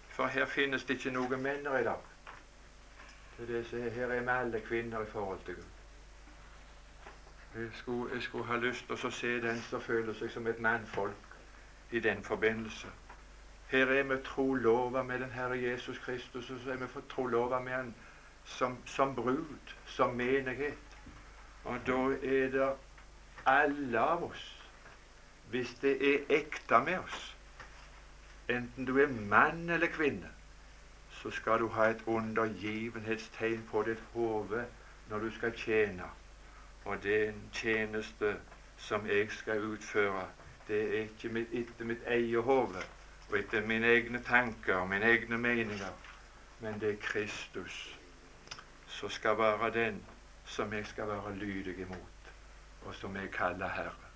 For 0.09 0.27
her 0.27 0.45
finnes 0.45 0.83
det 0.83 0.97
ikke 0.97 1.13
noen 1.13 1.41
menn 1.41 1.61
i 1.65 1.83
dag. 1.85 2.09
Det 3.37 3.49
er 3.49 3.63
det 3.63 3.85
er, 3.85 3.89
her 3.89 4.11
er 4.11 4.21
vi 4.21 4.29
alle 4.29 4.61
kvinner 4.61 5.01
i 5.01 5.11
forhold 5.13 5.39
til 5.45 5.55
Gud. 5.55 5.80
Jeg 7.55 7.69
skulle, 7.73 8.13
jeg 8.13 8.21
skulle 8.21 8.45
ha 8.45 8.57
lyst 8.57 8.85
til 8.87 9.07
å 9.07 9.09
se 9.11 9.31
den 9.43 9.57
som 9.67 9.81
føler 9.83 10.15
seg 10.15 10.31
som 10.31 10.45
et 10.47 10.59
mannfolk 10.63 11.33
i 11.91 11.99
den 11.99 12.23
forbindelse. 12.23 12.87
Her 13.67 13.91
er 13.91 14.03
vi 14.03 14.17
trolova 14.23 15.03
med 15.03 15.19
den 15.19 15.31
Herre 15.31 15.57
Jesus 15.59 15.99
Kristus, 15.99 16.49
og 16.49 16.59
så 16.63 16.71
er 16.71 16.79
vi 16.79 16.87
trolova 17.09 17.59
med 17.59 17.73
Han 17.73 17.93
som, 18.45 18.77
som 18.85 19.15
brud, 19.15 19.75
som 19.85 20.15
menighet. 20.15 20.97
Og 21.63 21.79
da 21.87 21.99
er 22.23 22.47
det 22.55 22.69
alle 23.45 23.99
av 23.99 24.23
oss, 24.23 24.45
hvis 25.49 25.73
det 25.81 25.97
er 26.13 26.25
ekte 26.29 26.79
med 26.79 26.99
oss, 26.99 27.37
enten 28.49 28.85
du 28.85 28.97
er 28.99 29.07
mann 29.07 29.69
eller 29.69 29.87
kvinne, 29.87 30.31
så 31.11 31.31
skal 31.31 31.59
du 31.59 31.67
ha 31.67 31.89
et 31.91 32.03
undergivenhetstegn 32.07 33.67
på 33.71 33.83
ditt 33.83 34.03
hode 34.13 34.65
når 35.09 35.19
du 35.19 35.31
skal 35.35 35.51
tjene 35.55 36.07
Og 36.85 37.05
er 37.05 37.33
tjeneste 37.53 38.35
som 38.77 39.07
jeg 39.07 39.31
skal 39.31 39.63
utføre. 39.63 40.27
Det 40.67 40.81
er 40.81 41.01
ikke 41.01 41.29
mitt, 41.29 41.53
etter 41.53 41.85
mitt 41.85 42.03
eget 42.07 42.43
hode 42.43 42.83
og 43.29 43.39
etter 43.39 43.65
mine 43.67 43.87
egne 43.87 44.23
tanker 44.23 44.75
og 44.75 44.89
mine 44.89 45.05
egne 45.05 45.37
meninger, 45.37 45.93
men 46.59 46.79
det 46.79 46.89
er 46.89 47.01
Kristus 47.01 47.97
som 48.87 49.09
skal 49.09 49.37
være 49.37 49.73
den 49.73 50.01
som 50.45 50.73
jeg 50.73 50.85
skal 50.85 51.07
være 51.07 51.35
lydig 51.35 51.79
imot, 51.79 52.31
og 52.85 52.95
som 52.95 53.15
jeg 53.15 53.31
kaller 53.31 53.69
Herre. 53.69 54.11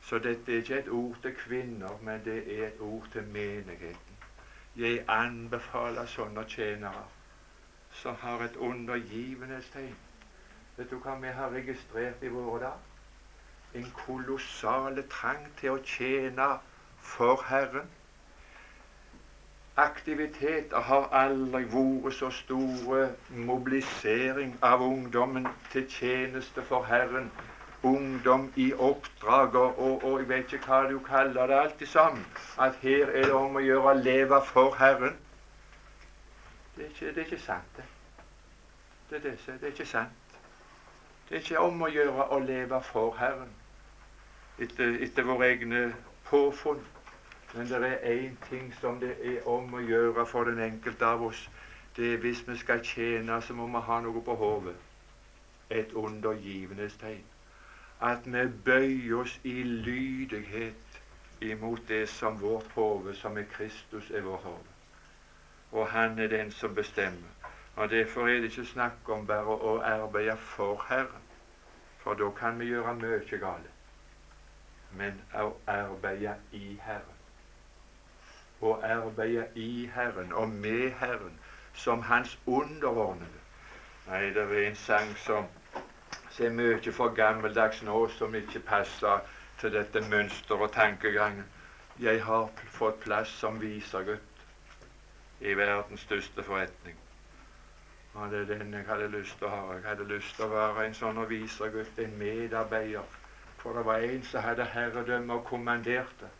Så 0.00 0.18
dette 0.18 0.52
er 0.52 0.56
ikke 0.56 0.78
et 0.78 0.88
ord 0.88 1.16
til 1.22 1.34
kvinner, 1.34 1.98
men 2.02 2.24
det 2.24 2.60
er 2.60 2.66
et 2.66 2.80
ord 2.80 3.06
til 3.12 3.24
menigheten. 3.24 4.16
Jeg 4.76 5.04
anbefaler 5.08 6.06
sånne 6.06 6.44
tjenere 6.48 7.04
som 7.90 8.14
har 8.14 8.42
et 8.44 8.56
undergivenhetstegn. 8.56 9.96
Vet 10.80 10.88
du 10.90 10.96
hva 10.96 11.12
vi 11.20 11.28
har 11.36 11.50
registrert 11.52 12.22
i 12.24 12.28
våre 12.32 12.60
dager? 12.62 12.76
En 13.76 13.90
kolossal 13.92 15.02
trang 15.12 15.42
til 15.58 15.74
å 15.74 15.80
tjene 15.84 16.46
for 17.04 17.42
Herren. 17.50 17.90
Aktiviteter 19.82 20.86
har 20.88 21.10
aldri 21.20 21.66
vært 21.74 22.16
så 22.16 22.30
store 22.32 23.02
mobilisering 23.50 24.54
av 24.70 24.80
ungdommen 24.86 25.50
til 25.74 25.84
tjeneste 25.98 26.64
for 26.70 26.88
Herren 26.88 27.28
ungdom 27.82 28.48
i 28.56 28.70
oppdrag 28.72 29.54
og, 29.54 29.78
og, 29.78 30.04
og, 30.04 30.18
jeg 30.20 30.28
vet 30.32 30.56
ikke 30.56 30.66
hva 30.66 30.80
du 30.88 30.96
kaller 31.04 31.52
det, 31.52 31.58
alt 31.66 31.84
sammen. 31.88 32.24
At 32.58 32.80
her 32.86 33.12
er 33.12 33.28
det 33.28 33.36
om 33.36 33.60
å 33.60 33.64
gjøre 33.64 33.92
å 33.92 34.00
leve 34.00 34.40
for 34.48 34.80
Herren. 34.80 35.20
Det 36.76 36.88
er 36.88 36.90
ikke, 36.94 37.12
det 37.12 37.16
er 37.16 37.28
ikke 37.28 37.44
sant, 37.44 37.76
det. 37.76 37.88
Det 39.10 39.20
er, 39.20 39.28
det, 39.28 39.36
det 39.60 39.68
er 39.68 39.76
ikke 39.76 39.90
sant. 39.92 40.19
Det 41.30 41.36
er 41.36 41.40
ikke 41.40 41.58
om 41.62 41.82
å 41.82 41.88
gjøre 41.88 42.24
å 42.34 42.38
leve 42.42 42.80
for 42.82 43.14
Herren 43.14 43.52
etter, 44.58 44.96
etter 45.06 45.22
våre 45.22 45.52
egne 45.52 45.82
påfunn. 46.26 46.82
Men 47.54 47.70
det 47.70 47.78
er 47.86 48.02
én 48.10 48.34
ting 48.48 48.72
som 48.80 48.98
det 49.00 49.12
er 49.22 49.46
om 49.48 49.74
å 49.74 49.82
gjøre 49.86 50.26
for 50.26 50.50
den 50.50 50.58
enkelte 50.58 51.06
av 51.06 51.22
oss. 51.28 51.44
Det 51.96 52.14
er 52.14 52.18
hvis 52.24 52.42
vi 52.48 52.56
skal 52.58 52.82
tjene, 52.82 53.38
så 53.42 53.54
må 53.54 53.70
vi 53.70 53.86
ha 53.86 54.00
noe 54.02 54.24
på 54.26 54.34
hodet. 54.42 54.74
Et 55.70 55.94
undergivenhetstegn 55.94 57.22
at 58.00 58.26
vi 58.26 58.46
bøyer 58.64 59.16
oss 59.20 59.38
i 59.44 59.62
lydighet 59.62 61.00
imot 61.40 61.88
det 61.88 62.08
som 62.08 62.40
vårt 62.42 62.72
hode, 62.74 63.14
som 63.14 63.38
er 63.38 63.46
Kristus, 63.52 64.10
er 64.10 64.20
vår 64.20 64.36
hode. 64.36 64.72
Og 65.72 65.86
han 65.88 66.18
er 66.18 66.26
den 66.26 66.50
som 66.50 66.74
bestemmer. 66.74 67.39
Og 67.76 67.90
Derfor 67.90 68.28
er 68.28 68.34
det 68.34 68.44
ikke 68.44 68.66
snakk 68.66 69.08
om 69.08 69.26
bare 69.26 69.56
å 69.56 69.76
arbeide 69.80 70.36
for 70.36 70.84
Herren, 70.88 71.26
for 72.02 72.14
da 72.14 72.30
kan 72.40 72.58
vi 72.60 72.66
gjøre 72.72 72.94
mye 72.98 73.38
galt. 73.40 73.70
Men 74.92 75.20
å 75.34 75.52
arbeide 75.66 76.34
i 76.52 76.80
Herren. 76.82 77.18
Å 78.60 78.74
arbeide 78.82 79.46
i 79.54 79.86
Herren 79.94 80.32
og 80.32 80.48
med 80.48 80.90
Herren 81.00 81.38
som 81.74 82.02
Hans 82.02 82.38
underordnede. 82.46 83.40
Nei, 84.06 84.24
det 84.34 84.42
er 84.42 84.66
en 84.66 84.76
sang 84.76 85.14
som 85.24 85.46
er 86.40 86.50
mye 86.50 86.92
for 86.92 87.14
gammeldags 87.14 87.82
nå, 87.82 88.08
som 88.08 88.34
ikke 88.34 88.60
passer 88.60 89.20
til 89.60 89.72
dette 89.72 90.00
mønsteret 90.08 90.66
og 90.66 90.72
tankegangen. 90.72 91.44
Jeg 92.00 92.22
har 92.24 92.48
fått 92.72 93.00
plass 93.04 93.28
som 93.28 93.60
visergutt 93.60 94.44
i 95.40 95.54
verdens 95.56 96.00
største 96.00 96.42
forretning. 96.42 96.96
Og 98.14 98.30
det 98.30 98.40
er 98.40 98.58
den 98.58 98.74
jeg 98.74 98.84
hadde 98.86 99.08
lyst 99.08 99.38
til 99.38 99.46
å 99.46 99.50
ha. 99.50 99.74
Jeg 99.74 99.82
hadde 99.86 100.08
lyst 100.08 100.34
til 100.36 100.44
å 100.44 100.54
være 100.54 100.86
en 100.86 100.96
sånn 100.98 101.20
visergutt, 101.30 101.98
en 101.98 102.16
medarbeider. 102.18 103.18
For 103.60 103.76
det 103.76 103.84
var 103.86 104.02
en 104.02 104.24
som 104.24 104.42
hadde 104.42 104.66
herredømme 104.72 105.34
og 105.34 105.44
kommanderte. 105.44 106.30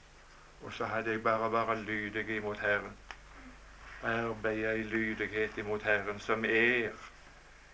Og 0.62 0.72
så 0.72 0.84
hadde 0.84 1.14
jeg 1.14 1.22
bare 1.22 1.50
vært 1.52 1.84
lydig 1.86 2.26
imot 2.36 2.58
Herren. 2.58 2.96
Arbeide 4.02 4.78
i 4.78 4.82
lydighet 4.82 5.58
imot 5.58 5.82
Herren, 5.82 6.18
som 6.20 6.44
er 6.44 6.90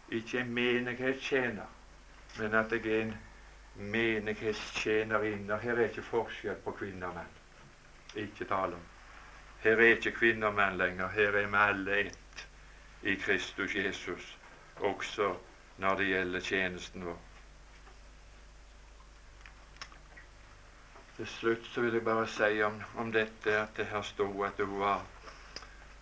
ikke 0.08 0.40
en 0.40 0.52
menighetstjener, 0.54 1.70
men 2.38 2.54
at 2.54 2.72
jeg 2.72 2.86
er 2.86 3.02
en 3.02 3.14
menighetstjenerinne. 3.74 5.58
Her 5.58 5.78
er 5.78 5.88
ikke 5.88 6.02
forskjell 6.02 6.60
på 6.64 6.74
kvinner 6.78 7.08
og 7.08 7.18
menn. 7.20 7.34
Ikke 8.26 8.44
tale 8.44 8.78
om. 8.78 8.86
Her 9.62 9.82
er 9.82 9.96
ikke 9.96 10.14
kvinner 10.18 10.52
og 10.52 10.58
menn 10.58 10.78
lenger. 10.78 11.08
Her 11.08 11.40
er 11.42 11.46
vi 11.46 11.62
alle 11.64 11.98
ett 12.00 12.25
i 13.06 13.14
Kristus 13.14 13.74
Jesus, 13.74 14.38
også 14.76 15.34
når 15.78 15.96
det 15.96 16.06
gjelder 16.06 16.40
tjenesten 16.40 17.06
vår. 17.06 17.18
Til 21.16 21.26
slutt 21.26 21.66
så 21.72 21.80
vil 21.80 21.94
jeg 21.96 22.04
bare 22.04 22.26
si 22.28 22.62
om, 22.62 22.82
om 22.96 23.12
dette 23.12 23.54
at 23.56 23.76
det 23.76 23.86
her 23.86 24.02
sto 24.02 24.28
at 24.44 24.60
hun 24.60 24.78
var 24.80 25.04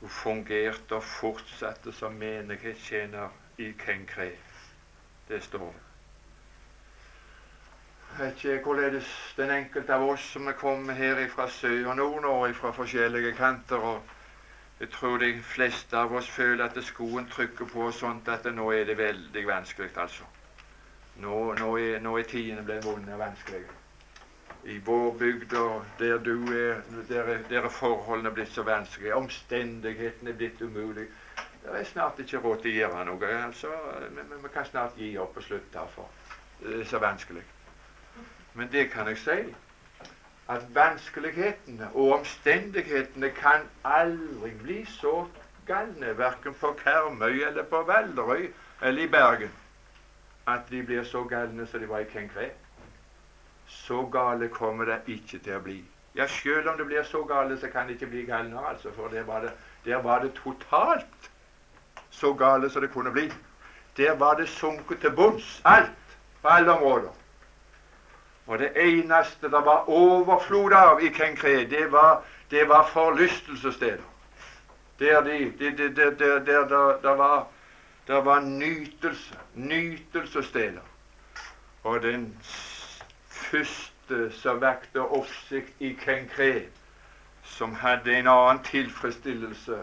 hun 0.00 0.10
fungerte 0.10 0.96
og 0.96 1.04
fortsatte 1.04 1.92
som 1.92 2.12
menighetstjener 2.18 3.28
i 3.58 3.72
Kenkre. 3.78 4.30
Det 5.28 5.42
står 5.42 5.70
det 5.70 5.84
vet 8.18 8.44
ikke 8.44 8.62
hvorledes 8.62 9.34
den 9.36 9.50
enkelte 9.50 9.94
av 9.94 10.04
oss 10.06 10.26
som 10.32 10.46
er 10.46 10.54
kommet 10.58 10.94
her 10.96 11.18
fra 11.32 11.48
sør 11.50 11.88
og 11.90 11.96
nord 11.96 12.26
og 12.30 12.52
fra 12.54 12.70
forskjellige 12.70 13.32
kanter 13.34 13.82
og 13.82 14.12
Jeg 14.80 14.90
tror 14.90 15.18
de 15.18 15.42
fleste 15.42 15.96
av 15.96 16.12
oss 16.18 16.28
føler 16.30 16.64
at 16.64 16.78
skoen 16.84 17.28
trykker 17.30 17.68
på 17.70 17.90
sånt 17.94 18.28
at 18.28 18.48
nå 18.50 18.70
er 18.74 18.84
det 18.88 18.98
veldig 18.98 19.46
vanskelig, 19.46 19.92
altså. 19.96 20.26
Nå, 21.22 21.54
nå 21.60 21.68
er, 21.78 22.00
nå 22.02 22.16
er 22.18 22.26
tidene 22.26 22.64
blitt 22.66 22.84
vonde 22.84 23.14
og 23.14 23.20
vanskelige. 23.22 23.80
I 24.64 24.80
vår 24.82 25.12
bygd 25.20 25.54
og 25.60 25.84
der 25.98 26.18
du 26.18 26.34
er, 26.56 26.80
der, 27.08 27.30
der 27.48 27.68
er 27.68 27.68
forholdene 27.68 28.32
blitt 28.34 28.50
så 28.50 28.64
vanskelige. 28.66 29.14
Omstendighetene 29.14 30.30
er 30.30 30.38
blitt 30.40 30.62
umulige. 30.62 31.10
Det 31.64 31.80
er 31.80 31.84
snart 31.84 32.18
ikke 32.20 32.40
råd 32.42 32.64
til 32.64 32.74
å 32.74 32.78
gjøre 32.80 33.04
noe. 33.08 33.34
altså. 33.44 33.70
Vi, 34.10 34.24
vi 34.42 34.52
kan 34.52 34.66
snart 34.66 34.98
gi 34.98 35.14
opp 35.18 35.36
og 35.36 35.46
slutte, 35.46 35.86
for 35.94 36.10
det 36.64 36.80
er 36.80 36.88
så 36.88 36.98
vanskelig. 36.98 37.44
Men 38.54 38.72
det 38.72 38.88
kan 38.90 39.08
jeg 39.08 39.22
si 39.22 39.38
at 40.48 40.64
vanskelighetene 40.74 41.88
og 41.94 42.12
omstendighetene 42.18 43.30
kan 43.30 43.64
aldri 43.84 44.50
bli 44.62 44.84
så 44.88 45.26
galne, 45.66 46.18
verken 46.18 46.54
på 46.60 46.74
Karmøy 46.84 47.44
eller 47.46 47.62
på 47.62 47.82
Valderøy 47.82 48.50
eller 48.82 49.02
i 49.02 49.08
Bergen, 49.08 49.50
at 50.46 50.68
de 50.70 50.82
blir 50.82 51.04
så 51.04 51.24
galne 51.24 51.66
som 51.66 51.80
de 51.80 51.88
var 51.88 52.04
i 52.04 52.10
Kenkre. 52.12 52.50
Så 53.66 54.06
gale 54.12 54.48
kommer 54.48 54.84
det 54.84 55.00
ikke 55.06 55.38
til 55.38 55.56
å 55.56 55.62
bli. 55.64 55.78
Ja, 56.14 56.26
selv 56.28 56.68
om 56.68 56.76
det 56.78 56.86
blir 56.86 57.02
så 57.02 57.24
gale, 57.24 57.56
så 57.58 57.68
kan 57.72 57.88
det 57.88 57.96
ikke 57.96 58.12
bli 58.12 58.26
galnere, 58.28 58.68
altså, 58.68 58.92
for 58.92 59.08
der 59.08 59.24
var, 59.24 59.40
det, 59.40 59.52
der 59.84 60.02
var 60.02 60.20
det 60.22 60.34
totalt 60.34 61.30
så 62.10 62.32
gale 62.34 62.70
som 62.70 62.82
det 62.82 62.92
kunne 62.92 63.10
bli. 63.10 63.32
Der 63.96 64.14
var 64.18 64.34
det 64.34 64.48
sunket 64.48 65.00
til 65.00 65.10
bunns, 65.10 65.62
alt, 65.64 65.90
på 66.42 66.48
alle 66.48 66.72
områder. 66.72 67.23
Og 68.46 68.58
det 68.58 68.72
eneste 68.76 69.50
det 69.50 69.64
var 69.64 69.88
overflod 69.88 70.72
av 70.72 71.00
i 71.02 71.08
Kenkre, 71.08 71.64
det 71.70 71.92
var, 71.92 72.24
det 72.50 72.68
var 72.68 72.88
forlystelsessteder. 72.92 74.02
Der, 74.98 75.20
de, 75.20 75.52
de, 75.58 75.70
de, 75.88 77.18
var, 77.18 77.46
der 78.06 78.20
var 78.22 78.40
nytelse, 78.40 79.38
nytelsessteder. 79.54 80.80
Og 81.82 82.02
den 82.02 82.38
første 83.28 84.30
som 84.30 84.60
vakte 84.60 85.00
oppsikt 85.00 85.72
i 85.80 85.96
Kenkre, 86.04 86.62
som 87.42 87.74
hadde 87.74 88.18
en 88.18 88.28
annen 88.28 88.62
tilfredsstillelse 88.64 89.80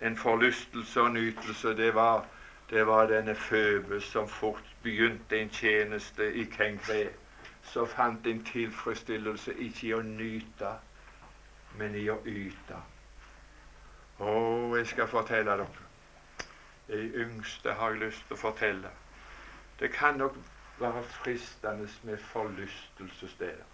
enn 0.00 0.16
forlystelse 0.16 1.02
og 1.02 1.12
nytelse, 1.14 1.76
det 1.76 1.94
var, 1.94 2.24
det 2.70 2.86
var 2.86 3.06
denne 3.10 3.34
Føbes 3.34 4.04
som 4.04 4.28
fort 4.28 4.74
begynte 4.82 5.38
en 5.38 5.50
tjeneste 5.50 6.32
i 6.34 6.44
Kenkre 6.56 7.06
så 7.64 7.84
fant 7.86 8.24
din 8.24 8.44
tilfredsstillelse 8.44 9.54
ikke 9.54 9.86
i 9.86 9.94
å 9.96 10.02
nyte, 10.06 10.72
men 11.80 11.96
i 11.98 12.04
å 12.12 12.18
yte. 12.28 12.76
Å, 14.20 14.34
jeg 14.76 14.86
skal 14.92 15.10
fortelle 15.10 15.56
dere. 15.56 15.66
De 16.86 17.00
yngste 17.24 17.72
har 17.72 17.94
jeg 17.94 18.02
lyst 18.04 18.26
til 18.28 18.36
å 18.36 18.42
fortelle. 18.44 18.92
Det 19.80 19.90
kan 19.92 20.20
nok 20.20 20.36
være 20.78 21.02
fristende 21.16 21.88
med 22.02 22.18
forlystelsessteder. 22.18 23.72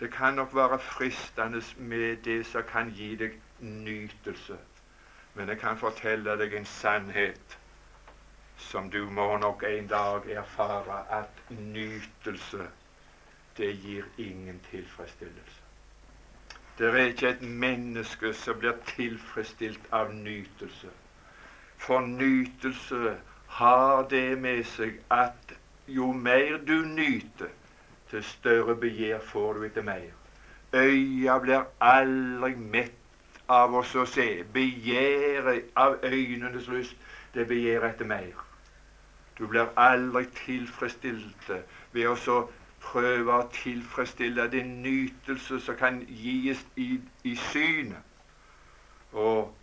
Det 0.00 0.10
kan 0.12 0.34
nok 0.34 0.54
være 0.56 0.78
fristende 0.78 1.62
med 1.76 2.24
det 2.24 2.46
som 2.46 2.64
kan 2.72 2.90
gi 2.96 3.14
deg 3.20 3.36
nytelse. 3.60 4.56
Men 5.34 5.48
jeg 5.48 5.60
kan 5.60 5.78
fortelle 5.78 6.36
deg 6.40 6.54
en 6.56 6.66
sannhet 6.66 7.59
som 8.68 8.90
du 8.90 9.04
må 9.10 9.36
nok 9.38 9.64
en 9.68 9.86
dag 9.86 10.28
erfare 10.30 11.00
at 11.10 11.42
nytelse, 11.50 12.68
det 13.56 13.72
gir 13.82 14.04
ingen 14.18 14.60
tilfredsstillelse. 14.70 15.62
Det 16.78 16.88
er 16.88 16.96
ikke 16.96 17.28
et 17.28 17.42
menneske 17.42 18.32
som 18.34 18.58
blir 18.58 18.76
tilfredsstilt 18.88 19.90
av 19.92 20.14
nytelse. 20.14 20.88
For 21.76 22.00
nytelse 22.00 23.16
har 23.46 24.06
det 24.08 24.38
med 24.40 24.62
seg 24.64 25.00
at 25.12 25.52
jo 25.88 26.12
mer 26.12 26.56
du 26.66 26.78
nyter, 26.86 27.50
til 28.10 28.24
større 28.24 28.74
begjær 28.80 29.20
får 29.32 29.58
du 29.58 29.66
etter 29.68 29.84
mer. 29.86 30.08
Øya 30.74 31.38
blir 31.42 31.66
aldri 31.80 32.54
mett 32.56 33.40
av 33.50 33.74
oss 33.74 33.94
å 33.94 34.06
se. 34.06 34.28
Begjæret 34.54 35.70
av 35.76 35.98
øynenes 36.06 36.68
lyst, 36.70 36.96
det 37.34 37.46
begjærer 37.50 37.90
etter 37.90 38.08
mer. 38.08 38.49
Du 39.40 39.46
blir 39.48 39.70
aldri 39.80 40.26
tilfredsstilt 40.36 41.46
ved 41.92 42.08
å 42.28 42.40
prøve 42.84 43.38
å 43.38 43.46
tilfredsstille 43.54 44.44
din 44.52 44.74
nytelse 44.84 45.60
som 45.64 45.78
kan 45.80 46.02
gis 46.04 46.60
i, 46.76 46.90
i 47.24 47.32
synet. 47.48 48.04
Og 49.16 49.56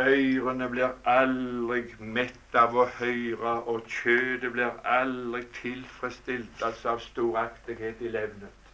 ørene 0.00 0.68
blir 0.72 0.96
aldri 1.04 1.84
mett 2.00 2.56
av 2.56 2.72
å 2.76 2.86
høre, 2.96 3.54
og 3.68 3.84
kjødet 4.00 4.52
blir 4.56 4.80
aldri 4.96 5.44
tilfredsstilt 5.60 6.64
altså 6.64 6.94
av 6.96 7.04
storaktighet 7.04 8.00
i 8.00 8.12
levnet. 8.16 8.72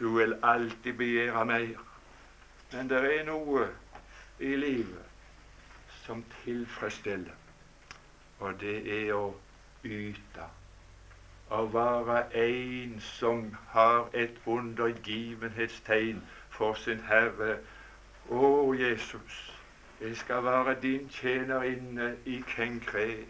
Du 0.00 0.08
vil 0.16 0.32
alltid 0.42 0.96
begjære 0.96 1.44
mer. 1.52 1.84
Men 2.72 2.88
det 2.88 3.04
er 3.04 3.24
noe 3.28 3.68
i 4.40 4.56
livet 4.56 5.04
som 6.06 6.24
tilfredsstiller, 6.42 7.36
og 8.40 8.60
det 8.60 8.76
er 9.08 9.14
å 9.14 9.34
yte. 9.84 10.46
Å 11.50 11.62
være 11.72 12.22
en 12.42 12.96
som 13.00 13.56
har 13.70 14.08
et 14.12 14.40
undergivenhetstegn 14.46 16.22
for 16.50 16.74
sin 16.74 17.00
Herre. 17.06 17.58
Å, 18.28 18.74
Jesus, 18.74 19.36
jeg 20.00 20.16
skal 20.16 20.44
være 20.44 20.76
din 20.82 21.08
tjenerinne 21.08 22.16
i 22.24 22.40
Kenkre. 22.56 23.24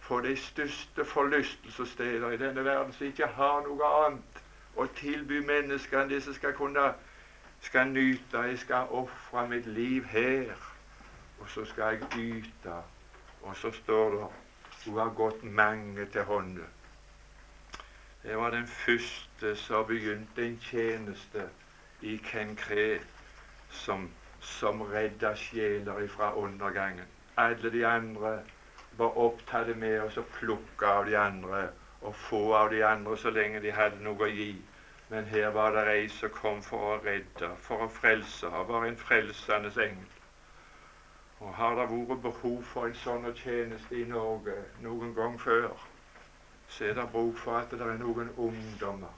For 0.00 0.20
de 0.20 0.36
største 0.36 1.04
forlystelsessteder 1.04 2.30
i 2.30 2.40
denne 2.40 2.64
verden 2.64 2.92
som 2.92 3.06
ikke 3.06 3.28
har 3.36 3.60
noe 3.68 3.92
annet 4.04 4.40
å 4.76 4.88
tilby 4.96 5.40
menneskene 5.44 6.20
som 6.20 6.34
skal 6.36 6.56
kunne 6.56 6.92
skal 7.64 7.88
nyte. 7.88 8.38
Jeg 8.38 8.58
skal 8.58 8.90
ofre 8.90 9.48
mitt 9.48 9.66
liv 9.66 10.04
her, 10.04 10.52
og 11.40 11.48
så 11.48 11.64
skal 11.64 11.96
jeg 11.96 12.02
yte. 12.18 12.82
Og 13.44 13.56
så 13.56 13.70
står 13.72 14.16
det 14.16 14.28
hun 14.84 14.98
har 14.98 15.12
gått 15.16 15.44
mange 15.44 16.06
til 16.12 16.26
hånde. 16.28 16.66
Det 18.22 18.36
var 18.36 18.50
den 18.50 18.66
første 18.66 19.56
som 19.56 19.86
begynte 19.88 20.44
en 20.46 20.58
tjeneste 20.60 21.48
i 22.00 22.16
Kenkre 22.24 22.98
som, 23.70 24.10
som 24.40 24.82
redda 24.82 25.34
sjeler 25.36 26.06
fra 26.08 26.32
undergangen. 26.36 27.08
Alle 27.36 27.72
de 27.72 27.86
andre 27.86 28.38
var 28.96 29.18
opptatt 29.26 29.76
med 29.76 30.00
å 30.04 30.26
plukke 30.38 30.86
av 30.86 31.08
de 31.08 31.16
andre 31.20 31.66
og 32.00 32.14
få 32.14 32.42
av 32.54 32.70
de 32.70 32.82
andre 32.84 33.16
så 33.18 33.32
lenge 33.32 33.60
de 33.64 33.72
hadde 33.72 34.04
noe 34.04 34.28
å 34.28 34.32
gi. 34.32 34.52
Men 35.08 35.28
her 35.28 35.50
var 35.56 35.76
det 35.76 35.84
ei 35.92 36.08
som 36.08 36.32
kom 36.32 36.62
for 36.64 36.94
å 36.94 37.00
redde, 37.04 37.50
for 37.60 37.84
å 37.84 37.88
frelse. 37.92 38.48
Hun 38.50 38.68
var 38.68 38.86
en 38.88 39.00
frelsende 39.00 39.72
engel. 39.86 40.13
Og 41.44 41.54
har 41.54 41.74
det 41.76 41.90
vært 41.92 42.22
behov 42.24 42.62
for 42.64 42.88
en 42.88 42.94
sånn 42.96 43.26
tjeneste 43.36 43.98
i 44.00 44.06
Norge 44.08 44.54
noen 44.80 45.12
gang 45.16 45.34
før, 45.40 45.74
så 46.72 46.86
er 46.88 46.96
det 46.96 47.10
bruk 47.12 47.36
for 47.36 47.58
at 47.58 47.74
det 47.74 47.84
er 47.84 48.00
noen 48.00 48.30
ungdommer 48.40 49.12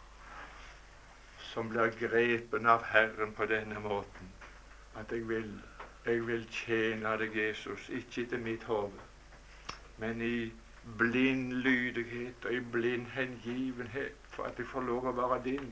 som 1.53 1.71
blir 1.71 1.95
grepen 2.01 2.67
av 2.67 2.83
Herren 2.91 3.31
på 3.33 3.47
denne 3.47 3.79
måten. 3.81 4.33
At 4.99 5.13
jeg 5.15 5.29
vil, 5.29 5.53
jeg 6.05 6.27
vil 6.27 6.43
tjene 6.51 7.15
deg, 7.23 7.39
Jesus, 7.39 7.87
ikke 7.89 8.27
etter 8.27 8.43
mitt 8.43 8.67
hode, 8.67 9.07
men 10.03 10.21
i 10.21 10.51
blind 10.99 11.55
lydighet 11.63 12.45
og 12.45 12.53
i 12.59 12.61
blind 12.75 13.07
hengivenhet 13.15 14.19
for 14.35 14.51
at 14.51 14.59
jeg 14.59 14.69
får 14.75 14.85
lov 14.91 15.09
å 15.09 15.15
være 15.23 15.41
din. 15.47 15.71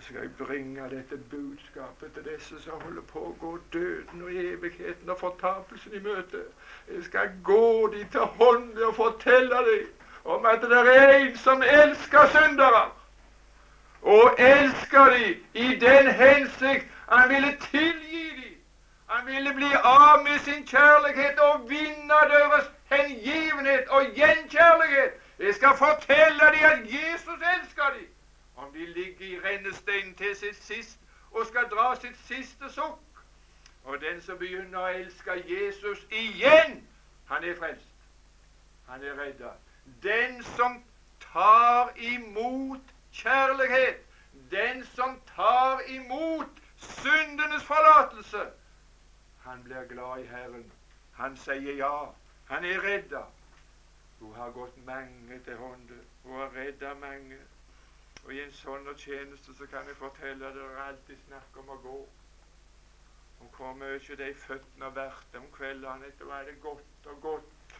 Skal 0.00 0.20
jeg 0.20 0.46
bringe 0.46 0.90
dette 0.90 1.16
budskapet 1.30 2.12
til 2.14 2.24
disse 2.24 2.62
som 2.62 2.80
holder 2.80 3.02
på 3.12 3.18
å 3.18 3.36
gå 3.40 3.58
døden 3.72 4.22
og 4.22 4.34
evigheten 4.34 5.10
og 5.10 5.18
fortapelsen 5.18 5.94
i 5.98 6.02
møte. 6.04 6.42
Jeg 6.90 7.04
skal 7.04 7.32
gå 7.44 7.88
de 7.94 8.04
til 8.12 8.20
hånden 8.40 8.84
og 8.88 8.94
fortelle 8.94 9.62
dem 9.68 9.88
om 10.24 10.46
at 10.46 10.62
det 10.62 10.78
er 10.92 11.14
en 11.16 11.36
som 11.36 11.62
elsker 11.62 12.30
syndere. 12.34 12.84
Og 14.02 14.34
elsker 14.38 15.10
de 15.16 15.32
i 15.54 15.74
den 15.80 16.10
hensikt 16.20 16.86
han 17.08 17.28
ville 17.28 17.56
tilgi 17.70 18.26
dem. 18.36 18.54
Han 19.08 19.26
ville 19.26 19.54
bli 19.54 19.72
av 19.82 20.22
med 20.22 20.38
sin 20.44 20.66
kjærlighet 20.66 21.38
og 21.38 21.70
vinne 21.70 22.20
deres 22.34 22.70
hengivenhet 22.92 23.88
og 23.88 24.14
gjenkjærlighet. 24.14 25.18
Jeg 25.38 25.54
skal 25.54 25.76
fortelle 25.76 26.52
dem 26.54 26.70
at 26.70 26.86
Jesus 26.94 27.42
elsker 27.54 27.90
dem. 27.98 28.06
Om 28.58 28.74
vil 28.74 28.88
ligge 28.88 29.24
i 29.24 29.40
rennesteinen 29.40 30.14
til 30.14 30.36
sitt 30.36 30.62
sist 30.62 30.98
og 31.30 31.46
skal 31.46 31.68
dra 31.70 31.94
sitt 32.00 32.18
siste 32.26 32.70
sukk. 32.74 33.22
Og 33.84 34.00
den 34.00 34.20
som 34.22 34.38
begynner 34.38 34.78
å 34.80 34.90
elske 35.00 35.36
Jesus 35.46 36.02
igjen, 36.10 36.80
han 37.30 37.44
er 37.44 37.56
frelst. 37.56 37.94
Han 38.88 39.04
er 39.04 39.14
redda. 39.20 39.52
Den 40.02 40.42
som 40.56 40.80
tar 41.22 41.92
imot 41.96 42.94
kjærlighet, 43.12 44.02
den 44.50 44.84
som 44.94 45.20
tar 45.34 45.80
imot 45.88 46.62
syndenes 46.76 47.64
forlatelse, 47.64 48.48
han 49.46 49.62
blir 49.64 49.86
glad 49.88 50.24
i 50.24 50.26
Herren. 50.26 50.72
Han 51.12 51.36
sier 51.36 51.76
ja. 51.76 52.08
Han 52.50 52.64
er 52.64 52.82
redda. 52.84 53.22
Hun 54.20 54.34
har 54.34 54.50
gått 54.50 54.76
mange 54.86 55.38
til 55.44 55.56
hånde. 55.56 55.96
Hun 56.24 56.36
har 56.40 56.50
redda 56.56 56.94
mange. 56.94 57.38
Og 58.28 58.34
i 58.36 58.42
en 58.44 58.50
sånn 58.52 58.88
tjeneste 59.00 59.54
så 59.56 59.66
kan 59.72 59.86
jeg 59.88 59.96
fortelle 59.96 60.48
dere 60.52 60.82
alltid 60.84 61.20
snakk 61.22 61.54
om 61.62 61.70
å 61.72 61.76
gå. 61.80 62.00
Om 63.40 63.48
hvor 63.54 63.70
mye 63.80 64.16
de 64.20 64.26
føttene 64.42 64.84
har 64.84 64.92
vært 64.98 65.38
om 65.40 65.46
kveldene 65.54 66.10
etter 66.10 66.28
ha 66.28 66.42
det 66.44 66.58
godt 66.60 67.08
og 67.08 67.22
godt. 67.22 67.72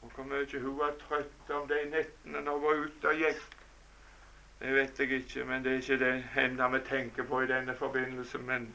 Og 0.00 0.16
hvor 0.16 0.30
mye 0.30 0.62
hun 0.62 0.78
var 0.80 0.96
trøtt 1.02 1.52
om 1.58 1.68
de 1.68 1.82
nettene 1.90 2.40
når 2.46 2.56
hun 2.56 2.64
var 2.64 2.82
ute 2.86 3.12
og 3.12 3.22
gikk. 3.26 3.44
Det 4.62 4.72
vet 4.78 5.04
jeg 5.04 5.20
ikke, 5.20 5.44
men 5.52 5.68
det 5.68 5.74
er 5.74 5.84
ikke 5.84 6.00
det 6.06 6.14
enda 6.46 6.72
vi 6.72 6.82
tenker 6.88 7.28
på 7.28 7.44
i 7.44 7.52
denne 7.52 7.76
forbindelse. 7.76 8.40
Men 8.40 8.72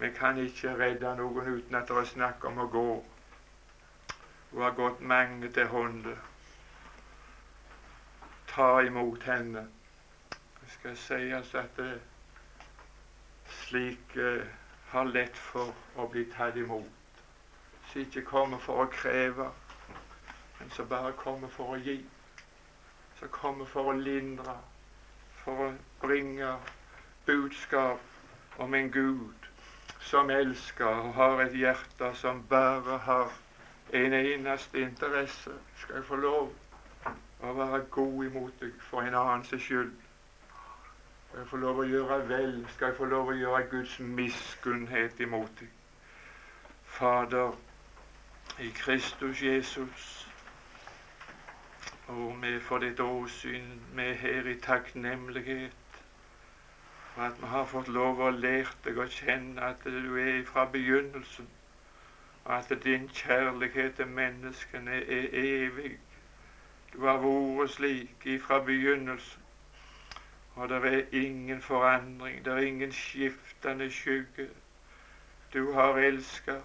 vi 0.00 0.14
kan 0.16 0.40
ikke 0.40 0.78
redde 0.80 1.12
noen 1.20 1.54
uten 1.58 1.82
at 1.82 1.92
det 1.92 2.00
er 2.00 2.12
snakk 2.16 2.48
om 2.48 2.64
å 2.64 2.70
gå. 2.72 2.88
Hun 4.54 4.64
har 4.64 4.78
gått 4.80 5.04
mange 5.04 5.52
til 5.52 5.68
hånde. 5.76 6.16
Ta 8.56 8.78
imot 8.80 9.28
henne. 9.28 9.68
Det 10.66 10.72
skal 10.72 10.96
sies 10.96 11.54
at 11.54 11.76
det 11.76 12.00
slike 13.46 14.46
har 14.90 15.04
lett 15.04 15.36
for 15.38 15.74
å 15.94 16.06
bli 16.10 16.24
tatt 16.34 16.56
imot. 16.58 17.20
Som 17.86 18.00
ikke 18.02 18.24
kommer 18.26 18.58
for 18.58 18.82
å 18.82 18.86
kreve, 18.90 19.46
men 20.58 20.72
som 20.74 20.88
bare 20.90 21.12
kommer 21.20 21.52
for 21.54 21.76
å 21.76 21.78
gi. 21.78 22.00
Som 23.20 23.30
kommer 23.30 23.70
for 23.70 23.92
å 23.92 23.94
lindre, 23.94 24.56
for 25.44 25.68
å 25.68 25.70
bringe 26.02 26.56
budskap 27.26 28.58
om 28.58 28.74
en 28.74 28.90
Gud 28.90 29.46
som 30.00 30.34
elsker 30.34 30.90
og 31.06 31.14
har 31.20 31.44
et 31.46 31.54
hjerte 31.54 32.10
som 32.18 32.42
bare 32.50 32.98
har 33.06 33.30
en 34.02 34.18
eneste 34.18 34.82
interesse. 34.82 35.54
Skal 35.76 36.00
jeg 36.00 36.10
få 36.10 36.18
lov 36.26 36.50
å 37.46 37.54
være 37.54 37.84
god 38.00 38.26
imot 38.32 38.60
deg 38.66 38.74
for 38.90 39.06
en 39.06 39.14
annens 39.14 39.54
skyld? 39.62 39.94
Skal 41.36 41.42
jeg 41.42 41.50
få 41.50 41.56
lov 41.60 41.80
å 41.82 41.84
gjøre 41.84 42.16
vel? 42.28 42.54
Skal 42.72 42.86
jeg 42.88 42.96
få 42.96 43.06
lov 43.12 43.26
å 43.28 43.32
gjøre 43.36 43.66
Guds 43.68 43.98
miskunnhet 44.00 45.18
imot 45.20 45.58
deg? 45.60 45.74
Fader, 46.94 47.52
i 48.64 48.70
Kristus 48.78 49.42
Jesus, 49.44 50.06
og 52.08 52.40
vi 52.40 52.54
for 52.64 52.80
ditt 52.80 53.04
åsyn, 53.04 53.68
vi 53.92 54.08
er 54.14 54.16
her 54.22 54.48
i 54.48 54.56
takknemlighet 54.64 56.00
for 57.12 57.28
at 57.28 57.44
vi 57.44 57.52
har 57.52 57.68
fått 57.68 57.92
lov 57.92 58.24
å 58.24 58.32
lære 58.32 58.72
deg 58.88 59.04
å 59.04 59.10
kjenne 59.20 59.68
at 59.74 59.84
du 59.84 60.16
er 60.16 60.40
fra 60.48 60.64
begynnelsen 60.64 61.52
og 62.46 62.52
at 62.62 62.72
din 62.88 63.10
kjærlighet 63.12 64.00
til 64.00 64.08
menneskene 64.08 65.02
er 65.04 65.28
evig. 65.44 65.98
Du 66.94 67.02
har 67.04 67.20
vært 67.20 67.76
slik 67.76 68.24
ifra 68.38 68.64
begynnelsen, 68.64 69.45
og 70.56 70.68
det 70.68 70.76
er 70.84 71.04
ingen 71.12 71.62
forandring, 71.62 72.44
det 72.44 72.52
er 72.52 72.58
ingen 72.58 72.92
skiftende 72.92 73.90
skygge. 73.90 74.48
Du 75.52 75.72
har 75.72 75.96
elska, 75.96 76.60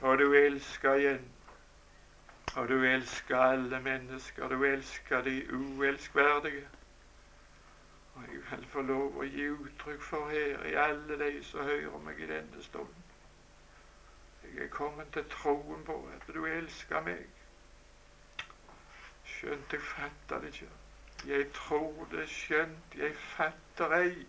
og 0.00 0.18
du 0.18 0.32
elsker 0.32 0.94
igjen. 0.94 1.24
Og 2.56 2.68
du 2.68 2.82
elsker 2.82 3.38
alle 3.38 3.80
mennesker, 3.80 4.48
du 4.48 4.64
elsker 4.64 5.22
de 5.22 5.42
uelskverdige. 5.52 6.68
Og 8.14 8.22
jeg 8.22 8.42
vil 8.50 8.68
få 8.68 8.82
lov 8.82 9.18
å 9.20 9.26
gi 9.28 9.50
uttrykk 9.50 10.02
for 10.02 10.30
her 10.32 10.64
i 10.64 10.78
alle 10.80 11.18
de 11.20 11.32
som 11.44 11.64
hører 11.64 11.98
meg 12.04 12.20
i 12.20 12.30
denne 12.30 12.62
stunden 12.64 13.06
jeg 14.54 14.64
er 14.64 14.68
kommet 14.68 15.06
til 15.12 15.24
troen 15.30 15.84
på 15.84 16.08
at 16.14 16.34
du 16.34 16.44
elsker 16.46 17.00
meg. 17.00 17.24
Skjønt 19.24 19.72
jeg 19.72 19.80
fatter 19.82 20.40
det 20.40 20.52
ikke. 20.54 20.68
Jeg 21.24 21.46
tror 21.52 22.08
det, 22.10 22.28
skjønt 22.28 22.94
jeg 22.98 23.14
fatter 23.16 23.94
ei 23.96 24.26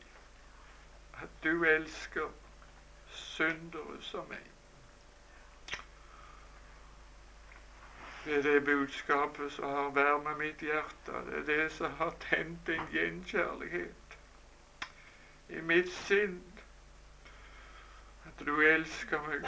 at 1.21 1.29
du 1.43 1.63
elsker 1.65 2.29
syndere 3.11 4.01
som 4.01 4.27
meg. 4.29 4.45
Det 8.25 8.37
er 8.37 8.41
det 8.41 8.65
budskapet 8.65 9.51
som 9.51 9.65
har 9.71 9.89
varmet 9.95 10.37
mitt 10.37 10.61
hjerte. 10.61 11.11
Det 11.29 11.37
er 11.37 11.45
det 11.47 11.71
som 11.71 11.91
har 11.91 12.13
tent 12.29 12.69
en 12.69 12.89
gjenkjærlighet 12.91 14.17
i 15.49 15.61
mitt 15.61 15.91
sinn. 15.93 16.41
At 18.27 18.45
du 18.45 18.59
elsker 18.61 19.23
meg. 19.29 19.47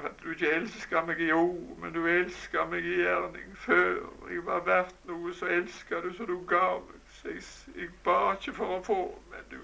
At 0.00 0.12
du 0.22 0.30
ikke 0.30 0.50
elska 0.50 1.04
meg 1.04 1.20
i 1.20 1.32
ord, 1.32 1.78
men 1.78 1.92
du 1.92 2.06
elska 2.06 2.64
meg 2.64 2.84
i 2.84 2.94
gjerning. 3.02 3.56
Før 3.56 3.98
jeg 4.30 4.44
var 4.46 4.64
verdt 4.64 5.04
noe, 5.04 5.34
så 5.34 5.46
elska 5.52 6.00
du 6.00 6.12
så 6.16 6.26
du 6.26 6.38
ga 6.48 6.78
meg. 6.80 7.00
Så 7.12 7.28
jeg, 7.28 7.42
jeg 7.76 7.90
ba 8.04 8.32
ikke 8.32 8.54
for 8.56 8.78
å 8.78 8.82
få, 8.86 9.00
men 9.30 9.44
du, 9.50 9.58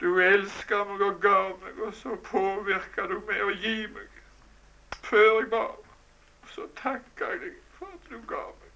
du 0.00 0.08
elsker 0.22 0.84
meg 0.90 1.04
og 1.06 1.20
ga 1.22 1.38
meg, 1.62 1.82
og 1.86 1.94
så 1.94 2.16
påvirker 2.30 3.12
du 3.12 3.20
meg 3.30 3.44
å 3.44 3.52
gi 3.62 3.76
meg. 3.94 4.18
Før 5.06 5.30
jeg 5.38 5.50
ba. 5.54 5.66
Så 6.48 6.66
takka 6.80 7.30
jeg 7.34 7.44
deg 7.44 7.62
for 7.78 7.94
at 7.94 8.10
du 8.10 8.18
ga 8.26 8.42
meg. 8.48 8.66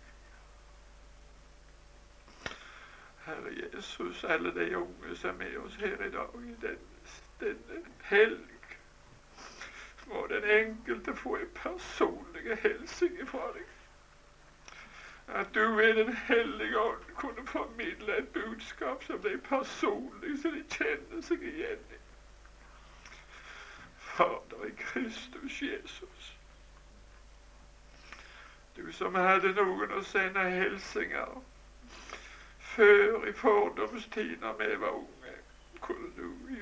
Herre 3.26 3.52
Jesus, 3.58 4.24
alle 4.24 4.54
de 4.54 4.70
unge 4.76 5.16
som 5.16 5.30
er 5.30 5.44
med 5.44 5.60
oss 5.62 5.76
her 5.82 6.00
i 6.06 6.10
dag, 6.10 6.40
i 6.42 6.56
denne, 6.62 7.12
denne 7.40 7.84
helg 8.10 8.51
må 10.06 10.26
den 10.26 10.44
enkelte 10.44 11.16
få 11.16 11.36
en 11.36 11.50
personlig 11.54 12.58
hilsen 12.62 13.26
fra 13.26 13.52
deg. 13.54 13.68
At 15.28 15.54
du 15.54 15.60
ved 15.76 15.94
Den 15.94 16.12
hellige 16.12 16.78
ånd 16.78 17.04
kunne 17.16 17.46
formidle 17.46 18.16
et 18.16 18.28
budskap 18.28 19.04
som 19.04 19.20
ble 19.20 19.38
personlig, 19.38 20.38
så 20.42 20.50
de 20.50 20.64
kjenner 20.70 21.22
seg 21.22 21.42
igjen 21.42 21.86
i. 21.94 22.00
Fader 23.98 24.64
i 24.68 24.74
Kristus 24.78 25.62
Jesus. 25.62 26.36
Du 28.76 28.92
som 28.92 29.14
hadde 29.14 29.54
noen 29.56 29.92
å 29.92 30.02
sende 30.02 30.44
hilsener 30.50 31.40
før 32.58 33.26
i 33.28 33.32
fordomstid 33.32 34.36
da 34.40 34.52
vi 34.58 34.76
var 34.80 34.96
unge 34.96 35.21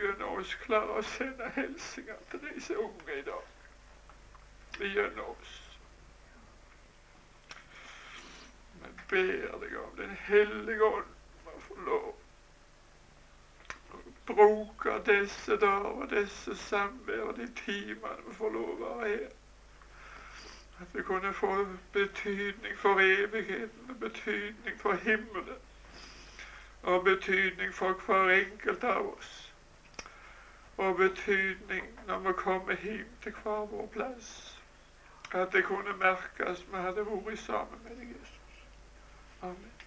gjennom 0.00 0.38
oss 0.40 0.54
klare 0.64 0.98
å 0.98 1.02
sende 1.02 1.50
hilsener 1.56 2.20
til 2.30 2.40
disse 2.46 2.76
unge 2.78 3.18
i 3.18 3.24
dag. 3.26 3.48
Gjennom 4.80 5.34
oss. 5.34 5.56
Vi 8.80 8.92
ber 9.10 9.58
deg 9.64 9.76
om 9.82 9.96
Den 9.96 10.16
hellige 10.28 10.84
ånd 10.84 11.10
må 11.44 11.58
få 11.66 11.76
lov 11.84 12.08
å 13.90 14.34
bruke 14.34 14.96
disse 15.06 15.56
dager 15.60 15.90
og 16.04 16.10
disse 16.14 16.54
samvær 16.56 17.24
og 17.28 17.36
de 17.40 17.48
timene 17.64 18.24
vi 18.26 18.36
får 18.38 18.54
lov 18.56 18.70
å 18.72 18.78
være 18.84 19.08
her. 19.10 19.28
At 20.80 20.94
vi 20.96 21.02
kunne 21.04 21.32
få 21.36 21.52
betydning 21.92 22.78
for 22.78 23.02
evigheten, 23.04 23.98
betydning 24.00 24.78
for 24.80 24.94
himmelen 25.04 25.58
og 26.82 27.04
betydning 27.04 27.74
for 27.74 27.92
hver 28.06 28.30
enkelt 28.30 28.84
av 28.84 29.16
oss. 29.16 29.52
Og 30.76 30.96
betydning 30.96 31.84
når 32.06 32.18
vi 32.18 32.32
kommer 32.36 32.76
hjem 32.82 33.10
til 33.22 33.32
hver 33.42 33.66
vår 33.72 33.86
plass. 33.92 34.56
At 35.32 35.52
det 35.52 35.64
kunne 35.64 35.96
merkes 35.98 36.64
vi 36.70 36.76
hadde 36.76 37.06
vært 37.06 37.38
sammen 37.38 37.84
med 37.84 37.96
deg, 37.96 38.08
Jesus. 38.16 38.64
Amen. 39.42 39.79